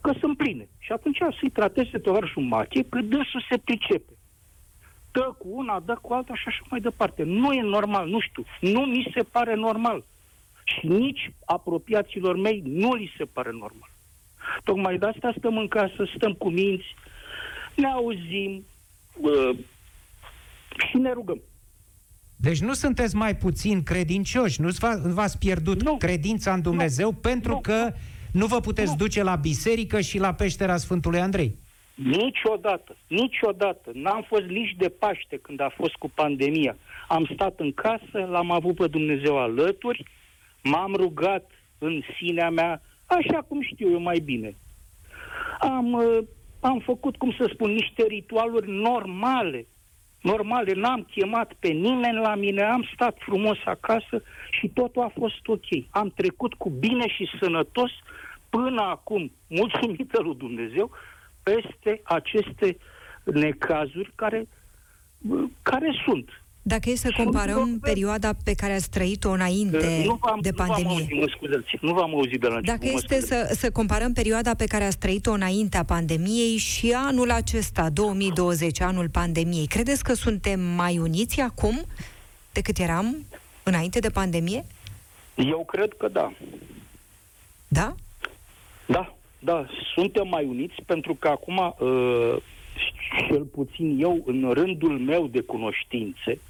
că 0.00 0.12
sunt 0.20 0.36
pline. 0.36 0.68
Și 0.78 0.92
atunci 0.92 1.18
să-i 1.40 1.50
trateze 1.50 1.98
tovarășul 1.98 2.42
Mache, 2.42 2.82
că 2.82 3.00
dânsul 3.00 3.44
se 3.50 3.58
pricepe 3.58 4.12
dă 5.14 5.34
cu 5.38 5.48
una, 5.50 5.82
dă 5.86 5.98
cu 6.00 6.12
alta 6.12 6.34
și 6.34 6.44
așa 6.46 6.62
mai 6.70 6.80
departe. 6.80 7.22
Nu 7.22 7.52
e 7.52 7.62
normal, 7.62 8.08
nu 8.08 8.20
știu. 8.20 8.44
Nu 8.60 8.80
mi 8.80 9.10
se 9.14 9.22
pare 9.22 9.54
normal. 9.54 10.04
Și 10.64 10.86
nici 10.86 11.32
apropiaților 11.44 12.36
mei 12.36 12.62
nu 12.66 12.94
li 12.94 13.14
se 13.16 13.24
pare 13.24 13.50
normal. 13.52 13.90
Tocmai 14.64 14.98
de 14.98 15.06
asta 15.06 15.34
stăm 15.38 15.58
în 15.58 15.68
casă, 15.68 16.08
stăm 16.16 16.32
cu 16.32 16.48
minți, 16.48 16.94
ne 17.74 17.86
auzim 17.86 18.64
uh, 19.20 19.58
și 20.88 20.96
ne 20.96 21.12
rugăm. 21.12 21.40
Deci 22.36 22.60
nu 22.60 22.72
sunteți 22.72 23.16
mai 23.16 23.36
puțin 23.36 23.82
credincioși, 23.82 24.60
nu 24.60 24.68
v-ați 25.02 25.38
pierdut 25.38 25.82
nu. 25.82 25.96
credința 25.96 26.52
în 26.52 26.62
Dumnezeu 26.62 27.10
nu. 27.10 27.16
pentru 27.16 27.50
nu. 27.50 27.60
că 27.60 27.92
nu 28.40 28.46
vă 28.46 28.60
puteți 28.60 28.90
nu. 28.90 28.96
duce 28.96 29.22
la 29.22 29.36
biserică 29.36 30.00
și 30.00 30.18
la 30.18 30.34
peștera 30.34 30.76
Sfântului 30.76 31.20
Andrei. 31.20 31.56
Niciodată, 31.94 32.96
niciodată. 33.06 33.90
N-am 33.92 34.24
fost 34.28 34.42
nici 34.42 34.74
de 34.78 34.88
Paște 34.88 35.36
când 35.42 35.60
a 35.60 35.72
fost 35.76 35.94
cu 35.94 36.10
pandemia. 36.14 36.76
Am 37.08 37.30
stat 37.34 37.60
în 37.60 37.72
casă, 37.72 38.28
l-am 38.30 38.50
avut 38.50 38.74
pe 38.74 38.86
Dumnezeu 38.86 39.38
alături, 39.38 40.04
m-am 40.62 40.94
rugat 40.94 41.50
în 41.78 42.02
sinea 42.18 42.50
mea, 42.50 42.82
așa 43.06 43.42
cum 43.48 43.62
știu 43.62 43.90
eu 43.90 44.00
mai 44.00 44.18
bine. 44.18 44.56
Am, 45.60 45.92
uh, 45.92 46.18
am 46.60 46.78
făcut, 46.78 47.16
cum 47.16 47.34
să 47.38 47.50
spun, 47.52 47.70
niște 47.70 48.04
ritualuri 48.08 48.70
normale. 48.70 49.66
Normale, 50.20 50.72
n-am 50.72 51.08
chemat 51.10 51.52
pe 51.58 51.68
nimeni 51.68 52.18
la 52.18 52.34
mine, 52.34 52.62
am 52.62 52.88
stat 52.94 53.16
frumos 53.18 53.58
acasă 53.64 54.22
și 54.50 54.68
totul 54.68 55.02
a 55.02 55.12
fost 55.18 55.46
ok. 55.46 55.66
Am 55.90 56.12
trecut 56.16 56.54
cu 56.54 56.70
bine 56.70 57.08
și 57.08 57.28
sănătos 57.40 57.90
până 58.56 58.82
acum, 58.82 59.32
mulțumită 59.46 60.20
lui 60.22 60.34
Dumnezeu, 60.34 60.90
peste 61.42 62.00
aceste 62.02 62.76
necazuri 63.22 64.12
care, 64.14 64.48
care 65.62 66.02
sunt. 66.06 66.28
Dacă 66.62 66.90
e 66.90 66.96
să 66.96 67.12
comparăm 67.16 67.78
perioada 67.80 68.30
pe 68.44 68.54
care 68.54 68.72
ați 68.72 68.90
trăit-o 68.90 69.30
înainte 69.30 70.02
nu 70.04 70.18
v-am, 70.20 70.38
de 70.40 70.50
pandemie. 70.50 70.84
Nu 70.84 70.88
v-am 70.88 71.20
auzit, 71.20 71.40
mă 71.40 71.88
nu 71.88 71.94
v-am 71.94 72.14
auzit 72.14 72.40
de 72.40 72.46
la 72.46 72.56
început. 72.56 72.80
Dacă 72.80 72.94
este 72.96 73.20
să, 73.20 73.54
să 73.54 73.70
comparăm 73.70 74.12
perioada 74.12 74.54
pe 74.54 74.64
care 74.64 74.84
ați 74.84 74.98
trăit-o 74.98 75.32
înaintea 75.32 75.84
pandemiei 75.84 76.56
și 76.56 76.92
anul 76.92 77.30
acesta, 77.30 77.90
2020, 77.90 78.80
anul 78.80 79.08
pandemiei, 79.08 79.66
credeți 79.66 80.04
că 80.04 80.12
suntem 80.12 80.60
mai 80.60 80.98
uniți 80.98 81.40
acum 81.40 81.84
decât 82.52 82.78
eram 82.78 83.24
înainte 83.62 83.98
de 83.98 84.08
pandemie? 84.08 84.64
Eu 85.34 85.64
cred 85.64 85.92
că 85.98 86.08
da. 86.08 86.32
Da? 87.68 87.94
Da, 88.86 89.14
da, 89.38 89.66
suntem 89.94 90.28
mai 90.28 90.44
uniți 90.44 90.82
pentru 90.86 91.14
că 91.14 91.28
acum, 91.28 91.74
uh, 91.78 92.36
cel 93.28 93.42
puțin 93.42 93.96
eu, 94.00 94.22
în 94.26 94.50
rândul 94.52 94.98
meu 94.98 95.26
de 95.26 95.40
cunoștințe, 95.40 96.40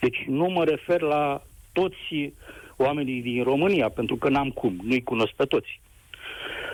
deci 0.00 0.24
nu 0.26 0.48
mă 0.48 0.64
refer 0.64 1.00
la 1.00 1.42
toți 1.72 2.32
oamenii 2.76 3.22
din 3.22 3.42
România, 3.42 3.88
pentru 3.88 4.16
că 4.16 4.28
n-am 4.28 4.50
cum, 4.50 4.80
nu-i 4.82 5.02
cunosc 5.02 5.32
pe 5.32 5.44
toți. 5.44 5.80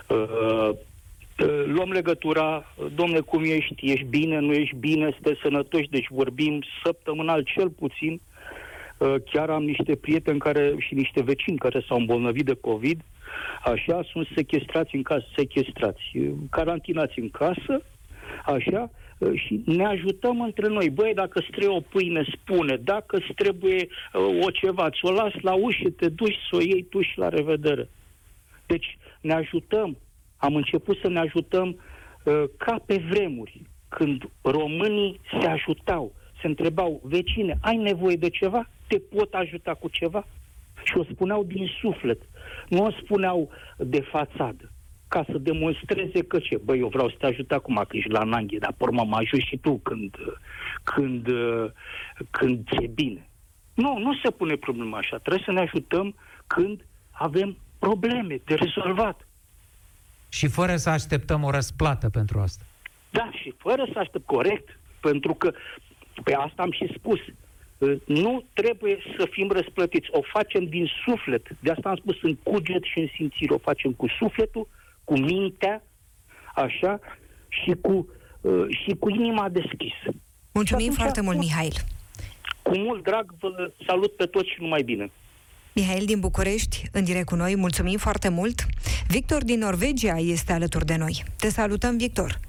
Uh, 0.09 0.69
uh 0.69 1.65
luăm 1.67 1.91
legătura, 1.91 2.75
domne, 2.95 3.21
cum 3.21 3.45
ești? 3.45 3.75
Ești 3.81 4.05
bine, 4.05 4.39
nu 4.39 4.53
ești 4.53 4.77
bine, 4.77 5.17
stă 5.21 5.37
sănătoși, 5.43 5.89
deci 5.89 6.07
vorbim 6.11 6.63
săptămânal 6.85 7.43
cel 7.43 7.69
puțin. 7.69 8.21
Uh, 8.99 9.15
chiar 9.31 9.51
am 9.51 9.65
niște 9.65 9.97
prieteni 9.97 10.39
care 10.39 10.75
și 10.79 10.95
niște 10.95 11.23
vecini 11.23 11.59
care 11.59 11.85
s-au 11.89 11.99
îmbolnăvit 11.99 12.45
de 12.45 12.55
COVID, 12.55 13.01
așa, 13.65 14.03
sunt 14.13 14.27
sequestrați 14.35 14.95
în 14.95 15.03
casă, 15.03 15.27
sequestrați, 15.37 16.03
carantinați 16.51 17.19
în 17.19 17.31
casă, 17.31 17.83
așa, 18.45 18.91
și 19.35 19.63
ne 19.65 19.85
ajutăm 19.85 20.41
între 20.41 20.69
noi. 20.69 20.91
Băi, 20.91 21.15
dacă 21.15 21.39
îți 21.39 21.51
trebuie 21.51 21.77
o 21.77 21.81
pâine, 21.81 22.25
spune. 22.33 22.77
Dacă 22.77 23.17
îți 23.17 23.33
trebuie 23.35 23.87
uh, 23.87 24.45
o 24.45 24.51
ceva, 24.51 24.91
ți-o 24.91 25.11
las 25.13 25.33
la 25.41 25.55
ușă, 25.55 25.91
te 25.91 26.09
duci 26.09 26.39
să 26.51 26.57
o 26.57 26.61
iei 26.61 26.83
tu 26.83 27.01
și 27.01 27.19
la 27.19 27.29
revedere. 27.29 27.89
Deci 28.67 28.99
ne 29.21 29.33
ajutăm. 29.33 29.97
Am 30.37 30.55
început 30.55 30.99
să 31.03 31.09
ne 31.09 31.19
ajutăm 31.19 31.69
uh, 32.25 32.45
ca 32.57 32.83
pe 32.87 32.97
vremuri, 33.11 33.63
când 33.89 34.31
românii 34.43 35.21
se 35.41 35.47
ajutau, 35.47 36.13
se 36.41 36.47
întrebau, 36.47 37.01
vecine, 37.05 37.59
ai 37.61 37.77
nevoie 37.77 38.17
de 38.17 38.29
ceva? 38.29 38.69
Te 38.87 38.99
pot 38.99 39.35
ajuta 39.35 39.75
cu 39.75 39.89
ceva? 39.89 40.27
Și 40.87 40.97
o 40.97 41.05
spuneau 41.05 41.45
din 41.45 41.67
suflet. 41.81 42.21
Nu 42.69 42.85
o 42.85 42.91
spuneau 42.91 43.51
de 43.77 44.01
fațadă 44.01 44.71
ca 45.09 45.25
să 45.31 45.39
demonstreze 45.39 46.23
că 46.23 46.39
ce, 46.39 46.61
băi, 46.65 46.79
eu 46.79 46.89
vreau 46.89 47.09
să 47.09 47.15
te 47.19 47.27
ajut 47.27 47.53
acum 47.53 47.85
că 47.89 47.97
ești 47.97 48.11
la 48.11 48.23
nanghe, 48.23 48.59
dar 48.59 48.75
porma 48.77 49.03
mă 49.03 49.17
ajut 49.17 49.41
și 49.41 49.57
tu 49.57 49.77
când, 49.79 50.17
când, 50.83 51.29
când 52.31 52.69
ți-e 52.69 52.87
bine. 52.87 53.29
Nu, 53.75 53.99
nu 53.99 54.15
se 54.23 54.31
pune 54.31 54.55
problema 54.55 54.99
așa. 54.99 55.17
Trebuie 55.19 55.43
să 55.45 55.53
ne 55.53 55.61
ajutăm 55.61 56.15
când 56.47 56.87
avem 57.11 57.57
probleme 57.79 58.41
de 58.45 58.55
rezolvat. 58.55 59.29
Și 60.29 60.47
fără 60.47 60.77
să 60.77 60.91
așteptăm 60.91 61.43
o 61.43 61.51
răsplată 61.51 62.09
pentru 62.09 62.39
asta. 62.39 62.65
Da, 63.11 63.31
și 63.33 63.55
fără 63.59 63.87
să 63.93 63.99
aștept 63.99 64.27
corect, 64.27 64.79
pentru 65.01 65.35
că 65.35 65.53
pe 66.25 66.35
asta 66.35 66.63
am 66.63 66.71
și 66.71 66.93
spus. 66.97 67.19
Nu 68.05 68.45
trebuie 68.53 68.99
să 69.19 69.29
fim 69.31 69.51
răsplătiți. 69.51 70.09
O 70.11 70.21
facem 70.23 70.65
din 70.65 70.89
suflet. 71.05 71.47
De 71.61 71.71
asta 71.71 71.89
am 71.89 71.97
spus 71.97 72.23
în 72.23 72.35
cuget 72.35 72.83
și 72.83 72.99
în 72.99 73.09
simțire. 73.15 73.55
O 73.55 73.59
facem 73.59 73.93
cu 73.93 74.07
sufletul 74.19 74.69
cu 75.05 75.19
mintea, 75.19 75.83
așa, 76.55 77.01
și 77.49 77.75
cu, 77.81 78.09
uh, 78.41 78.67
și 78.69 78.95
cu 78.99 79.09
inima 79.09 79.49
deschisă. 79.49 80.09
Mulțumim 80.53 80.93
foarte 80.93 81.21
mult, 81.21 81.39
Mihail. 81.39 81.75
Cu 82.63 82.77
mult 82.77 83.03
drag 83.03 83.35
vă 83.39 83.71
salut 83.87 84.13
pe 84.13 84.27
toți 84.27 84.49
și 84.49 84.61
numai 84.61 84.83
bine. 84.83 85.11
Mihail 85.73 86.05
din 86.05 86.21
București, 86.21 86.83
în 86.93 87.05
direct 87.05 87.27
cu 87.27 87.35
noi, 87.35 87.57
mulțumim 87.57 87.99
foarte 87.99 88.29
mult. 88.29 88.67
Victor 89.09 89.45
din 89.45 89.59
Norvegia 89.59 90.17
este 90.19 90.53
alături 90.53 90.85
de 90.85 90.97
noi. 90.97 91.25
Te 91.39 91.49
salutăm, 91.49 91.97
Victor. 91.97 92.41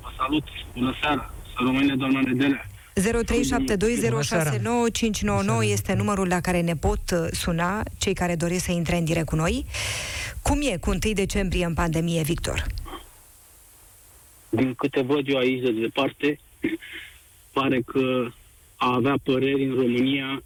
Vă 0.00 0.08
salut, 0.16 0.44
bună 0.72 0.94
seara, 1.00 1.30
să 1.44 1.56
rămâne 1.56 1.94
doamna 1.94 2.20
Nedelea. 2.20 2.66
0372069599 2.98 3.02
este 5.62 5.94
numărul 5.94 6.28
la 6.28 6.40
care 6.40 6.60
ne 6.60 6.76
pot 6.76 7.00
uh, 7.12 7.26
suna 7.32 7.82
cei 7.98 8.14
care 8.14 8.36
doresc 8.36 8.64
să 8.64 8.72
intre 8.72 8.96
în 8.96 9.04
direct 9.04 9.26
cu 9.26 9.36
noi. 9.36 9.66
Cum 10.42 10.60
e 10.62 10.76
cu 10.76 10.90
1 10.90 10.98
decembrie 11.14 11.64
în 11.64 11.74
pandemie, 11.74 12.22
Victor? 12.22 12.66
Din 14.48 14.74
câte 14.74 15.00
văd 15.00 15.28
eu 15.28 15.38
aici 15.38 15.62
de 15.62 15.70
departe, 15.70 16.38
pare 17.52 17.80
că 17.80 18.30
a 18.76 18.94
avea 18.94 19.14
păreri 19.22 19.64
în 19.64 19.74
România 19.74 20.42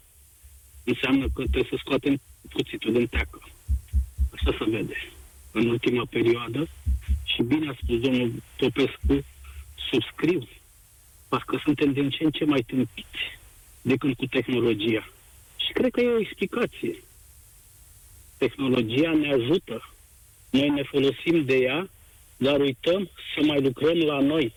înseamnă 0.84 1.26
că 1.34 1.42
trebuie 1.42 1.66
să 1.70 1.76
scoatem 1.78 2.20
cuțitul 2.52 2.92
din 2.92 3.06
teacă. 3.06 3.40
Așa 4.32 4.56
se 4.58 4.64
vede 4.70 4.96
în 5.50 5.66
ultima 5.66 6.04
perioadă. 6.10 6.68
Și 7.24 7.42
bine 7.42 7.68
a 7.68 7.76
spus 7.82 8.00
domnul 8.00 8.42
Popescu, 8.56 9.24
subscriu 9.90 10.48
Parcă 11.32 11.60
suntem 11.64 11.92
din 11.92 12.10
ce 12.10 12.24
în 12.24 12.30
ce 12.30 12.44
mai 12.44 12.60
tâmpiți 12.60 13.38
decât 13.82 14.16
cu 14.16 14.26
tehnologia. 14.26 15.08
Și 15.56 15.72
cred 15.72 15.90
că 15.90 16.00
e 16.00 16.08
o 16.08 16.20
explicație. 16.20 17.02
Tehnologia 18.38 19.12
ne 19.12 19.32
ajută. 19.32 19.92
Noi 20.50 20.68
ne 20.68 20.82
folosim 20.82 21.44
de 21.44 21.56
ea, 21.56 21.90
dar 22.36 22.60
uităm 22.60 23.10
să 23.34 23.44
mai 23.44 23.60
lucrăm 23.60 23.98
la 23.98 24.20
noi. 24.20 24.54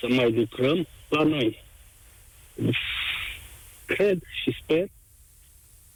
Să 0.00 0.06
mai 0.08 0.32
lucrăm 0.32 0.86
la 1.08 1.22
noi. 1.22 1.62
Cred 3.84 4.22
și 4.42 4.56
sper 4.62 4.86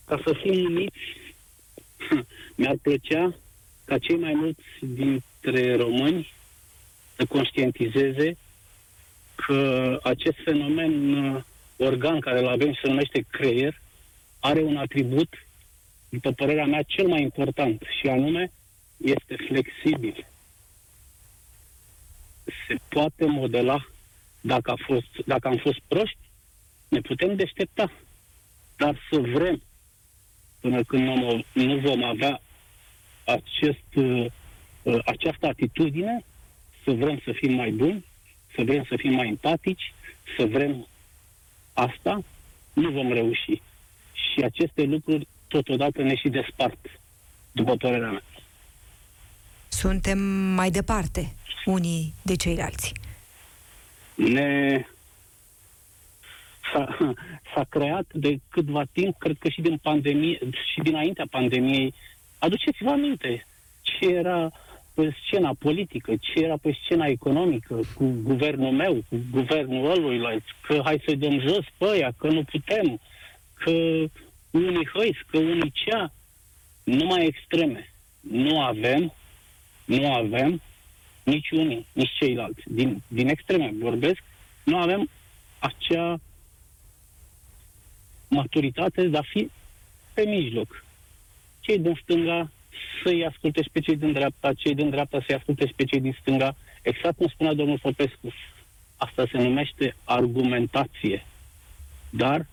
ca 0.05 0.21
să 0.25 0.33
fim 0.43 0.65
uniți. 0.65 0.99
Mi-ar 2.57 2.77
plăcea 2.83 3.35
ca 3.85 3.99
cei 3.99 4.17
mai 4.17 4.35
mulți 4.35 4.63
dintre 4.81 5.77
români 5.77 6.33
să 7.17 7.25
conștientizeze 7.25 8.37
că 9.47 9.99
acest 10.03 10.37
fenomen 10.45 11.13
uh, 11.13 11.43
organ 11.77 12.21
care 12.21 12.39
îl 12.39 12.49
avem 12.49 12.73
și 12.73 12.81
se 12.81 12.89
numește 12.89 13.25
creier 13.31 13.81
are 14.41 14.63
un 14.63 14.77
atribut, 14.77 15.29
după 16.09 16.33
părerea 16.33 16.67
mea, 16.67 16.83
cel 16.83 17.09
mai 17.09 17.23
important 17.23 17.83
și 18.01 18.09
anume 18.09 18.53
este 18.97 19.37
flexibil. 19.49 20.27
Se 22.69 22.77
poate 22.89 23.25
modela 23.25 23.87
dacă, 24.41 24.71
a 24.71 24.77
fost, 24.87 25.27
dacă 25.27 25.49
am 25.49 25.57
fost 25.57 25.81
proști, 25.89 26.19
ne 26.89 27.01
putem 27.01 27.37
deștepta. 27.37 27.93
Dar 28.77 28.99
să 29.11 29.19
vrem, 29.19 29.63
până 30.61 30.83
când 30.83 31.03
nu, 31.03 31.45
nu 31.53 31.79
vom 31.79 32.05
avea 32.05 32.41
acest, 33.25 33.95
uh, 33.95 34.27
această 35.05 35.47
atitudine, 35.47 36.25
să 36.85 36.91
vrem 36.91 37.21
să 37.25 37.33
fim 37.33 37.53
mai 37.53 37.71
buni, 37.71 38.05
să 38.61 38.67
vrem 38.67 38.85
să 38.89 38.95
fim 38.97 39.13
mai 39.13 39.29
empatici, 39.29 39.93
să 40.37 40.47
vrem 40.47 40.87
asta, 41.73 42.23
nu 42.73 42.91
vom 42.91 43.13
reuși. 43.13 43.63
Și 44.13 44.43
aceste 44.45 44.83
lucruri 44.83 45.27
totodată 45.49 46.03
ne 46.03 46.15
și 46.15 46.29
despart, 46.29 46.79
după 47.53 47.77
părerea 47.77 48.11
mea. 48.11 48.23
Suntem 49.69 50.19
mai 50.55 50.71
departe 50.71 51.35
unii 51.65 52.15
de 52.23 52.37
ceilalți. 52.37 52.93
Ne... 54.15 54.85
S-a, 56.73 56.97
s-a 57.55 57.65
creat 57.69 58.07
de 58.13 58.41
câtva 58.49 58.83
timp, 58.93 59.19
cred 59.19 59.37
că 59.39 59.49
și 59.49 59.61
din 59.61 59.79
pandemie, 59.83 60.39
și 60.73 60.81
dinaintea 60.83 61.27
pandemiei. 61.31 61.95
Aduceți-vă 62.39 62.91
aminte 62.91 63.47
ce 63.81 64.07
era 64.07 64.53
pe 65.01 65.17
scena 65.25 65.55
politică, 65.59 66.17
ce 66.21 66.45
era 66.45 66.57
pe 66.57 66.79
scena 66.85 67.07
economică, 67.07 67.81
cu 67.95 68.05
guvernul 68.23 68.73
meu, 68.73 69.05
cu 69.09 69.21
guvernul 69.31 69.91
ăluilalt, 69.91 70.43
că 70.63 70.81
hai 70.85 71.03
să-i 71.05 71.17
dăm 71.17 71.41
jos 71.41 71.65
pe 71.77 71.85
ăia, 71.85 72.13
că 72.19 72.29
nu 72.29 72.43
putem, 72.43 73.01
că 73.55 73.71
unii 74.51 74.89
hăiți, 74.95 75.25
că 75.27 75.39
unii 75.39 75.73
cea, 75.75 76.13
numai 76.85 77.27
extreme. 77.27 77.93
Nu 78.21 78.61
avem, 78.61 79.13
nu 79.85 80.13
avem 80.13 80.63
nici 81.23 81.51
unii, 81.51 81.87
nici 81.93 82.17
ceilalți. 82.19 82.63
Din, 82.65 83.03
din 83.09 83.29
extreme 83.29 83.73
vorbesc, 83.79 84.23
nu 84.65 84.77
avem 84.77 85.09
acea 85.59 86.21
maturitate 88.29 89.07
de 89.07 89.17
a 89.17 89.23
fi 89.23 89.51
pe 90.15 90.23
mijloc. 90.23 90.85
Cei 91.61 91.79
din 91.79 91.99
stânga 92.03 92.51
să-i 93.03 93.27
asculte 93.27 93.65
pe 93.73 93.81
cei 93.81 93.97
din 93.97 94.13
dreapta, 94.13 94.53
cei 94.53 94.75
din 94.75 94.91
dreapta 94.91 95.23
să-i 95.27 95.37
asculte 95.37 95.73
pe 95.77 95.85
cei 95.85 96.01
din 96.01 96.17
stânga. 96.21 96.57
Exact 96.83 97.17
cum 97.17 97.29
spunea 97.29 97.53
domnul 97.53 97.79
Popescu. 97.79 98.33
Asta 98.97 99.27
se 99.31 99.39
numește 99.39 99.97
argumentație. 100.05 101.27
Dar 102.11 102.47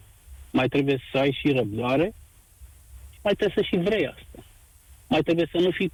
mai 0.51 0.67
trebuie 0.67 0.99
să 1.11 1.17
ai 1.17 1.37
și 1.39 1.51
răbdare 1.51 2.13
și 3.11 3.19
mai 3.23 3.33
trebuie 3.33 3.63
să 3.63 3.69
și 3.69 3.83
vrei 3.83 4.07
asta. 4.07 4.43
Mai 5.07 5.21
trebuie 5.21 5.47
să 5.51 5.57
nu 5.57 5.71
fii 5.71 5.91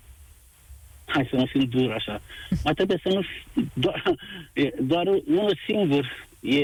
hai 1.06 1.28
să 1.30 1.36
nu 1.36 1.46
fim 1.46 1.64
dur 1.64 1.92
așa, 1.92 2.22
mai 2.64 2.74
trebuie 2.74 3.00
să 3.04 3.10
nu 3.10 3.22
fi, 3.22 3.68
doar, 3.74 4.04
doar 4.80 5.08
unul 5.08 5.60
singur, 5.66 6.28
e, 6.40 6.62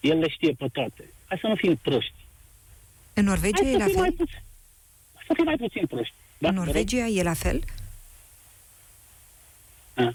el 0.00 0.18
le 0.18 0.28
știe 0.28 0.52
pe 0.52 0.66
toate. 0.72 1.10
Hai 1.26 1.38
să 1.40 1.46
nu 1.46 1.54
fim 1.54 1.76
proști. 1.76 2.14
În 3.14 3.24
Norvegia 3.24 3.62
hai 3.62 3.72
e 3.72 3.76
la 3.76 3.84
fel? 3.84 3.96
Mai 3.96 4.10
puțin, 4.10 4.38
să 5.26 5.32
fim 5.34 5.44
mai 5.44 5.56
puțin 5.56 5.86
proști. 5.86 6.14
Da, 6.40 6.48
în 6.48 6.54
Norvegia 6.54 7.06
e 7.06 7.22
la 7.22 7.34
fel? 7.34 7.64
A. 9.94 10.14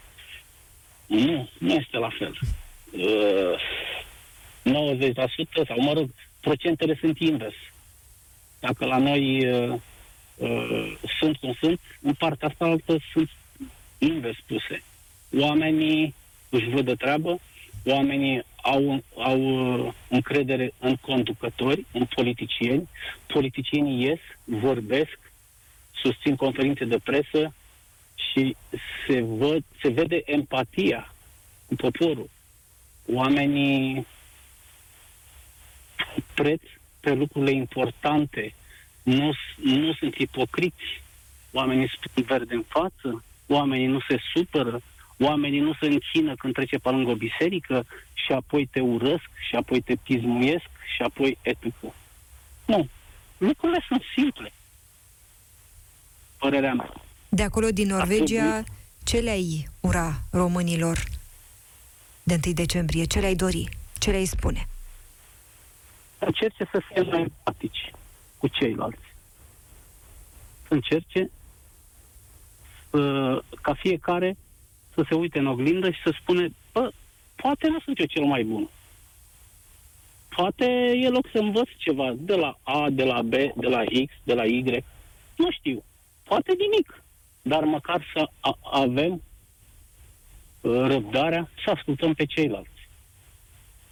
Nu, 1.06 1.50
nu 1.58 1.74
este 1.74 1.98
la 1.98 2.10
fel. 2.10 2.40
Uh, 2.92 3.60
90% 4.64 5.68
sau, 5.68 5.82
mă 5.82 5.94
rog, 5.94 6.10
procentele 6.40 6.98
sunt 7.00 7.20
invers. 7.20 7.56
Dacă 8.60 8.86
la 8.86 8.98
noi 8.98 9.48
uh, 9.48 9.80
uh, 10.36 10.98
sunt 11.20 11.38
cum 11.38 11.56
sunt, 11.60 11.80
în 12.02 12.14
partea 12.14 12.48
asta 12.48 12.66
altă 12.66 12.98
sunt 13.12 13.30
invers 13.98 14.38
puse. 14.46 14.84
Oamenii 15.40 16.16
își 16.50 16.70
văd 16.70 16.86
de 16.86 16.96
treabă, 16.96 17.40
oamenii 17.86 18.44
au, 18.62 19.04
au 19.18 19.40
uh, 19.40 19.94
încredere 20.10 20.74
în 20.80 20.96
conducători, 20.96 21.86
în 21.92 22.06
politicieni, 22.16 22.90
politicienii 23.28 24.04
ies, 24.04 24.20
vorbesc, 24.44 25.20
susțin 26.02 26.36
conferințe 26.36 26.86
de 26.86 26.98
presă 27.04 27.54
și 28.16 28.56
se, 29.08 29.22
văd, 29.22 29.64
se 29.82 29.90
vede 29.90 30.22
empatia 30.26 31.14
cu 31.66 31.76
poporul. 31.76 32.30
Oamenii 33.14 34.06
preț 36.34 36.62
pe 37.00 37.14
lucrurile 37.14 37.52
importante, 37.52 38.54
nu, 39.04 39.32
nu 39.56 39.94
sunt 39.94 40.16
ipocriți, 40.16 41.02
oamenii 41.52 41.90
spun 41.90 42.24
verde 42.24 42.54
în 42.54 42.64
față, 42.68 43.24
oamenii 43.48 43.88
nu 43.88 44.00
se 44.08 44.18
supără, 44.34 44.82
oamenii 45.20 45.60
nu 45.60 45.74
se 45.74 45.86
închină 45.86 46.36
când 46.36 46.54
trece 46.54 46.78
pe 46.78 46.90
lângă 46.90 47.10
o 47.10 47.16
biserică 47.16 47.86
și 48.14 48.32
apoi 48.32 48.66
te 48.66 48.80
urăsc 48.80 49.30
și 49.48 49.56
apoi 49.56 49.82
te 49.82 49.96
pismuiesc 49.96 50.70
și 50.96 51.02
apoi 51.02 51.38
etică. 51.42 51.94
Nu. 52.66 52.88
Lucrurile 53.38 53.86
sunt 53.88 54.02
simple. 54.16 54.54
Părerea 56.46 56.74
mea. 56.74 56.94
De 57.30 57.44
acolo, 57.44 57.68
din 57.72 57.88
Norvegia, 57.88 58.64
ce 59.04 59.18
le-ai 59.18 59.68
ura 59.80 60.22
românilor 60.32 61.04
de 62.24 62.40
1 62.46 62.54
decembrie? 62.54 63.06
Ce 63.06 63.20
le-ai 63.20 63.36
dori? 63.36 63.70
Ce 64.00 64.12
le-ai 64.12 64.26
spune? 64.26 64.68
Încerce 66.20 66.68
să 66.72 66.82
fie 66.88 67.02
mai 67.02 67.22
empatici 67.22 67.92
cu 68.38 68.48
ceilalți. 68.48 69.16
Să 70.68 70.74
încerce 70.74 71.30
uh, 72.90 73.38
ca 73.62 73.74
fiecare 73.74 74.38
să 74.94 75.06
se 75.10 75.16
uite 75.16 75.40
în 75.40 75.48
oglindă 75.48 75.90
și 75.90 76.02
să 76.04 76.16
spune, 76.22 76.50
bă, 76.74 76.92
poate 77.36 77.68
nu 77.68 77.80
sunt 77.80 78.00
eu 78.00 78.06
cel 78.06 78.24
mai 78.24 78.44
bun. 78.44 78.70
Poate 80.36 80.66
e 80.96 81.10
loc 81.10 81.28
să 81.32 81.38
învăț 81.38 81.68
ceva 81.78 82.14
de 82.18 82.36
la 82.36 82.60
A, 82.64 82.90
de 82.90 83.04
la 83.04 83.22
B, 83.22 83.34
de 83.34 83.68
la 83.68 83.84
X, 83.84 84.14
de 84.24 84.34
la 84.34 84.46
Y. 84.46 84.84
Nu 85.36 85.52
știu. 85.52 85.84
Poate 86.28 86.54
nimic. 86.58 87.04
Dar 87.42 87.64
măcar 87.64 88.06
să 88.14 88.30
a- 88.40 88.60
avem 88.62 89.14
uh, 90.62 90.72
răbdarea 90.88 91.50
să 91.64 91.72
ascultăm 91.72 92.14
pe 92.14 92.26
ceilalți. 92.26 92.70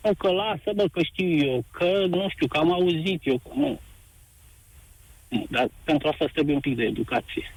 Nu 0.03 0.13
că 0.13 0.31
lasă, 0.31 0.71
bă, 0.75 0.87
că 0.91 1.03
știu 1.03 1.45
eu, 1.45 1.65
că 1.71 2.05
nu 2.05 2.29
știu, 2.29 2.47
că 2.47 2.57
am 2.57 2.71
auzit 2.71 3.21
eu, 3.23 3.37
că 3.37 3.49
nu. 3.55 3.79
nu. 5.27 5.45
Dar 5.49 5.67
pentru 5.83 6.07
asta 6.07 6.25
trebuie 6.25 6.55
un 6.55 6.61
pic 6.61 6.75
de 6.75 6.83
educație. 6.83 7.53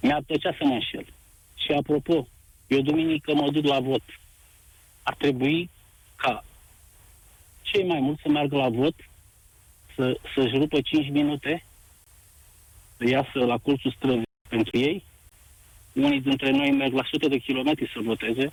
Mi-ar 0.00 0.22
plăcea 0.26 0.54
să 0.58 0.64
mă 0.64 0.72
înșel. 0.72 1.06
Și 1.54 1.72
apropo, 1.72 2.28
eu 2.66 2.80
duminică 2.80 3.34
mă 3.34 3.50
duc 3.50 3.64
la 3.64 3.80
vot. 3.80 4.02
Ar 5.02 5.14
trebui 5.14 5.70
ca 6.16 6.44
cei 7.62 7.84
mai 7.84 8.00
mulți 8.00 8.22
să 8.22 8.28
meargă 8.28 8.56
la 8.56 8.68
vot, 8.68 8.94
să, 9.94 10.18
să-și 10.34 10.56
rupă 10.56 10.80
5 10.80 11.10
minute, 11.10 11.65
să 12.96 13.08
iasă 13.08 13.38
la 13.44 13.58
colțul 13.58 13.94
străzii 13.96 14.22
pentru 14.48 14.78
ei. 14.78 15.04
Unii 15.92 16.20
dintre 16.20 16.50
noi 16.50 16.70
merg 16.70 16.92
la 16.92 17.06
sute 17.10 17.28
de 17.28 17.38
kilometri 17.38 17.90
să 17.92 18.00
voteze. 18.02 18.52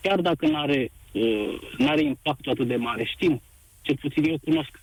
Chiar 0.00 0.20
dacă 0.20 0.46
nu 0.46 0.56
are 0.56 0.90
uh, 1.12 1.88
are 1.88 2.02
impactul 2.02 2.52
atât 2.52 2.66
de 2.66 2.76
mare, 2.76 3.04
știm, 3.04 3.42
cel 3.82 3.96
puțin 4.00 4.24
eu 4.24 4.38
cunosc. 4.44 4.80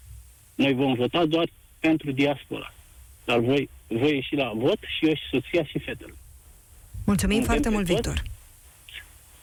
Noi 0.56 0.74
vom 0.74 0.94
vota 0.94 1.26
doar 1.26 1.48
pentru 1.80 2.12
diaspora. 2.12 2.74
Dar 3.26 3.40
voi, 3.40 3.70
voi 3.88 4.16
ieși 4.16 4.36
la 4.36 4.52
vot 4.56 4.78
și 4.98 5.08
eu 5.08 5.14
și 5.14 5.24
soția 5.32 5.64
și 5.64 5.80
fetele. 5.80 6.14
Mulțumim 7.06 7.38
Nu 7.40 7.46
foarte 7.46 7.68
avem 7.68 7.74
mult, 7.74 7.88
pe 7.88 7.94
toți. 7.94 8.08
Victor. 8.10 8.32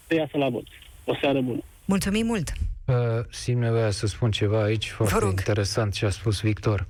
Să 0.07 0.15
iasă 0.15 0.37
la 0.37 0.49
vot. 0.49 0.67
O 1.05 1.15
seară 1.21 1.41
bună. 1.41 1.61
Mulțumim 1.85 2.27
mult. 2.27 2.53
Uh, 2.85 2.95
simt 3.31 3.61
nevoia 3.61 3.91
să 3.91 4.07
spun 4.07 4.31
ceva 4.31 4.63
aici, 4.63 4.89
foarte 4.89 5.19
rog. 5.19 5.29
interesant 5.29 5.95
ce 5.95 6.07
a 6.07 6.11
spus 6.11 6.41
Victor. 6.41 6.87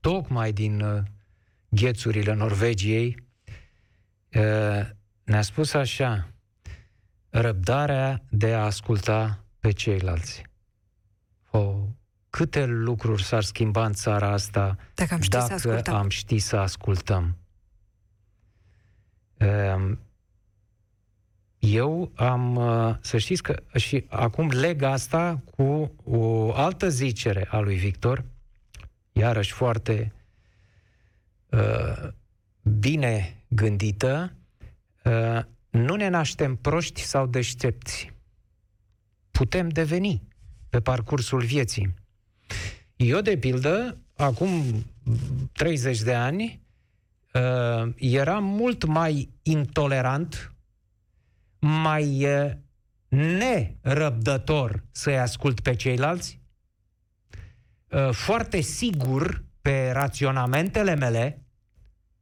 Tocmai 0.00 0.52
din 0.52 0.80
uh, 0.80 1.00
ghețurile 1.74 2.34
Norvegiei 2.34 3.16
uh, 4.34 4.80
ne-a 5.24 5.42
spus 5.42 5.74
așa, 5.74 6.28
răbdarea 7.30 8.22
de 8.28 8.54
a 8.54 8.64
asculta 8.64 9.44
pe 9.60 9.70
ceilalți. 9.70 10.42
O, 11.50 11.74
câte 12.30 12.64
lucruri 12.64 13.22
s-ar 13.22 13.42
schimba 13.42 13.86
în 13.86 13.92
țara 13.92 14.28
asta 14.28 14.76
Dacă 14.94 15.14
am 15.14 15.20
ști 15.20 15.30
să 15.30 15.38
dacă 15.38 15.54
ascultăm. 15.54 15.94
am 15.94 16.08
ști 16.08 16.38
să 16.38 16.56
ascultăm. 16.56 17.36
Um, 19.38 19.98
Eu 21.58 22.12
am, 22.14 22.56
uh, 22.56 22.94
să 23.00 23.18
știți 23.18 23.42
că, 23.42 23.62
și 23.74 24.04
acum 24.08 24.48
leg 24.48 24.82
asta 24.82 25.42
cu 25.56 25.92
o 26.04 26.52
altă 26.54 26.88
zicere 26.88 27.46
a 27.50 27.58
lui 27.58 27.76
Victor, 27.76 28.24
iarăși 29.12 29.52
foarte 29.52 30.12
uh, 31.54 32.08
bine 32.62 33.44
gândită, 33.48 34.36
uh, 35.04 35.40
nu 35.70 35.94
ne 35.94 36.08
naștem 36.08 36.56
proști 36.56 37.00
sau 37.00 37.26
deștepți. 37.26 38.12
Putem 39.30 39.68
deveni 39.68 40.22
pe 40.68 40.80
parcursul 40.80 41.42
vieții. 41.44 41.94
Eu, 42.96 43.20
de 43.20 43.36
pildă, 43.36 43.98
acum 44.16 44.84
30 45.52 46.00
de 46.00 46.14
ani, 46.14 46.60
uh, 47.32 47.92
eram 47.96 48.44
mult 48.44 48.84
mai 48.84 49.30
intolerant, 49.42 50.54
mai 51.58 52.24
uh, 52.24 52.50
nerăbdător 53.08 54.84
să-i 54.90 55.18
ascult 55.18 55.60
pe 55.60 55.74
ceilalți, 55.74 56.40
uh, 57.88 58.10
foarte 58.10 58.60
sigur 58.60 59.44
pe 59.60 59.90
raționamentele 59.90 60.94
mele, 60.94 61.43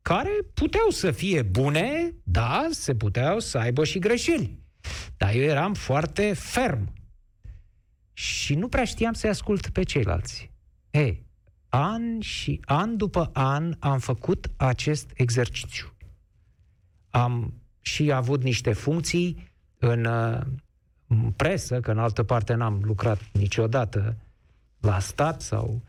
care 0.03 0.31
puteau 0.55 0.89
să 0.89 1.11
fie 1.11 1.43
bune, 1.43 2.15
da, 2.23 2.67
se 2.71 2.95
puteau 2.95 3.39
să 3.39 3.59
aibă 3.59 3.85
și 3.85 3.99
greșeli. 3.99 4.59
Dar 5.17 5.35
eu 5.35 5.43
eram 5.43 5.75
foarte 5.75 6.33
ferm 6.33 6.93
și 8.13 8.55
nu 8.55 8.69
prea 8.69 8.85
știam 8.85 9.13
să-i 9.13 9.31
ascult 9.31 9.69
pe 9.69 9.83
ceilalți. 9.83 10.51
Ei, 10.91 11.27
an 11.69 12.21
și 12.21 12.61
an 12.65 12.97
după 12.97 13.31
an 13.33 13.75
am 13.79 13.99
făcut 13.99 14.51
acest 14.57 15.11
exercițiu. 15.15 15.93
Am 17.11 17.55
și 17.81 18.13
avut 18.13 18.43
niște 18.43 18.73
funcții 18.73 19.53
în, 19.79 20.05
uh, 20.05 20.41
în 21.07 21.31
presă, 21.31 21.81
că 21.81 21.91
în 21.91 21.99
altă 21.99 22.23
parte 22.23 22.55
n-am 22.55 22.81
lucrat 22.85 23.21
niciodată 23.33 24.17
la 24.81 24.99
stat 24.99 25.41
sau... 25.41 25.83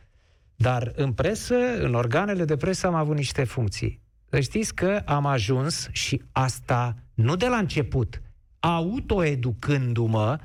Dar 0.56 0.92
în 0.96 1.14
presă, 1.14 1.56
în 1.56 1.94
organele 1.94 2.46
de 2.46 2.58
presă 2.58 2.88
am 2.88 2.94
avut 2.94 3.16
niște 3.16 3.44
funcții. 3.44 4.03
Să 4.34 4.40
știți 4.40 4.76
că 4.76 5.02
am 5.06 5.26
ajuns 5.26 5.88
și 5.92 6.22
asta 6.32 6.96
nu 7.14 7.36
de 7.36 7.48
la 7.48 7.58
început, 7.58 8.22
autoeducându-mă, 8.60 10.40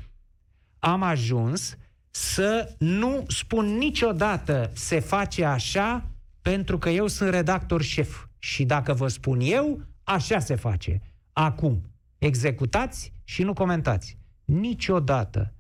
am 0.79 1.03
ajuns 1.03 1.77
să 2.11 2.75
nu 2.79 3.25
spun 3.29 3.67
niciodată 3.67 4.71
se 4.75 5.01
face 5.01 5.45
așa 5.45 6.11
pentru 6.43 6.79
că 6.79 6.89
eu 6.89 7.07
sunt 7.07 7.31
redactor 7.31 7.83
șef. 7.83 8.27
Și 8.39 8.65
dacă 8.65 8.93
vă 8.93 9.09
spun 9.09 9.41
eu, 9.41 9.81
așa 10.05 10.39
se 10.39 10.55
face. 10.55 11.01
Acum, 11.33 11.83
executați 12.19 13.13
și 13.25 13.43
nu 13.43 13.53
comentați. 13.53 14.19
Niciodată. 14.45 15.53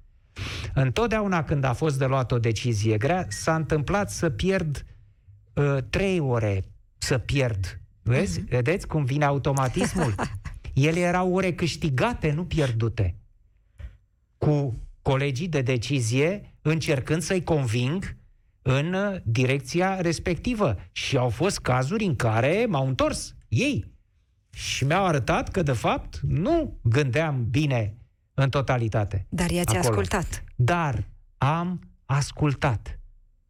Întotdeauna 0.74 1.44
când 1.44 1.64
a 1.64 1.72
fost 1.72 1.98
de 1.98 2.06
luat 2.06 2.32
o 2.32 2.38
decizie 2.38 2.96
grea, 2.96 3.26
s-a 3.28 3.54
întâmplat 3.54 4.10
să 4.10 4.30
pierd 4.30 4.84
uh, 5.54 5.76
trei 5.90 6.20
ore, 6.20 6.64
să 6.98 7.18
pierd. 7.18 7.77
Vezi? 8.08 8.40
Uh-huh. 8.40 8.48
Vedeți 8.48 8.86
cum 8.86 9.04
vine 9.04 9.24
automatismul? 9.24 10.14
Ele 10.74 11.00
erau 11.00 11.32
ore 11.32 11.52
câștigate, 11.52 12.32
nu 12.32 12.44
pierdute. 12.44 13.16
Cu 14.38 14.78
colegii 15.02 15.48
de 15.48 15.62
decizie 15.62 16.54
încercând 16.62 17.22
să-i 17.22 17.42
conving 17.42 18.16
în 18.62 19.20
direcția 19.24 20.00
respectivă. 20.00 20.76
Și 20.92 21.16
au 21.16 21.28
fost 21.28 21.58
cazuri 21.58 22.04
în 22.04 22.16
care 22.16 22.66
m-au 22.68 22.86
întors 22.86 23.34
ei. 23.48 23.96
Și 24.50 24.84
mi-au 24.84 25.06
arătat 25.06 25.48
că, 25.48 25.62
de 25.62 25.72
fapt, 25.72 26.20
nu 26.20 26.78
gândeam 26.82 27.46
bine 27.50 27.96
în 28.34 28.50
totalitate. 28.50 29.26
Dar 29.28 29.50
i-ați 29.50 29.76
acolo. 29.76 29.88
ascultat. 29.88 30.44
Dar 30.56 31.08
am 31.38 31.80
ascultat. 32.04 32.98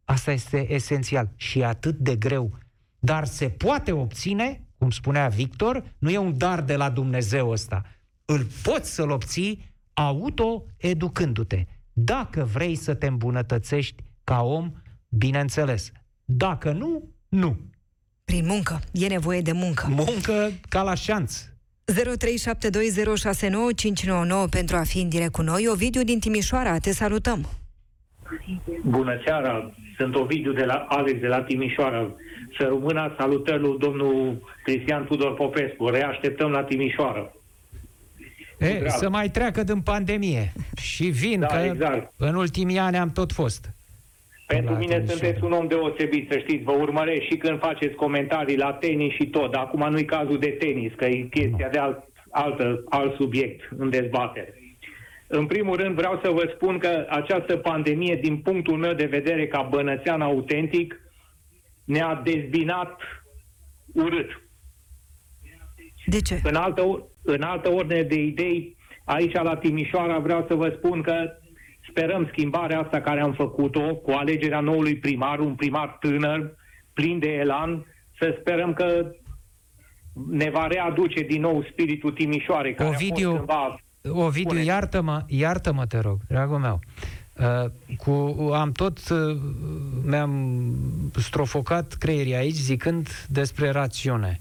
Asta 0.05 0.31
este 0.31 0.73
esențial 0.73 1.31
și 1.35 1.59
e 1.59 1.65
atât 1.65 1.97
de 1.97 2.15
greu. 2.15 2.57
Dar 2.99 3.25
se 3.25 3.49
poate 3.49 3.91
obține, 3.91 4.67
cum 4.77 4.91
spunea 4.91 5.27
Victor, 5.27 5.95
nu 5.97 6.09
e 6.09 6.17
un 6.17 6.37
dar 6.37 6.61
de 6.61 6.75
la 6.75 6.89
Dumnezeu 6.89 7.49
ăsta. 7.49 7.85
Îl 8.25 8.47
poți 8.63 8.93
să-l 8.93 9.09
obții 9.09 9.73
auto-educându-te. 9.93 11.65
Dacă 11.93 12.43
vrei 12.43 12.75
să 12.75 12.93
te 12.93 13.07
îmbunătățești 13.07 14.03
ca 14.23 14.41
om, 14.41 14.71
bineînțeles. 15.09 15.91
Dacă 16.25 16.71
nu, 16.71 17.03
nu. 17.29 17.57
Prin 18.23 18.45
muncă. 18.45 18.81
E 18.91 19.07
nevoie 19.07 19.41
de 19.41 19.51
muncă. 19.51 19.87
Muncă 19.87 20.51
ca 20.69 20.81
la 20.81 20.93
șanț. 20.93 21.43
0372069599 21.91 21.95
pentru 24.49 24.77
a 24.77 24.83
fi 24.83 25.01
în 25.01 25.09
direct 25.09 25.31
cu 25.31 25.41
noi. 25.41 25.67
Ovidiu 25.67 26.03
din 26.03 26.19
Timișoara, 26.19 26.77
te 26.77 26.93
salutăm. 26.93 27.58
Bună 28.83 29.21
seara, 29.25 29.71
sunt 29.97 30.15
Ovidiu 30.15 30.51
de 30.51 30.65
la 30.65 30.85
Alex 30.89 31.19
de 31.19 31.27
la 31.27 31.41
Timișoara. 31.41 32.11
Să 32.57 32.63
rămână 32.63 33.15
salutări 33.17 33.59
lui 33.59 33.77
domnul 33.77 34.37
Cristian 34.63 35.05
Tudor 35.05 35.33
Popescu. 35.33 35.87
Reașteptăm 35.87 36.51
la 36.51 36.63
Timișoara. 36.63 37.31
E, 38.59 38.89
să 38.89 39.09
mai 39.09 39.29
treacă 39.29 39.63
din 39.63 39.81
pandemie. 39.81 40.51
Și 40.81 41.03
vin, 41.03 41.39
da, 41.39 41.45
că 41.47 41.57
exact. 41.59 42.13
în 42.17 42.35
ultimii 42.35 42.77
ani 42.77 42.97
am 42.97 43.11
tot 43.11 43.31
fost. 43.31 43.69
Pentru 44.47 44.73
mine 44.73 44.93
Timișoara. 44.93 45.19
sunteți 45.19 45.43
un 45.43 45.51
om 45.51 45.67
deosebit, 45.67 46.31
să 46.31 46.37
știți, 46.37 46.63
vă 46.63 46.71
urmăresc 46.71 47.21
și 47.21 47.37
când 47.37 47.59
faceți 47.59 47.95
comentarii 47.95 48.57
la 48.57 48.73
tenis 48.73 49.13
și 49.13 49.27
tot. 49.27 49.53
Acum 49.53 49.89
nu-i 49.89 50.05
cazul 50.05 50.39
de 50.39 50.49
tenis, 50.49 50.91
că 50.95 51.05
e 51.05 51.21
chestia 51.21 51.65
no. 51.65 51.71
de 51.71 51.77
alt, 51.77 52.03
altă, 52.31 52.83
alt 52.89 53.15
subiect 53.15 53.69
în 53.77 53.89
dezbatere. 53.89 54.58
În 55.31 55.45
primul 55.45 55.75
rând 55.75 55.95
vreau 55.95 56.19
să 56.23 56.29
vă 56.29 56.51
spun 56.55 56.77
că 56.77 57.05
această 57.09 57.57
pandemie, 57.57 58.15
din 58.15 58.37
punctul 58.37 58.77
meu 58.77 58.93
de 58.93 59.05
vedere 59.05 59.47
ca 59.47 59.61
bănățean 59.61 60.21
autentic, 60.21 61.01
ne-a 61.83 62.21
dezbinat 62.23 63.01
urât. 63.93 64.29
De 66.05 66.21
ce? 66.21 66.39
În 66.43 66.55
altă, 66.55 67.09
în 67.23 67.41
altă 67.41 67.71
ordine 67.71 68.01
de 68.01 68.15
idei, 68.15 68.77
aici 69.05 69.33
la 69.33 69.55
Timișoara 69.55 70.19
vreau 70.19 70.45
să 70.47 70.53
vă 70.53 70.73
spun 70.77 71.01
că 71.01 71.13
sperăm 71.89 72.27
schimbarea 72.31 72.79
asta 72.79 73.01
care 73.01 73.21
am 73.21 73.33
făcut-o 73.33 73.95
cu 73.95 74.11
alegerea 74.11 74.59
noului 74.59 74.97
primar, 74.97 75.39
un 75.39 75.55
primar 75.55 75.97
tânăr, 75.99 76.55
plin 76.93 77.19
de 77.19 77.27
elan, 77.27 77.85
să 78.19 78.37
sperăm 78.39 78.73
că 78.73 79.11
ne 80.29 80.49
va 80.49 80.67
readuce 80.67 81.21
din 81.21 81.41
nou 81.41 81.63
spiritul 81.71 82.11
Timișoare, 82.11 82.73
care 82.73 82.89
Ovidiu, 82.89 83.27
a 83.27 83.31
fost 83.31 83.35
cândva... 83.35 83.79
Ovidiu, 84.11 84.57
iartă-mă, 84.59 85.23
iartă-mă, 85.27 85.85
te 85.85 85.99
rog, 85.99 86.19
dragul 86.27 86.57
meu. 86.57 86.79
Uh, 87.39 87.71
cu, 87.97 88.11
am 88.53 88.71
tot, 88.71 89.09
uh, 89.09 89.37
mi-am 90.03 90.63
strofocat 91.15 91.93
creierii 91.93 92.35
aici 92.35 92.55
zicând 92.55 93.25
despre 93.27 93.69
rațiune. 93.69 94.39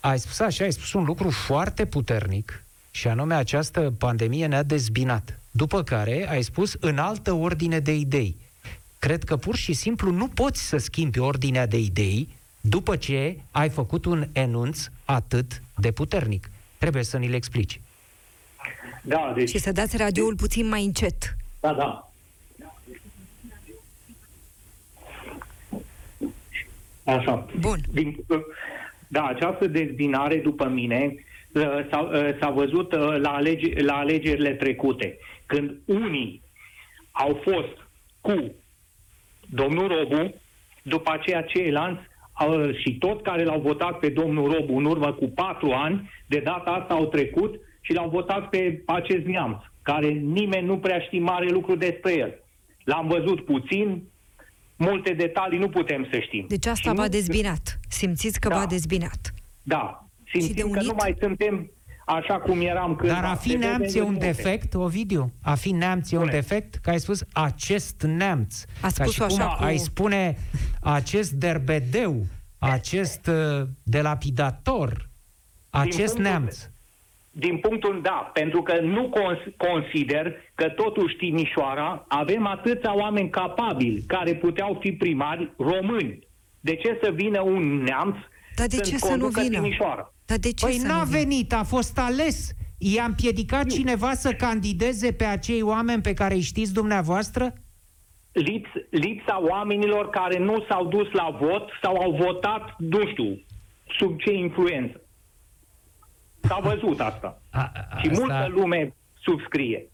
Ai 0.00 0.18
spus 0.18 0.38
așa, 0.38 0.64
ai 0.64 0.72
spus 0.72 0.92
un 0.92 1.04
lucru 1.04 1.30
foarte 1.30 1.84
puternic 1.84 2.64
și 2.90 3.08
anume 3.08 3.34
această 3.34 3.92
pandemie 3.98 4.46
ne-a 4.46 4.62
dezbinat. 4.62 5.40
După 5.50 5.82
care 5.82 6.28
ai 6.30 6.42
spus 6.42 6.76
în 6.80 6.98
altă 6.98 7.32
ordine 7.32 7.78
de 7.78 7.94
idei. 7.94 8.36
Cred 8.98 9.24
că 9.24 9.36
pur 9.36 9.56
și 9.56 9.72
simplu 9.72 10.10
nu 10.10 10.28
poți 10.28 10.62
să 10.62 10.76
schimbi 10.76 11.18
ordinea 11.18 11.66
de 11.66 11.78
idei 11.78 12.28
după 12.60 12.96
ce 12.96 13.36
ai 13.50 13.68
făcut 13.68 14.04
un 14.04 14.28
enunț 14.32 14.86
atât 15.04 15.62
de 15.76 15.90
puternic. 15.90 16.50
Trebuie 16.78 17.02
să 17.04 17.16
ni-l 17.16 17.34
explici. 17.34 17.80
Da, 19.02 19.32
deci... 19.36 19.48
Și 19.48 19.58
să 19.58 19.72
dați 19.72 19.96
radioul 19.96 20.36
puțin 20.36 20.68
mai 20.68 20.84
încet. 20.84 21.36
Da, 21.60 21.72
da. 21.72 22.10
Așa. 27.04 27.46
Bun. 27.60 27.78
Din, 27.92 28.16
da, 29.08 29.26
această 29.26 29.66
dezbinare, 29.66 30.36
după 30.36 30.68
mine, 30.68 31.14
uh, 31.52 31.62
s-a, 31.90 31.98
uh, 31.98 32.38
s-a 32.40 32.50
văzut 32.50 32.92
uh, 32.92 33.16
la, 33.20 33.30
alege, 33.30 33.82
la 33.82 33.94
alegerile 33.94 34.54
trecute, 34.54 35.18
când 35.46 35.76
unii 35.84 36.42
au 37.10 37.40
fost 37.42 37.88
cu 38.20 38.54
domnul 39.40 39.88
Robu, 39.88 40.34
după 40.82 41.10
aceea 41.12 41.42
ceilalți 41.42 42.08
și 42.82 42.98
tot 42.98 43.22
care 43.22 43.44
l-au 43.44 43.60
votat 43.60 43.98
pe 43.98 44.08
domnul 44.08 44.52
Robu 44.52 44.76
în 44.76 44.84
urmă 44.84 45.12
cu 45.12 45.26
patru 45.26 45.70
ani, 45.70 46.10
de 46.26 46.38
data 46.38 46.70
asta 46.70 46.94
au 46.94 47.06
trecut 47.06 47.60
și 47.80 47.92
l-au 47.92 48.08
votat 48.08 48.48
pe 48.48 48.82
acest 48.86 49.24
neamț, 49.24 49.62
care 49.82 50.08
nimeni 50.08 50.66
nu 50.66 50.78
prea 50.78 51.00
știe 51.00 51.20
mare 51.20 51.48
lucru 51.48 51.76
despre 51.76 52.16
el. 52.18 52.34
L-am 52.84 53.08
văzut 53.08 53.44
puțin, 53.44 54.02
multe 54.76 55.12
detalii 55.12 55.58
nu 55.58 55.68
putem 55.68 56.06
să 56.10 56.18
știm. 56.18 56.44
Deci 56.48 56.66
asta 56.66 56.92
v-a 56.92 57.08
dezbinat. 57.08 57.80
Simțiți 57.88 58.40
că 58.40 58.48
da. 58.48 58.56
v-a 58.56 58.66
dezbinat. 58.66 59.34
Da. 59.62 60.04
Simțim 60.32 60.70
că 60.70 60.82
nu 60.82 60.94
mai 60.96 61.16
suntem 61.20 61.70
așa 62.06 62.38
cum 62.38 62.60
eram 62.60 62.96
când... 62.96 63.12
Dar 63.12 63.24
a 63.24 63.34
fi 63.34 63.54
neamț 63.54 63.94
e 63.94 64.02
un 64.02 64.18
defect, 64.18 64.74
Ovidiu? 64.74 65.32
A 65.42 65.54
fi 65.54 65.70
neamț 65.70 66.10
e 66.10 66.16
un 66.16 66.30
defect? 66.30 66.74
Că 66.74 66.90
ai 66.90 67.00
spus 67.00 67.24
acest 67.32 68.02
neamț. 68.02 68.64
A 68.80 68.88
spus 68.88 69.16
Ca 69.16 69.28
și 69.28 69.34
cum 69.36 69.46
cu... 69.46 69.62
ai 69.62 69.76
spune 69.76 70.36
acest 70.80 71.30
derbedeu, 71.30 72.26
acest 72.58 73.26
uh, 73.26 73.66
delapidator, 73.82 75.08
acest 75.70 76.14
din 76.14 76.22
neamț. 76.22 76.68
Punctul, 77.30 77.50
din 77.50 77.58
punctul 77.58 78.00
da, 78.02 78.30
pentru 78.32 78.62
că 78.62 78.80
nu 78.80 79.08
cons- 79.08 79.54
consider 79.56 80.34
că 80.54 80.68
totuși 80.68 81.16
Timișoara 81.16 82.04
avem 82.08 82.46
atâția 82.46 82.96
oameni 82.96 83.30
capabili 83.30 84.02
care 84.06 84.34
puteau 84.34 84.78
fi 84.80 84.92
primari 84.92 85.50
români. 85.58 86.18
De 86.60 86.74
ce 86.76 86.98
să 87.02 87.10
vină 87.10 87.40
un 87.40 87.82
neamț 87.82 88.16
Dar 88.56 88.66
de 88.66 88.76
ce 88.76 88.96
să 88.98 89.14
nu 89.14 89.26
vină? 89.26 89.60
Timișoara? 89.60 90.12
Dar 90.26 90.38
de 90.38 90.52
ce 90.52 90.64
păi 90.64 90.74
să 90.74 90.86
n-a 90.86 90.98
nu 91.04 91.10
venit, 91.10 91.52
a 91.52 91.62
fost 91.62 91.98
ales. 91.98 92.50
I-a 92.78 93.04
împiedicat 93.04 93.64
nu. 93.64 93.70
cineva 93.70 94.12
să 94.12 94.32
candideze 94.32 95.12
pe 95.12 95.24
acei 95.24 95.62
oameni 95.62 96.02
pe 96.02 96.14
care 96.14 96.34
îi 96.34 96.40
știți 96.40 96.72
dumneavoastră? 96.72 97.52
Lips, 98.32 98.68
lipsa 98.90 99.42
oamenilor 99.48 100.10
care 100.10 100.38
nu 100.38 100.64
s-au 100.68 100.86
dus 100.86 101.10
la 101.12 101.36
vot 101.40 101.68
sau 101.82 101.96
au 101.96 102.16
votat, 102.24 102.74
nu 102.78 103.06
știu, 103.08 103.40
sub 103.98 104.20
ce 104.20 104.32
influență. 104.32 104.99
S-a 106.40 106.58
văzut 106.62 107.00
asta. 107.00 107.42
A, 107.50 107.72
a, 107.90 107.98
și 108.00 108.08
asta... 108.08 108.20
multă 108.20 108.52
lume 108.54 108.94
subscrie. 109.20 109.90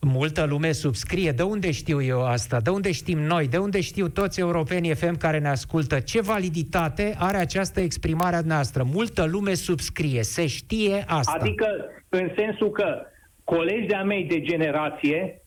Multă 0.00 0.44
lume 0.44 0.72
subscrie. 0.72 1.32
De 1.32 1.42
unde 1.42 1.70
știu 1.70 2.02
eu 2.02 2.26
asta? 2.26 2.60
De 2.60 2.70
unde 2.70 2.92
știm 2.92 3.18
noi? 3.18 3.48
De 3.48 3.56
unde 3.56 3.80
știu 3.80 4.08
toți 4.08 4.40
europenii 4.40 4.94
FM 4.94 5.16
care 5.16 5.38
ne 5.38 5.48
ascultă? 5.48 6.00
Ce 6.00 6.20
validitate 6.20 7.14
are 7.18 7.36
această 7.36 7.80
exprimare 7.80 8.36
a 8.36 8.40
noastră? 8.40 8.82
Multă 8.82 9.24
lume 9.24 9.54
subscrie. 9.54 10.22
Se 10.22 10.46
știe 10.46 11.04
asta. 11.06 11.36
Adică, 11.40 11.66
în 12.08 12.30
sensul 12.36 12.70
că 12.70 13.02
colegi 13.44 13.86
de-a 13.86 14.02
mei 14.02 14.24
de 14.24 14.40
generație 14.40 15.42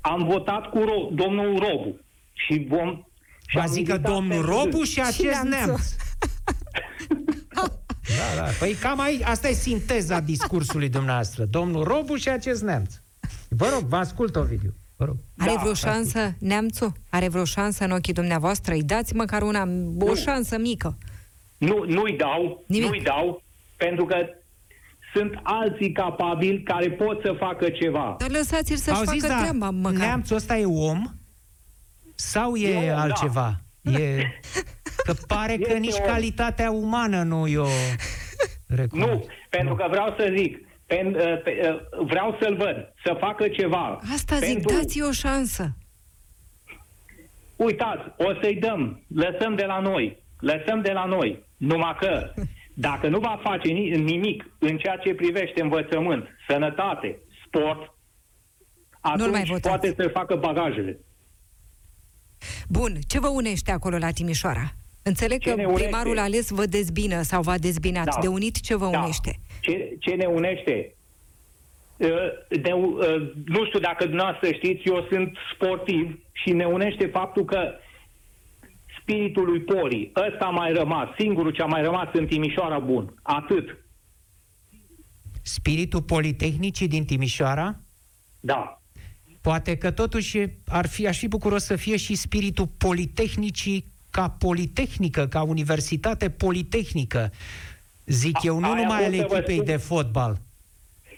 am 0.00 0.24
votat 0.24 0.70
cu 0.70 0.78
Ro- 0.78 1.14
domnul 1.14 1.58
Robu. 1.58 2.00
Și 2.32 2.66
vom... 2.68 3.04
Și 3.46 3.58
Vă 3.58 3.64
zică 3.66 3.98
domnul 3.98 4.44
Robu 4.44 4.82
și 4.82 5.00
acest 5.00 5.42
neamț. 5.42 5.80
Da, 8.18 8.42
da. 8.42 8.48
Păi 8.58 8.72
cam 8.74 9.00
ai, 9.00 9.20
asta 9.24 9.48
e 9.48 9.52
sinteza 9.52 10.20
discursului 10.20 10.88
dumneavoastră. 10.88 11.44
Domnul 11.44 11.84
Robu 11.84 12.14
și 12.16 12.28
acest 12.28 12.62
neamț. 12.62 12.94
Vă 13.48 13.68
rog, 13.72 13.82
vă 13.82 13.96
ascult, 13.96 14.36
Ovidiu. 14.36 14.74
Vă 14.96 15.04
rog. 15.04 15.16
Are 15.38 15.52
da, 15.54 15.60
vreo 15.60 15.74
șansă, 15.74 16.18
ascult. 16.18 16.36
neamțul? 16.40 16.92
Are 17.10 17.28
vreo 17.28 17.44
șansă 17.44 17.84
în 17.84 17.90
ochii 17.90 18.12
dumneavoastră? 18.12 18.72
Îi 18.74 18.82
dați 18.82 19.14
măcar 19.14 19.42
una, 19.42 19.68
o 19.98 20.14
șansă 20.14 20.58
mică. 20.58 20.98
Nu, 21.58 21.84
nu-i 21.86 22.16
dau, 22.16 22.64
Nimic. 22.66 22.88
nu-i 22.88 23.02
dau, 23.02 23.42
pentru 23.76 24.04
că 24.04 24.14
sunt 25.14 25.32
alții 25.42 25.92
capabili 25.92 26.62
care 26.62 26.90
pot 26.90 27.20
să 27.20 27.34
facă 27.38 27.68
ceva. 27.70 28.16
Dar 28.18 28.30
lăsați-l 28.30 28.76
să-și 28.76 28.96
facă 28.96 29.08
Auziți, 29.10 29.28
da, 29.28 29.38
treaba, 29.40 29.70
măcar. 29.70 29.98
neamțul 29.98 30.36
ăsta 30.36 30.56
e 30.56 30.64
om 30.64 31.02
sau 32.14 32.54
e 32.54 32.68
E 32.68 32.76
om, 32.78 32.86
da. 32.86 33.00
altceva? 33.00 33.60
E... 33.82 34.22
Că 35.04 35.12
pare 35.26 35.54
că 35.56 35.60
Este 35.66 35.78
nici 35.78 35.98
om. 36.00 36.06
calitatea 36.06 36.70
umană 36.70 37.22
nu 37.22 37.46
i-o 37.46 37.66
recunosc. 38.66 39.10
Nu, 39.12 39.26
pentru 39.50 39.74
că 39.74 39.86
vreau 39.90 40.14
să 40.18 40.32
zic, 40.36 40.58
pen, 40.86 41.06
uh, 41.14 41.42
pe, 41.42 41.80
uh, 41.92 42.06
vreau 42.06 42.36
să-l 42.40 42.56
văd, 42.56 42.92
să 43.04 43.16
facă 43.20 43.48
ceva. 43.48 43.98
Asta 44.12 44.36
zic, 44.36 44.52
Pentru- 44.52 44.74
dați 44.76 45.02
o 45.02 45.10
șansă. 45.10 45.76
Uitați, 47.56 48.02
o 48.16 48.32
să-i 48.42 48.54
dăm, 48.56 49.02
lăsăm 49.14 49.54
de 49.54 49.64
la 49.64 49.78
noi, 49.80 50.22
lăsăm 50.40 50.80
de 50.82 50.92
la 50.92 51.04
noi. 51.04 51.44
Numai 51.56 51.96
că, 52.00 52.32
dacă 52.74 53.08
nu 53.08 53.18
va 53.18 53.40
face 53.42 53.68
ni- 53.68 53.90
nimic 53.90 54.44
în 54.58 54.76
ceea 54.78 54.96
ce 54.96 55.14
privește 55.14 55.62
învățământ, 55.62 56.28
sănătate, 56.48 57.18
sport, 57.46 57.94
Nu-l 59.16 59.30
mai 59.30 59.40
atunci 59.40 59.48
votați. 59.48 59.68
poate 59.68 59.94
să 60.02 60.08
facă 60.12 60.34
bagajele. 60.36 60.98
Bun, 62.68 62.92
ce 63.06 63.18
vă 63.20 63.28
unește 63.28 63.70
acolo 63.70 63.96
la 63.98 64.10
Timișoara? 64.10 64.72
Înțeleg 65.02 65.40
Ce 65.40 65.48
că 65.50 65.54
ne 65.56 65.64
unește? 65.64 65.82
primarul 65.82 66.18
ales 66.18 66.50
vă 66.50 66.66
dezbină 66.66 67.22
sau 67.22 67.42
v-a 67.42 67.58
dezbinat. 67.58 68.04
Da. 68.04 68.18
De 68.20 68.26
unit 68.26 68.60
ce 68.60 68.76
vă 68.76 68.88
Da. 68.90 68.98
unește? 69.02 69.40
Ce, 69.60 69.96
ce 70.00 70.14
ne 70.14 70.24
unește? 70.26 70.94
Uh, 71.96 72.08
Ne, 72.62 72.72
uh, 72.72 73.32
nu 73.44 73.64
știu 73.66 73.78
dacă 73.78 74.04
dumneavoastră 74.06 74.48
știți, 74.52 74.88
eu 74.88 75.06
sunt 75.10 75.36
sportiv 75.54 76.18
și 76.32 76.52
ne 76.52 76.64
unește 76.64 77.06
faptul 77.06 77.44
că 77.44 77.58
spiritul 79.00 79.44
lui 79.44 79.60
Poli, 79.60 80.12
ăsta 80.30 80.44
a 80.44 80.50
mai 80.50 80.72
rămas, 80.72 81.08
singurul 81.18 81.52
ce 81.52 81.62
a 81.62 81.66
mai 81.66 81.82
rămas 81.82 82.08
în 82.12 82.26
Timișoara 82.26 82.78
bun. 82.78 83.14
Atât. 83.22 83.76
Spiritul 85.42 86.02
Politehnicii 86.02 86.88
din 86.88 87.04
Timișoara? 87.04 87.80
Da. 88.40 88.82
Poate 89.40 89.76
că 89.76 89.90
totuși 89.90 90.38
ar 90.66 90.86
fi, 90.86 91.06
aș 91.06 91.18
fi 91.18 91.28
bucuros 91.28 91.64
să 91.64 91.76
fie 91.76 91.96
și 91.96 92.14
spiritul 92.14 92.66
Politehnicii 92.78 93.91
ca 94.12 94.28
politehnică, 94.38 95.26
ca 95.26 95.42
universitate 95.42 96.30
politehnică. 96.30 97.30
Zic 98.06 98.36
A- 98.36 98.40
eu, 98.42 98.58
nu 98.58 98.64
aia 98.72 98.74
numai 98.82 98.96
pot 98.98 99.06
al 99.06 99.14
să 99.20 99.26
vă 99.28 99.36
echipei 99.36 99.54
spun. 99.54 99.66
de 99.66 99.76
fotbal. 99.76 100.38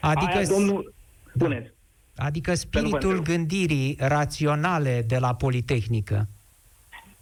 Adică, 0.01 0.37
Aia, 0.37 0.47
domnul, 0.47 0.95
spuneți. 1.35 1.71
adică 2.17 2.55
spiritul 2.55 3.15
întreb. 3.17 3.25
gândirii 3.37 3.97
raționale 4.01 5.05
de 5.07 5.19
la 5.19 5.35
Politehnică. 5.35 6.29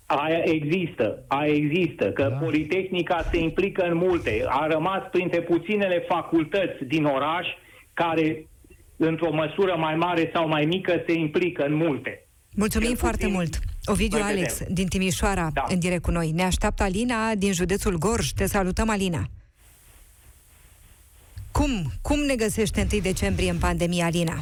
Aia 0.06 0.42
există, 0.44 1.22
aia 1.26 1.52
există, 1.54 2.04
că 2.12 2.22
Da. 2.22 2.28
da. 2.28 2.34
Politehnica 2.36 3.28
se 3.30 3.38
implică 3.38 3.82
în 3.82 3.96
multe. 3.96 4.44
A 4.48 4.66
rămas 4.66 5.02
printre 5.10 5.40
puținele 5.40 6.04
facultăți 6.08 6.84
din 6.84 7.04
oraș 7.04 7.46
care, 7.94 8.46
într-o 8.96 9.32
măsură 9.32 9.76
mai 9.78 9.94
mare 9.94 10.30
sau 10.34 10.48
mai 10.48 10.64
mică, 10.64 11.02
se 11.06 11.12
implică 11.12 11.64
în 11.64 11.74
multe. 11.74 12.26
Mulțumim 12.54 12.88
Cel 12.88 12.96
foarte 12.96 13.16
puțin 13.24 13.32
mult. 13.34 13.58
Ovidiu 13.84 14.18
noi 14.18 14.26
Alex, 14.30 14.58
vedem. 14.58 14.74
din 14.74 14.86
Timișoara, 14.86 15.50
Da. 15.52 15.64
în 15.68 15.78
direct 15.78 16.02
cu 16.02 16.10
noi. 16.10 16.30
Ne 16.30 16.42
așteaptă 16.42 16.82
Alina 16.82 17.34
din 17.34 17.52
județul 17.52 17.98
Gorj. 17.98 18.30
Te 18.30 18.46
salutăm, 18.46 18.88
Alina. 18.90 19.26
Cum? 21.52 21.70
Cum 22.02 22.18
ne 22.18 22.34
găsește 22.34 22.86
1 22.92 23.00
decembrie 23.02 23.50
în 23.50 23.58
pandemie, 23.58 24.02
Alina? 24.02 24.38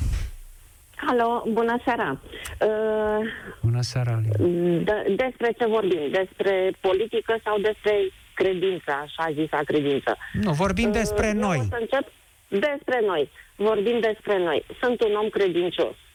Alo, 1.09 1.45
bună 1.53 1.76
seara. 1.84 2.20
Uh, 2.61 3.26
Bună 3.62 3.80
seara, 3.82 4.11
Alina. 4.12 4.36
de, 4.84 5.14
despre 5.16 5.53
ce 5.59 5.66
vorbim? 5.66 6.01
Despre 6.11 6.72
politică 6.80 7.36
sau 7.45 7.59
despre 7.59 7.95
credință, 8.34 8.91
așa 9.05 9.30
zisa 9.32 9.61
credință? 9.64 10.16
Nu, 10.32 10.53
vorbim 10.53 10.93
despre 10.93 11.26
Uh, 11.26 11.32
eu 11.34 11.41
noi. 11.41 11.59
O 11.59 11.62
să 11.68 11.78
încep 11.80 12.07
despre 12.49 13.01
noi. 13.07 13.30
Vorbim 13.57 14.01
despre 14.01 14.38
noi. 14.38 14.64
Sunt 14.82 15.01
un 15.03 15.14
om 15.22 15.28
credincios. 15.28 15.95
Uh, 15.95 16.09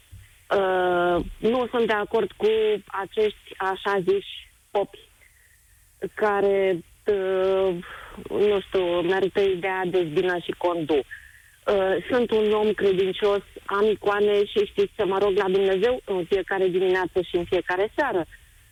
nu 1.37 1.67
sunt 1.71 1.87
de 1.87 1.93
acord 1.93 2.31
cu 2.31 2.47
acești 2.87 3.53
așa 3.57 3.99
ziși 3.99 4.51
popi 4.71 4.99
care, 6.13 6.79
uh, 7.05 7.75
nu 8.29 8.59
știu, 8.61 9.01
merg 9.01 9.31
pe 9.31 9.41
ideea 9.41 9.81
de 9.85 10.07
zbină 10.09 10.37
și 10.37 10.51
condu. 10.57 10.93
Uh, 10.95 12.05
sunt 12.09 12.31
un 12.31 12.51
om 12.51 12.71
credincios, 12.71 13.41
am 13.65 13.89
icoane 13.89 14.45
și 14.45 14.65
știți 14.65 14.93
să 14.95 15.05
mă 15.05 15.17
rog 15.17 15.37
la 15.37 15.49
Dumnezeu 15.49 16.01
în 16.05 16.25
fiecare 16.25 16.67
dimineață 16.67 17.21
și 17.21 17.35
în 17.35 17.45
fiecare 17.45 17.91
seară. 17.95 18.25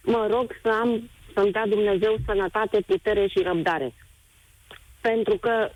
Mă 0.04 0.28
rog 0.32 0.56
să 0.62 0.70
am, 0.70 1.10
să-mi 1.34 1.52
dea 1.52 1.66
Dumnezeu 1.68 2.16
sănătate, 2.26 2.82
putere 2.88 3.28
și 3.28 3.40
răbdare. 3.44 3.94
Pentru 5.10 5.38
că 5.38 5.70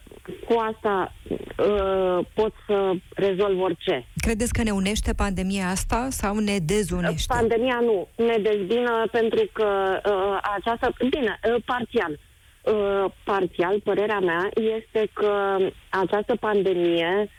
cu 0.47 0.55
asta 0.71 1.13
uh, 1.25 2.25
pot 2.33 2.53
să 2.67 2.91
rezolv 3.15 3.61
orice. 3.61 4.05
Credeți 4.15 4.53
că 4.53 4.63
ne 4.63 4.71
unește 4.71 5.13
pandemia 5.13 5.67
asta 5.67 6.07
sau 6.09 6.37
ne 6.37 6.57
dezunește? 6.65 7.33
Pandemia 7.33 7.79
nu 7.83 8.07
ne 8.15 8.37
dezbină 8.37 9.07
pentru 9.11 9.49
că 9.53 9.99
uh, 10.05 10.39
această... 10.55 10.93
Bine, 11.09 11.39
uh, 11.43 11.63
parțial. 11.65 12.19
Uh, 12.61 13.11
parțial, 13.23 13.79
părerea 13.83 14.19
mea 14.19 14.49
este 14.55 15.09
că 15.13 15.57
această 15.89 16.35
pandemie, 16.35 17.29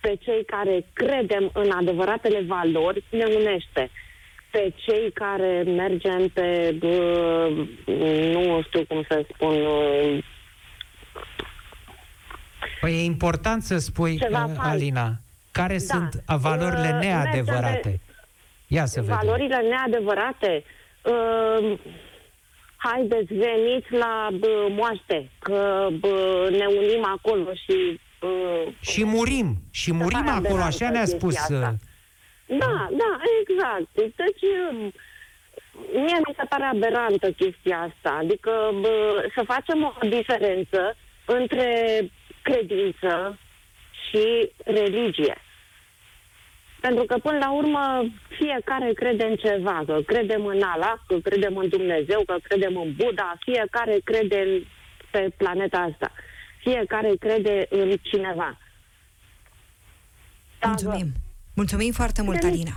pe 0.00 0.16
cei 0.20 0.44
care 0.44 0.86
credem 0.92 1.50
în 1.54 1.70
adevăratele 1.70 2.44
valori, 2.46 3.04
ne 3.10 3.24
unește. 3.24 3.90
Pe 4.50 4.72
cei 4.76 5.10
care 5.14 5.62
mergem 5.66 6.28
pe, 6.28 6.78
uh, 6.82 7.68
nu 8.32 8.62
știu 8.62 8.84
cum 8.88 9.04
să 9.08 9.24
spun, 9.32 9.54
uh, 9.54 10.24
Păi 12.80 12.92
e 12.92 13.04
important 13.04 13.62
să 13.62 13.78
spui, 13.78 14.18
Ceva 14.18 14.44
uh, 14.44 14.52
fals. 14.56 14.68
Alina, 14.68 15.12
care 15.50 15.72
Da. 15.72 15.78
sunt 15.78 16.14
uh, 16.28 16.36
valorile 16.40 16.90
Uh, 16.94 16.98
neadevărate. 17.04 17.80
mergem 17.88 18.00
Ia 18.66 18.84
să 18.86 19.00
vedem. 19.00 19.18
valorile 19.22 19.56
neadevărate. 19.56 20.64
Uh, 21.02 21.78
haideți, 22.76 23.34
veniți 23.34 23.92
la 23.92 24.28
bă, 24.38 24.66
moaște, 24.70 25.30
că 25.38 25.88
bă, 26.00 26.46
ne 26.50 26.66
unim 26.66 27.04
acolo 27.04 27.52
și... 27.54 28.00
Uh, 28.20 28.72
Și 28.80 29.04
murim, 29.04 29.56
și 29.70 29.92
murim 29.92 30.24
pare 30.24 30.46
acolo, 30.46 30.62
așa 30.62 30.86
aberantă 30.86 30.90
ne-a 30.90 31.04
chestia 31.04 31.18
spus. 31.18 31.36
asta. 31.36 31.74
uh, 32.46 32.58
Da, 32.58 32.88
da, 32.90 33.12
exact. 33.40 33.88
Deci, 34.16 34.42
um, 34.70 34.76
mie 36.04 36.18
mi 36.26 36.34
se 36.36 36.44
pare 36.48 36.64
aberantă 36.64 37.30
chestia 37.30 37.78
asta. 37.78 38.18
Adică 38.20 38.50
bă, 38.80 39.24
să 39.34 39.42
facem 39.46 39.82
o 39.84 40.06
diferență 40.08 40.96
între 41.24 42.00
credință 42.42 43.38
și 44.08 44.50
religie. 44.64 45.36
Pentru 46.80 47.04
că, 47.04 47.18
până 47.18 47.38
la 47.38 47.52
urmă, 47.52 48.04
fiecare 48.28 48.92
crede 48.92 49.24
în 49.24 49.36
ceva. 49.36 49.82
Că 49.86 50.00
credem 50.06 50.46
în 50.46 50.62
Allah, 50.62 50.94
că 51.06 51.18
credem 51.18 51.56
în 51.56 51.68
Dumnezeu, 51.68 52.22
că 52.26 52.36
credem 52.42 52.76
în 52.76 52.94
Buddha. 52.96 53.36
Fiecare 53.40 53.98
crede 54.04 54.38
în, 54.40 54.64
pe 55.10 55.28
planeta 55.36 55.78
asta. 55.92 56.12
Fiecare 56.62 57.12
crede 57.20 57.66
în 57.70 57.96
cineva. 58.02 58.58
Dacă- 60.58 60.74
Mulțumim. 60.82 61.12
Mulțumim 61.54 61.92
foarte 61.92 62.22
mult, 62.22 62.42
Alina. 62.42 62.76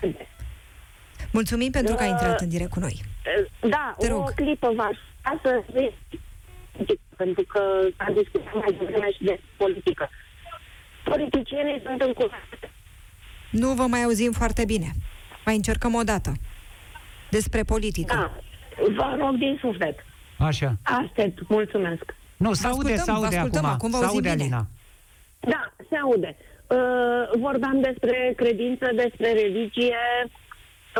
Mulțumim 1.31 1.71
pentru 1.71 1.95
că 1.95 2.03
ai 2.03 2.09
intrat 2.09 2.41
în 2.41 2.49
direct 2.49 2.69
cu 2.69 2.79
noi. 2.79 3.01
Da, 3.59 3.95
Te 3.99 4.05
o 4.11 4.15
rog. 4.15 4.33
clipă 4.33 4.71
v-aș 4.75 4.97
vrea 5.21 5.39
să 5.43 5.63
pentru 7.15 7.43
că 7.43 7.61
s-a 7.97 8.11
discutat 8.11 8.53
mai 8.53 8.75
devreme 8.79 9.11
și 9.11 9.23
de 9.23 9.39
politică. 9.57 10.09
Politicienii 11.03 11.81
sunt 11.85 12.01
încurajate. 12.01 12.71
Nu 13.49 13.73
vă 13.73 13.85
mai 13.87 14.03
auzim 14.03 14.31
foarte 14.31 14.65
bine. 14.65 14.91
Mai 15.45 15.55
încercăm 15.55 15.93
o 15.93 16.03
dată. 16.03 16.31
Despre 17.29 17.63
politică. 17.63 18.15
Da, 18.15 18.31
vă 18.95 19.15
rog 19.19 19.35
din 19.35 19.57
suflet. 19.61 20.05
Așa. 20.37 20.75
Aștept, 20.81 21.47
mulțumesc. 21.47 22.15
Nu, 22.37 22.53
se 22.53 22.67
aude, 22.67 22.93
ascultăm, 22.93 23.05
se 23.05 23.11
vă 23.11 23.17
aude 23.17 23.35
ascultăm, 23.35 23.65
acum. 23.65 23.75
acum 23.75 23.89
vă 23.89 23.97
se 23.97 24.03
auzim 24.03 24.15
aude, 24.15 24.43
bine. 24.43 24.43
Alina. 24.43 24.67
Da, 25.39 25.73
se 25.89 25.95
aude. 25.95 26.35
Uh, 26.67 27.39
vorbeam 27.39 27.79
despre 27.81 28.33
credință, 28.35 28.89
despre 28.95 29.31
religie. 29.31 29.97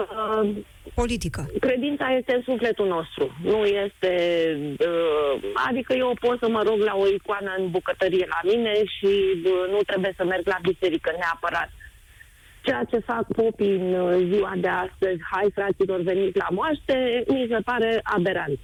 Uh, 0.02 0.56
Politică. 0.96 1.46
credința 1.60 2.08
este 2.18 2.42
sufletul 2.46 2.88
nostru, 2.88 3.36
nu 3.44 3.66
este... 3.66 4.12
Uh, 4.80 5.52
adică 5.68 5.94
eu 5.94 6.14
pot 6.20 6.40
să 6.40 6.50
mă 6.50 6.62
rog 6.64 6.80
la 6.80 6.96
o 6.96 7.08
icoană 7.08 7.56
în 7.58 7.70
bucătărie 7.70 8.26
la 8.30 8.40
mine 8.52 8.74
și 8.74 9.12
uh, 9.46 9.72
nu 9.72 9.80
trebuie 9.86 10.14
să 10.18 10.24
merg 10.26 10.48
la 10.48 10.58
biserică 10.62 11.12
neapărat. 11.20 11.70
Ceea 12.62 12.84
ce 12.84 12.98
fac 13.00 13.26
popii 13.34 13.76
în 13.76 13.94
uh, 13.94 14.28
ziua 14.32 14.54
de 14.58 14.68
astăzi, 14.68 15.22
hai 15.32 15.52
fraților, 15.54 16.02
veniți 16.02 16.38
la 16.38 16.48
moaște, 16.52 17.24
mi 17.28 17.48
se 17.50 17.60
pare 17.66 18.00
aberant. 18.04 18.60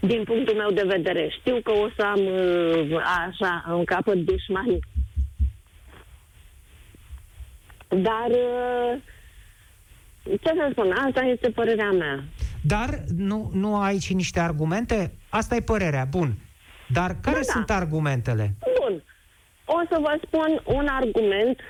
Din 0.00 0.24
punctul 0.24 0.54
meu 0.54 0.70
de 0.70 0.84
vedere. 0.86 1.28
Știu 1.38 1.60
că 1.62 1.72
o 1.72 1.88
să 1.96 2.02
am 2.02 2.20
uh, 2.26 2.96
așa 3.26 3.64
în 3.66 3.84
capăt 3.84 4.16
dușmani. 4.16 4.78
Dar 7.88 8.28
uh, 8.30 8.96
ce 10.24 10.52
să 10.56 10.68
spun, 10.70 10.92
asta 11.06 11.20
este 11.20 11.50
părerea 11.50 11.90
mea. 11.90 12.24
Dar 12.62 12.88
nu, 13.16 13.50
nu 13.54 13.76
ai 13.76 13.90
aici 13.90 14.12
niște 14.12 14.40
argumente? 14.40 15.12
Asta 15.28 15.54
e 15.54 15.60
părerea, 15.60 16.04
bun. 16.04 16.34
Dar 16.88 17.16
care 17.20 17.36
Da, 17.36 17.42
da. 17.46 17.52
sunt 17.52 17.70
argumentele? 17.70 18.54
Bun. 18.80 19.02
O 19.64 19.80
să 19.90 19.98
vă 20.00 20.18
spun 20.26 20.62
un 20.76 20.86
argument 20.86 21.60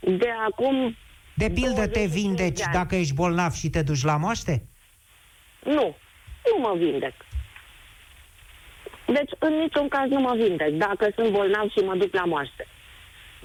de 0.00 0.28
acum... 0.46 0.96
De 1.34 1.50
pildă 1.50 1.86
te 1.86 2.06
25 2.06 2.12
de 2.12 2.20
vindeci 2.20 2.62
ani. 2.64 2.72
dacă 2.74 2.94
ești 2.96 3.14
bolnav 3.14 3.52
și 3.52 3.70
te 3.70 3.82
duci 3.82 4.02
la 4.04 4.16
moaște? 4.16 4.66
Nu. 5.64 5.96
Nu 6.50 6.58
mă 6.60 6.74
vindec. 6.76 7.12
Deci, 9.06 9.30
în 9.38 9.52
niciun 9.52 9.88
caz 9.88 10.08
nu 10.08 10.20
mă 10.20 10.34
vindec 10.36 10.70
dacă 10.70 11.08
sunt 11.14 11.30
bolnav 11.32 11.70
și 11.70 11.78
mă 11.84 11.94
duc 11.96 12.14
la 12.14 12.24
moaște. 12.24 12.66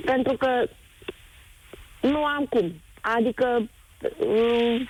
Pentru 0.05 0.37
că 0.37 0.69
nu 2.01 2.25
am 2.25 2.45
cum. 2.45 2.81
Adică... 3.01 3.69
mm, 4.19 4.87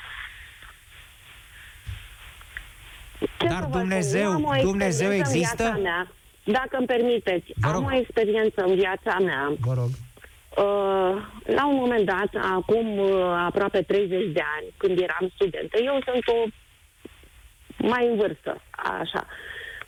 ce 3.38 3.48
Dar 3.48 3.62
să 3.62 3.68
vă 3.70 3.78
Dumnezeu- 3.78 4.30
spun? 4.32 4.44
Eu 4.44 4.50
am 4.50 4.58
o 4.60 4.62
Dumnezeu 4.62 5.12
experiență 5.12 5.30
în 5.32 5.36
există? 5.36 5.64
viața 5.64 5.78
Mea, 5.78 6.12
dacă 6.44 6.78
îmi 6.78 6.88
permiteți, 6.88 7.52
Vă 7.56 7.72
rog. 7.72 7.76
am 7.82 7.86
o 7.94 7.96
experiență 7.98 8.64
în 8.64 8.76
viața 8.76 9.18
mea 9.20 9.52
Vă 9.60 9.74
rog. 9.74 9.90
Uh, 10.58 11.22
la 11.46 11.68
un 11.68 11.76
moment 11.76 12.06
dat, 12.06 12.30
acum 12.56 12.98
uh, 12.98 13.12
aproape 13.46 13.82
30 13.82 14.32
de 14.34 14.42
ani, 14.58 14.66
când 14.78 15.00
eram 15.00 15.32
studentă, 15.36 15.78
eu 15.84 16.00
sunt 16.06 16.28
o 16.28 16.46
mai 17.88 18.08
în 18.08 18.16
vârstă, 18.16 18.62
așa. 18.72 19.26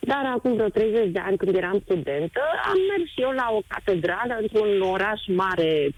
Dar 0.00 0.24
acum 0.34 0.54
vreo 0.54 0.68
30 0.68 1.08
de 1.12 1.18
ani, 1.18 1.36
când 1.36 1.56
eram 1.56 1.80
studentă, 1.84 2.40
am 2.64 2.76
mers 2.96 3.10
și 3.10 3.20
eu 3.20 3.30
la 3.30 3.48
o 3.52 3.60
catedrală 3.66 4.36
într-un 4.40 4.80
oraș 4.80 5.20
mare 5.26 5.90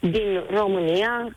din 0.00 0.42
România, 0.50 1.36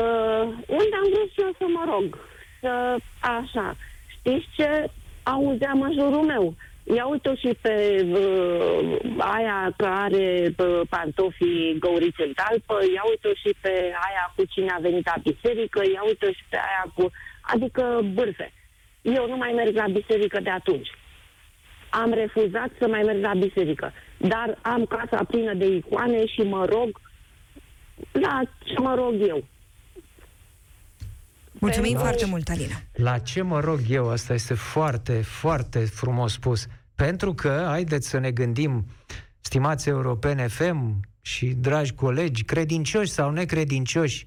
uh, 0.00 0.42
unde 0.66 0.94
am 1.00 1.08
vrut 1.12 1.30
și 1.32 1.40
eu 1.40 1.52
să 1.58 1.66
mă 1.68 1.84
rog. 1.92 2.18
Să, 2.60 2.96
așa. 3.20 3.76
Știți 4.06 4.46
ce 4.56 4.90
auzeam 5.22 5.80
în 5.80 5.92
jurul 5.92 6.24
meu? 6.24 6.54
Ia 6.96 7.06
uite 7.06 7.34
și 7.34 7.56
pe 7.60 8.06
uh, 8.08 8.96
aia 9.18 9.72
care 9.76 10.54
uh, 10.58 10.80
pantofii 10.88 11.76
găuriți 11.78 12.22
în 12.26 12.32
talpă, 12.32 12.76
ia 12.94 13.02
uite 13.08 13.34
și 13.34 13.54
pe 13.60 13.72
aia 14.06 14.32
cu 14.36 14.44
cine 14.44 14.70
a 14.70 14.78
venit 14.80 15.06
la 15.06 15.14
biserică, 15.22 15.82
ia 15.94 16.02
uite 16.06 16.32
și 16.32 16.44
pe 16.48 16.56
aia 16.56 16.92
cu... 16.94 17.10
Adică 17.40 18.00
bârfe. 18.14 18.52
Eu 19.02 19.28
nu 19.28 19.36
mai 19.36 19.52
merg 19.52 19.74
la 19.74 19.86
biserică 19.92 20.40
de 20.40 20.50
atunci. 20.50 20.88
Am 21.90 22.12
refuzat 22.12 22.70
să 22.78 22.88
mai 22.88 23.02
merg 23.02 23.22
la 23.22 23.34
biserică. 23.34 23.92
Dar 24.16 24.58
am 24.62 24.84
casa 24.84 25.24
plină 25.24 25.54
de 25.54 25.66
icoane 25.66 26.26
și 26.26 26.40
mă 26.40 26.64
rog 26.64 27.00
la 28.12 28.40
ce 28.64 28.74
mă 28.78 28.94
rog 28.94 29.14
eu. 29.26 29.44
Mulțumim 31.60 31.90
Pentru- 31.92 32.08
foarte 32.08 32.26
mult, 32.26 32.48
Alina. 32.48 32.74
La 32.92 33.18
ce 33.18 33.42
mă 33.42 33.60
rog 33.60 33.80
eu? 33.88 34.10
Asta 34.10 34.34
este 34.34 34.54
foarte, 34.54 35.22
foarte 35.22 35.84
frumos 35.84 36.32
spus. 36.32 36.66
Pentru 36.94 37.34
că, 37.34 37.64
haideți 37.66 38.08
să 38.08 38.18
ne 38.18 38.30
gândim, 38.30 38.86
stimați 39.40 39.88
europene 39.88 40.46
FM 40.46 41.00
și 41.20 41.46
dragi 41.46 41.92
colegi, 41.92 42.44
credincioși 42.44 43.10
sau 43.10 43.30
necredincioși, 43.30 44.26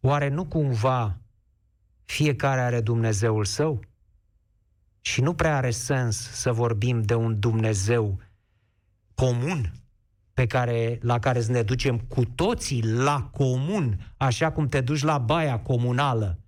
oare 0.00 0.28
nu 0.28 0.44
cumva 0.44 1.16
fiecare 2.04 2.60
are 2.60 2.80
Dumnezeul 2.80 3.44
său? 3.44 3.80
Și 5.00 5.20
nu 5.20 5.34
prea 5.34 5.56
are 5.56 5.70
sens 5.70 6.30
să 6.30 6.52
vorbim 6.52 7.02
de 7.02 7.14
un 7.14 7.38
Dumnezeu 7.40 8.20
comun 9.14 9.72
pe 10.34 10.46
care, 10.46 10.98
la 11.02 11.18
care 11.18 11.40
să 11.40 11.52
ne 11.52 11.62
ducem 11.62 11.98
cu 11.98 12.24
toții 12.24 12.84
la 12.84 13.28
comun, 13.32 14.12
așa 14.16 14.52
cum 14.52 14.68
te 14.68 14.80
duci 14.80 15.02
la 15.02 15.18
baia 15.18 15.58
comunală 15.58 16.41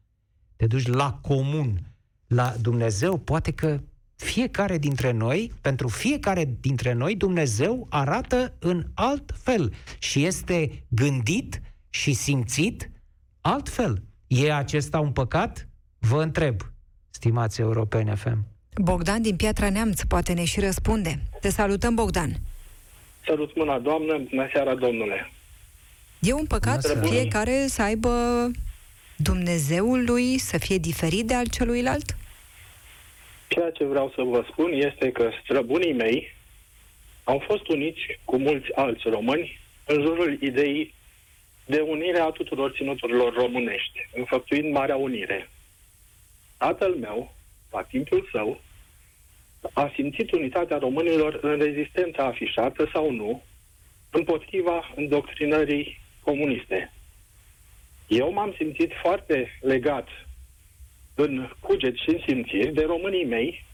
te 0.56 0.66
duci 0.66 0.86
la 0.86 1.18
comun, 1.22 1.80
la 2.26 2.54
Dumnezeu, 2.60 3.16
poate 3.18 3.52
că 3.52 3.80
fiecare 4.16 4.78
dintre 4.78 5.10
noi, 5.10 5.52
pentru 5.60 5.88
fiecare 5.88 6.48
dintre 6.60 6.92
noi, 6.92 7.16
Dumnezeu 7.16 7.86
arată 7.90 8.52
în 8.58 8.84
alt 8.94 9.32
fel 9.42 9.72
și 9.98 10.24
este 10.24 10.84
gândit 10.88 11.60
și 11.90 12.12
simțit 12.12 12.90
altfel. 13.40 14.02
E 14.26 14.52
acesta 14.52 15.00
un 15.00 15.12
păcat? 15.12 15.68
Vă 15.98 16.22
întreb, 16.22 16.60
stimați 17.10 17.60
europeni 17.60 18.16
FM. 18.16 18.46
Bogdan 18.82 19.22
din 19.22 19.36
Piatra 19.36 19.70
Neamț 19.70 20.02
poate 20.02 20.32
ne 20.32 20.44
și 20.44 20.60
răspunde. 20.60 21.22
Te 21.40 21.50
salutăm, 21.50 21.94
Bogdan. 21.94 22.36
Sărut 23.26 23.56
mâna, 23.56 23.78
doamnă, 23.78 24.18
bună 24.30 24.48
seara, 24.52 24.74
domnule. 24.74 25.30
E 26.18 26.32
un 26.32 26.46
păcat 26.46 26.80
Bună 26.80 26.94
seara. 26.94 27.06
fiecare 27.06 27.66
să 27.68 27.82
aibă 27.82 28.10
Dumnezeul 29.30 30.04
lui 30.04 30.38
să 30.38 30.58
fie 30.58 30.78
diferit 30.78 31.26
de 31.26 31.34
al 31.34 31.48
celuilalt? 31.48 32.16
Ceea 33.48 33.70
ce 33.70 33.84
vreau 33.84 34.12
să 34.14 34.22
vă 34.22 34.44
spun 34.50 34.72
este 34.72 35.10
că 35.12 35.30
străbunii 35.42 35.92
mei 35.92 36.34
au 37.24 37.38
fost 37.46 37.68
uniți 37.68 38.00
cu 38.24 38.36
mulți 38.36 38.72
alți 38.74 39.08
români 39.08 39.60
în 39.86 40.02
jurul 40.02 40.38
ideii 40.40 40.94
de 41.66 41.80
unire 41.80 42.20
a 42.20 42.30
tuturor 42.30 42.72
ținuturilor 42.76 43.34
românești, 43.34 44.08
înfăptuind 44.14 44.72
Marea 44.72 44.96
Unire. 44.96 45.50
Tatăl 46.58 46.94
meu, 46.94 47.34
la 47.72 47.82
timpul 47.82 48.28
său, 48.32 48.60
a 49.72 49.92
simțit 49.94 50.32
unitatea 50.32 50.78
românilor 50.78 51.38
în 51.42 51.58
rezistența 51.58 52.24
afișată 52.24 52.90
sau 52.92 53.10
nu 53.10 53.42
împotriva 54.10 54.92
îndoctrinării 54.96 56.00
comuniste. 56.20 56.92
Eu 58.06 58.32
m-am 58.32 58.54
simțit 58.56 58.90
foarte 59.02 59.58
legat 59.60 60.08
în 61.14 61.50
cuget 61.60 61.96
și 61.96 62.08
în 62.08 62.20
simțiri 62.26 62.72
de 62.74 62.84
românii 62.84 63.24
mei 63.24 63.64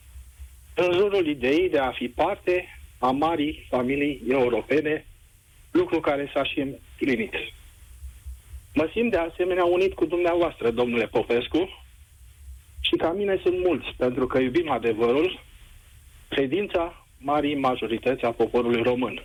în 0.74 0.93
jurul 0.93 1.26
ideii 1.26 1.68
de 1.68 1.78
a 1.78 1.91
fi 1.91 2.09
parte 2.09 2.81
a 2.99 3.11
marii 3.11 3.66
familii 3.68 4.22
europene, 4.28 5.07
lucru 5.70 6.01
care 6.01 6.31
s-a 6.35 6.45
și 6.45 6.61
împlinit. 6.61 7.33
Mă 8.74 8.89
simt 8.93 9.11
de 9.11 9.16
asemenea 9.16 9.64
unit 9.64 9.95
cu 9.95 10.05
dumneavoastră, 10.05 10.70
domnule 10.70 11.07
Popescu, 11.07 11.85
și 12.81 12.97
ca 12.97 13.12
mine 13.12 13.41
sunt 13.43 13.59
mulți, 13.59 13.95
pentru 13.97 14.26
că 14.26 14.39
iubim 14.39 14.70
adevărul, 14.70 15.43
credința 16.28 17.07
marii 17.18 17.55
majorități 17.55 18.24
a 18.24 18.31
poporului 18.31 18.83
român. 18.83 19.24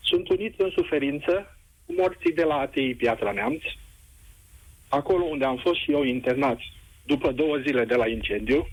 Sunt 0.00 0.28
unit 0.28 0.60
în 0.60 0.70
suferință 0.70 1.32
cu 1.32 1.57
morții 1.96 2.32
de 2.32 2.44
la 2.44 2.54
ATI 2.58 2.94
Piatra 2.94 3.32
Neamț, 3.32 3.62
acolo 4.88 5.24
unde 5.24 5.44
am 5.44 5.56
fost 5.56 5.80
și 5.80 5.92
eu 5.92 6.02
internat 6.02 6.58
după 7.02 7.32
două 7.32 7.56
zile 7.56 7.84
de 7.84 7.94
la 7.94 8.08
incendiu, 8.08 8.66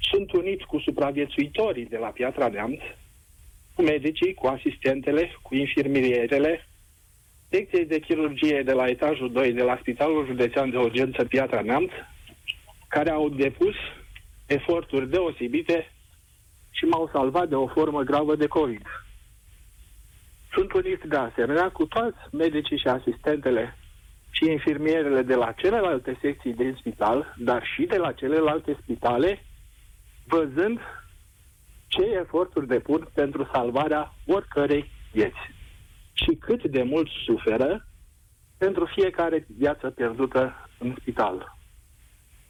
sunt 0.00 0.32
unit 0.32 0.62
cu 0.62 0.78
supraviețuitorii 0.78 1.86
de 1.86 1.96
la 1.96 2.06
Piatra 2.06 2.48
Neamț, 2.48 2.80
cu 3.74 3.82
medicii, 3.82 4.34
cu 4.34 4.46
asistentele, 4.46 5.30
cu 5.42 5.54
infirmierele, 5.54 6.68
secției 7.50 7.86
de 7.86 7.98
chirurgie 7.98 8.62
de 8.62 8.72
la 8.72 8.88
etajul 8.88 9.32
2 9.32 9.52
de 9.52 9.62
la 9.62 9.76
Spitalul 9.80 10.26
Județean 10.26 10.70
de 10.70 10.76
Urgență 10.76 11.24
Piatra 11.24 11.60
Neamț, 11.60 11.90
care 12.88 13.10
au 13.10 13.28
depus 13.28 13.74
eforturi 14.46 15.10
deosebite 15.10 15.92
și 16.70 16.84
m-au 16.84 17.08
salvat 17.12 17.48
de 17.48 17.54
o 17.54 17.66
formă 17.66 18.02
gravă 18.02 18.36
de 18.36 18.46
COVID. 18.46 18.82
Sunt 20.54 20.72
unit 20.72 21.02
de 21.02 21.16
asemenea 21.16 21.70
cu 21.70 21.86
toți 21.86 22.16
medicii 22.32 22.78
și 22.78 22.86
asistentele 22.86 23.76
și 24.30 24.50
infirmierele 24.50 25.22
de 25.22 25.34
la 25.34 25.52
celelalte 25.52 26.18
secții 26.20 26.54
din 26.54 26.76
spital, 26.78 27.34
dar 27.38 27.64
și 27.74 27.84
de 27.84 27.96
la 27.96 28.12
celelalte 28.12 28.78
spitale, 28.82 29.44
văzând 30.26 30.80
ce 31.86 32.02
eforturi 32.02 32.66
depun 32.66 33.08
pentru 33.14 33.48
salvarea 33.52 34.14
oricărei 34.26 34.90
vieți 35.12 35.52
și 36.12 36.34
cât 36.40 36.64
de 36.64 36.82
mult 36.82 37.08
suferă 37.24 37.86
pentru 38.58 38.84
fiecare 38.84 39.46
viață 39.58 39.90
pierdută 39.90 40.68
în 40.78 40.94
spital. 41.00 41.56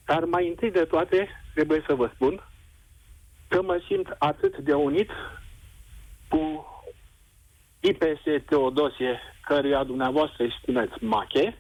Dar 0.05 0.25
mai 0.25 0.49
întâi 0.49 0.71
de 0.71 0.85
toate, 0.85 1.29
trebuie 1.55 1.85
să 1.87 1.95
vă 1.95 2.11
spun 2.15 2.49
că 3.49 3.63
mă 3.63 3.81
simt 3.89 4.17
atât 4.19 4.59
de 4.59 4.73
unit 4.73 5.11
cu 6.29 6.67
IPS 7.89 8.45
Teodosie, 8.47 9.21
căruia 9.41 9.85
dumneavoastră 9.85 10.43
îi 10.43 10.57
spuneți 10.61 11.05
Mache, 11.05 11.59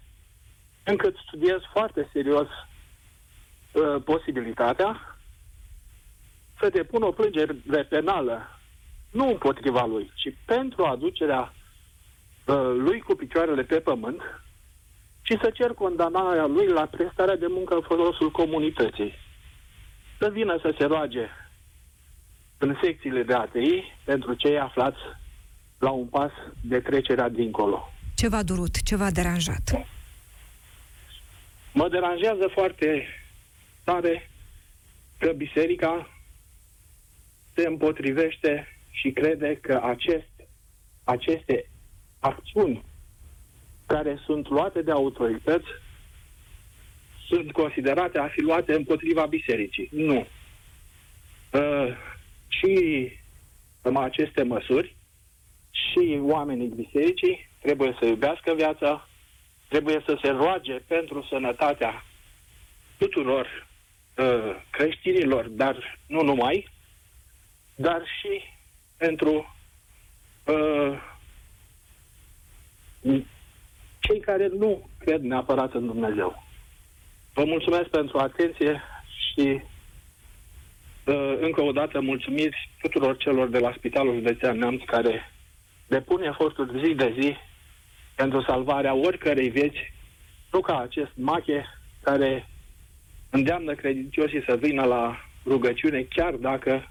încât 0.85 1.17
studiez 1.17 1.61
foarte 1.73 2.09
serios 2.13 2.49
uh, 3.73 4.03
posibilitatea 4.05 5.19
să 6.61 6.69
depun 6.69 7.03
o 7.03 7.11
plângere 7.11 7.83
penală, 7.89 8.61
nu 9.11 9.29
împotriva 9.29 9.87
lui, 9.87 10.13
ci 10.15 10.35
pentru 10.45 10.85
aducerea 10.85 11.53
uh, 12.47 12.73
lui 12.77 13.01
cu 13.01 13.15
picioarele 13.15 13.63
pe 13.63 13.81
pământ 13.81 14.23
și 15.23 15.39
să 15.43 15.51
cer 15.51 15.73
condamnarea 15.73 16.47
lui 16.47 16.67
la 16.67 16.87
prestarea 16.87 17.37
de 17.37 17.47
muncă 17.47 17.75
în 17.75 17.83
folosul 17.83 18.31
comunității. 18.31 19.15
Să 20.19 20.31
vină 20.31 20.59
să 20.63 20.75
se 20.79 20.85
roage 20.85 21.29
în 22.59 22.77
secțiile 22.83 23.23
de 23.23 23.35
ATI 23.35 23.93
pentru 24.05 24.35
cei 24.35 24.59
aflați 24.59 24.99
la 25.85 25.91
un 25.91 26.07
pas 26.07 26.33
de 26.61 26.81
trecerea 26.81 27.29
dincolo. 27.29 27.93
Ce 28.15 28.29
v-a 28.29 28.43
durut? 28.43 28.83
Ce 28.83 28.97
v-a 28.97 29.11
deranjat? 29.11 29.87
Mă 31.73 31.89
deranjează 31.89 32.47
foarte 32.53 33.07
tare 33.85 34.31
că 35.19 35.33
biserica 35.33 36.09
se 37.55 37.67
împotrivește 37.67 38.79
și 38.91 39.11
crede 39.11 39.59
că 39.61 39.81
acest, 39.83 40.33
aceste 41.05 41.71
acțiuni 42.19 42.85
care 43.87 44.19
sunt 44.25 44.49
luate 44.49 44.83
de 44.83 44.91
autorități 44.91 45.67
sunt 47.27 47.53
considerate 47.53 48.19
a 48.19 48.29
fi 48.29 48.41
luate 48.41 48.75
împotriva 48.75 49.27
bisericii. 49.27 49.89
Nu. 49.93 50.27
Uh, 51.51 51.97
și 52.49 52.73
aceste 53.95 54.43
măsuri 54.43 54.94
și 55.75 56.19
oamenii 56.23 56.67
bisericii 56.67 57.49
trebuie 57.61 57.97
să 57.99 58.07
iubească 58.07 58.55
viața, 58.55 59.09
trebuie 59.69 60.03
să 60.07 60.19
se 60.23 60.29
roage 60.31 60.73
pentru 60.73 61.27
sănătatea 61.29 62.05
tuturor 62.99 63.69
uh, 64.17 64.57
creștinilor, 64.71 65.49
dar 65.49 65.99
nu 66.07 66.23
numai, 66.23 66.69
dar 67.75 68.03
și 68.21 68.41
pentru 68.97 69.55
uh, 70.45 70.99
cei 73.99 74.21
care 74.21 74.47
nu 74.47 74.89
cred 74.99 75.21
neapărat 75.23 75.75
în 75.75 75.87
Dumnezeu. 75.87 76.43
Vă 77.35 77.45
mulțumesc 77.45 77.89
pentru 77.89 78.19
atenție 78.19 78.83
și 79.33 79.61
uh, 81.07 81.37
încă 81.41 81.61
o 81.61 81.73
dată 81.73 82.01
mulțumiri 82.01 82.71
tuturor 82.81 83.17
celor 83.17 83.49
de 83.49 83.59
la 83.59 83.73
Spitalul 83.77 84.15
Județean 84.15 84.59
Neamț 84.59 84.83
care 84.87 85.34
depune 85.87 86.27
eforturi 86.27 86.87
zi 86.87 86.95
de 86.95 87.15
zi 87.21 87.37
pentru 88.15 88.43
salvarea 88.43 88.95
oricărei 88.95 89.49
vieți, 89.49 89.93
nu 90.53 90.61
ca 90.61 90.79
acest 90.79 91.11
mache 91.15 91.65
care 92.03 92.49
îndeamnă 93.31 93.75
credincioșii 93.75 94.45
să 94.47 94.57
vină 94.61 94.85
la 94.85 95.17
rugăciune, 95.47 96.03
chiar 96.03 96.33
dacă 96.33 96.91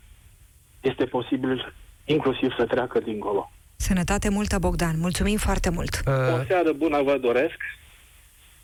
este 0.82 1.06
posibil 1.06 1.74
inclusiv 2.06 2.54
să 2.58 2.66
treacă 2.66 3.00
dincolo. 3.00 3.52
Sănătate 3.76 4.30
multă, 4.30 4.60
Bogdan. 4.60 5.00
Mulțumim 5.00 5.38
foarte 5.38 5.70
mult. 5.70 6.02
Uh... 6.06 6.40
O 6.40 6.44
seară 6.48 6.72
bună 6.74 7.02
vă 7.02 7.18
doresc 7.18 7.58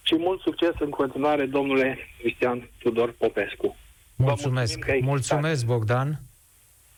și 0.02 0.16
mult 0.18 0.42
succes 0.42 0.74
în 0.80 0.90
continuare, 0.90 1.46
domnule 1.46 1.98
Cristian 2.20 2.70
Tudor 2.78 3.12
Popescu. 3.18 3.76
Mulțumesc. 4.16 4.86
Mulțumesc, 5.02 5.66
Bogdan. 5.66 6.20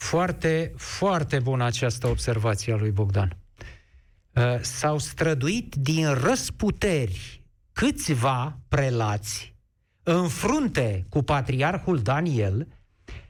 Foarte, 0.02 0.74
foarte 0.76 1.40
bună 1.40 1.64
această 1.64 2.08
observație 2.08 2.74
a 2.74 2.76
lui 2.76 2.92
Bogdan. 2.92 3.38
Uh, 4.34 4.60
s-au 4.62 4.98
străduit 4.98 5.76
din 5.76 6.14
răsputeri 6.14 7.44
câțiva 7.72 8.60
prelați 8.68 9.56
în 10.04 10.28
frunte 10.28 11.06
cu 11.10 11.22
patriarhul 11.22 12.00
Daniel 12.00 12.68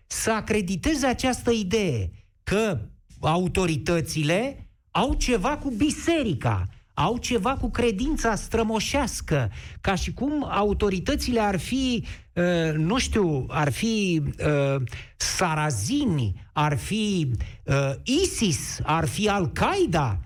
să 0.07 0.32
acrediteze 0.32 1.05
această 1.05 1.51
idee 1.51 2.11
că 2.43 2.80
autoritățile 3.19 4.69
au 4.91 5.13
ceva 5.13 5.57
cu 5.57 5.69
biserica, 5.69 6.67
au 6.94 7.18
ceva 7.18 7.54
cu 7.54 7.70
credința 7.70 8.36
strămoșească, 8.36 9.52
ca 9.82 9.96
și 9.96 10.14
cum 10.14 10.48
autoritățile 10.50 11.39
ar 11.39 11.60
fi, 11.60 12.06
uh, 12.34 12.74
nu 12.76 12.98
știu, 12.98 13.46
ar 13.50 13.72
fi 13.72 14.22
uh, 14.26 14.82
sarazini, 15.18 16.50
ar 16.54 16.78
fi 16.78 17.32
uh, 17.64 17.92
ISIS, 18.04 18.80
ar 18.84 19.08
fi 19.08 19.30
Al-Qaeda, 19.30 20.20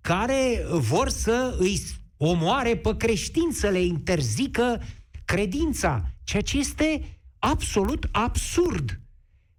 care 0.00 0.64
vor 0.68 1.08
să 1.08 1.56
îi 1.58 1.80
omoare 2.16 2.76
pe 2.76 2.96
creștini, 2.96 3.52
să 3.52 3.68
le 3.68 3.80
interzică 3.82 4.80
credința, 5.24 6.10
ceea 6.24 6.42
ce 6.42 6.58
este 6.58 7.18
absolut 7.38 8.08
absurd. 8.12 9.00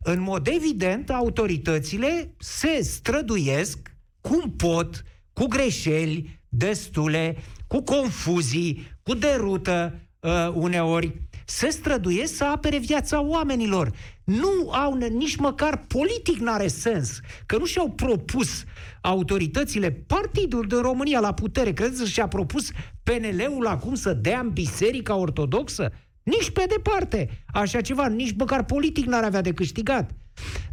În 0.03 0.21
mod 0.21 0.47
evident, 0.47 1.09
autoritățile 1.09 2.35
se 2.37 2.81
străduiesc 2.81 3.95
cum 4.21 4.51
pot, 4.51 5.03
cu 5.33 5.45
greșeli 5.45 6.40
destule, 6.53 7.37
cu 7.67 7.81
confuzii, 7.81 8.87
cu 9.03 9.13
derută 9.13 9.99
uh, 10.19 10.51
uneori, 10.53 11.21
se 11.45 11.69
străduiesc 11.69 12.35
să 12.35 12.43
apere 12.43 12.77
viața 12.77 13.21
oamenilor. 13.21 13.91
Nu 14.23 14.71
au 14.71 14.93
nici 14.93 15.35
măcar 15.35 15.85
politic 15.87 16.37
n-are 16.37 16.67
sens, 16.67 17.19
că 17.45 17.57
nu 17.57 17.65
și-au 17.65 17.89
propus 17.89 18.63
autoritățile, 19.01 19.91
partidul 19.91 20.67
de 20.67 20.75
România 20.75 21.19
la 21.19 21.33
putere, 21.33 21.73
credeți 21.73 21.99
că 21.99 22.07
și-a 22.07 22.27
propus 22.27 22.71
PNL-ul 23.03 23.67
acum 23.67 23.95
să 23.95 24.13
dea 24.13 24.39
în 24.39 24.49
biserica 24.49 25.15
ortodoxă? 25.15 25.91
Nici 26.23 26.49
pe 26.49 26.65
departe. 26.69 27.43
Așa 27.53 27.81
ceva, 27.81 28.07
nici 28.07 28.35
măcar 28.37 28.63
politic 28.63 29.05
n-ar 29.05 29.23
avea 29.23 29.41
de 29.41 29.53
câștigat. 29.53 30.11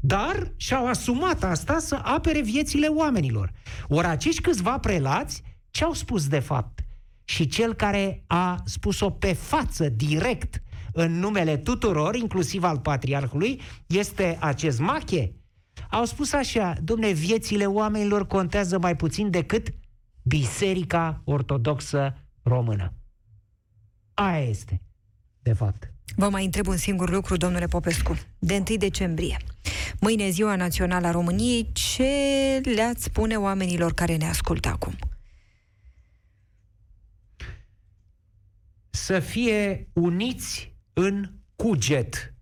Dar 0.01 0.53
și-au 0.57 0.87
asumat 0.87 1.45
asta 1.45 1.79
să 1.79 2.01
apere 2.03 2.41
viețile 2.41 2.87
oamenilor. 2.87 3.53
Ori 3.89 4.07
acești 4.07 4.41
câțiva 4.41 4.79
prelați, 4.79 5.43
ce 5.79 5.85
au 5.85 5.93
spus 5.93 6.29
de 6.29 6.39
fapt? 6.39 6.81
Și 7.25 7.47
cel 7.47 7.75
care 7.75 8.23
a 8.27 8.63
spus-o 8.65 9.11
pe 9.11 9.33
față, 9.33 9.89
direct, 9.89 10.63
în 10.93 11.19
numele 11.19 11.57
tuturor, 11.57 12.15
inclusiv 12.15 12.65
al 12.65 12.79
patriarhului, 12.79 13.61
este 13.87 14.37
acest 14.41 14.79
Mache. 14.79 15.33
Au 15.91 16.05
spus 16.05 16.33
așa, 16.33 16.75
domne, 16.83 17.11
viețile 17.11 17.67
oamenilor 17.67 18.27
contează 18.27 18.79
mai 18.79 18.97
puțin 18.97 19.31
decât 19.31 19.69
Biserica 20.23 21.21
Ortodoxă 21.25 22.15
Română. 22.43 22.93
Aia 24.15 24.49
este, 24.49 24.81
de 25.43 25.53
fapt. 25.53 25.93
Vă 26.17 26.29
mai 26.29 26.45
întreb 26.45 26.67
un 26.67 26.77
singur 26.77 27.11
lucru, 27.11 27.37
domnule 27.37 27.67
Popescu. 27.67 28.19
De 28.39 28.63
1 28.69 28.77
decembrie, 28.77 29.37
mâine 30.01 30.31
ziua 30.31 30.57
națională 30.57 31.07
a 31.07 31.11
României, 31.11 31.71
ce 31.73 32.05
le-ați 32.75 33.05
spune 33.05 33.37
oamenilor 33.37 33.95
care 33.95 34.17
ne 34.17 34.29
ascultă 34.29 34.69
acum? 34.69 34.95
Să 39.09 39.21
fie 39.21 39.89
uniți 39.93 40.75
în 40.93 41.33
cuget 41.57 42.35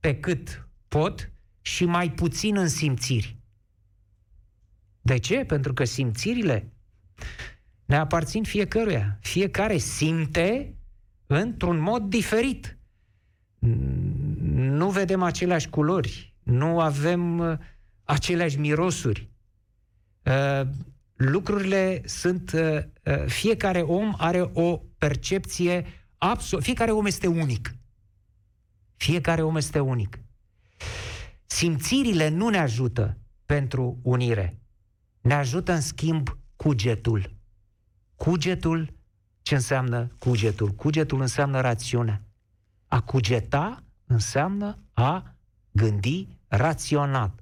pe 0.00 0.16
cât 0.16 0.68
pot 0.88 1.32
și 1.60 1.84
mai 1.84 2.10
puțin 2.10 2.56
în 2.56 2.68
simțiri. 2.68 3.36
De 5.00 5.18
ce? 5.18 5.44
Pentru 5.44 5.72
că 5.72 5.84
simțirile 5.84 6.72
ne 7.84 7.96
aparțin 7.96 8.42
fiecăruia. 8.42 9.18
Fiecare 9.20 9.76
simte 9.76 10.74
într-un 11.26 11.78
mod 11.78 12.02
diferit. 12.02 12.78
Nu 14.48 14.90
vedem 14.90 15.22
aceleași 15.22 15.68
culori, 15.68 16.34
nu 16.42 16.80
avem 16.80 17.38
uh, 17.38 17.58
aceleași 18.04 18.58
mirosuri. 18.58 19.30
Uh, 20.22 20.66
lucrurile 21.14 22.02
sunt. 22.04 22.52
Uh, 22.52 23.24
fiecare 23.26 23.80
om 23.80 24.14
are 24.18 24.50
o 24.52 24.80
percepție 24.98 25.84
absolut. 26.20 26.64
Fiecare 26.64 26.90
om 26.90 27.06
este 27.06 27.26
unic. 27.26 27.74
Fiecare 28.96 29.42
om 29.42 29.56
este 29.56 29.80
unic. 29.80 30.18
Simțirile 31.46 32.28
nu 32.28 32.48
ne 32.48 32.58
ajută 32.58 33.18
pentru 33.46 33.98
unire. 34.02 34.60
Ne 35.20 35.34
ajută, 35.34 35.72
în 35.72 35.80
schimb, 35.80 36.38
cugetul. 36.56 37.36
Cugetul, 38.16 38.92
ce 39.42 39.54
înseamnă 39.54 40.10
cugetul? 40.18 40.70
Cugetul 40.70 41.20
înseamnă 41.20 41.60
rațiunea. 41.60 42.22
A 42.86 43.00
cugeta 43.00 43.84
înseamnă 44.06 44.78
a 44.92 45.34
gândi 45.70 46.28
rațional. 46.48 47.34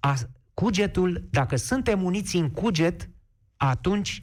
A, 0.00 0.14
cugetul, 0.54 1.28
dacă 1.30 1.56
suntem 1.56 2.02
uniți 2.02 2.36
în 2.36 2.50
cuget, 2.50 3.10
atunci 3.56 4.22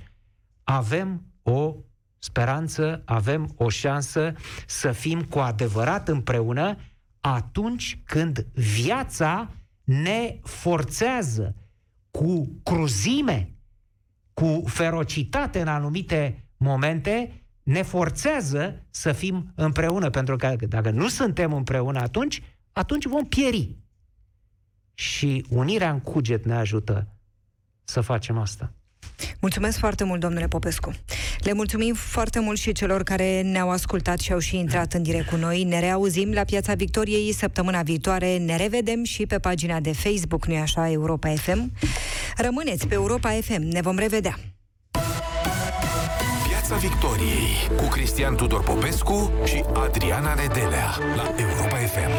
avem 0.64 1.26
o 1.42 1.76
speranță, 2.20 3.02
avem 3.06 3.54
o 3.56 3.70
șansă 3.70 4.34
să 4.66 4.92
fim 4.92 5.24
cu 5.24 5.40
adevărat 5.40 6.08
împreună 6.08 6.78
atunci 7.22 8.00
când 8.06 8.46
viața 8.54 9.52
ne 9.84 10.40
forțează 10.44 11.56
cu 12.12 12.60
cruzime, 12.64 13.54
cu 14.34 14.64
ferocitate 14.66 15.62
în 15.62 15.68
anumite 15.68 16.44
momente, 16.58 17.44
ne 17.64 17.82
forțează 17.82 18.86
să 18.90 19.12
fim 19.12 19.52
împreună, 19.56 20.10
pentru 20.10 20.36
că 20.36 20.56
dacă 20.68 20.90
nu 20.90 21.08
suntem 21.08 21.54
împreună 21.54 22.00
atunci, 22.00 22.42
atunci 22.72 23.06
vom 23.06 23.26
pieri. 23.26 23.78
Și 24.94 25.46
unirea 25.50 25.92
în 25.92 26.00
cuget 26.00 26.46
ne 26.46 26.56
ajută 26.56 27.08
să 27.84 28.02
facem 28.02 28.38
asta. 28.38 28.74
Mulțumesc 29.42 29.78
foarte 29.78 30.04
mult, 30.04 30.20
domnule 30.20 30.48
Popescu. 30.48 30.92
Le 31.40 31.54
mulțumim 31.54 31.94
foarte 31.94 32.40
mult 32.40 32.58
și 32.58 32.72
celor 32.72 33.04
care 33.04 33.42
ne-au 33.42 33.70
ascultat 33.70 34.20
și 34.20 34.32
au 34.34 34.40
și 34.40 34.58
intrat 34.58 34.94
în 34.94 35.04
direct 35.04 35.30
cu 35.30 35.36
noi. 35.36 35.64
Ne 35.64 35.80
reauzim 35.80 36.32
la 36.32 36.44
Piața 36.44 36.74
Victoriei 36.74 37.34
săptămâna 37.34 37.82
viitoare. 37.82 38.38
Ne 38.38 38.58
revedem 38.58 39.04
și 39.04 39.26
pe 39.26 39.40
pagina 39.40 39.80
de 39.80 39.94
Facebook, 39.94 40.46
nu-i 40.46 40.58
așa, 40.58 40.92
Europa 40.92 41.30
FM. 41.30 41.72
Rămâneți 42.38 42.88
pe 42.88 42.94
Europa 42.94 43.30
FM. 43.30 43.62
Ne 43.62 43.82
vom 43.82 43.98
revedea. 43.98 44.40
Piața 46.48 46.76
Victoriei 46.76 47.70
cu 47.78 47.88
Cristian 47.88 48.36
Tudor 48.36 48.64
Popescu 48.64 49.32
și 49.46 49.64
Adriana 49.74 50.34
Nedelea 50.34 50.98
la 51.16 51.34
Europa 51.38 51.76
FM. 51.76 52.12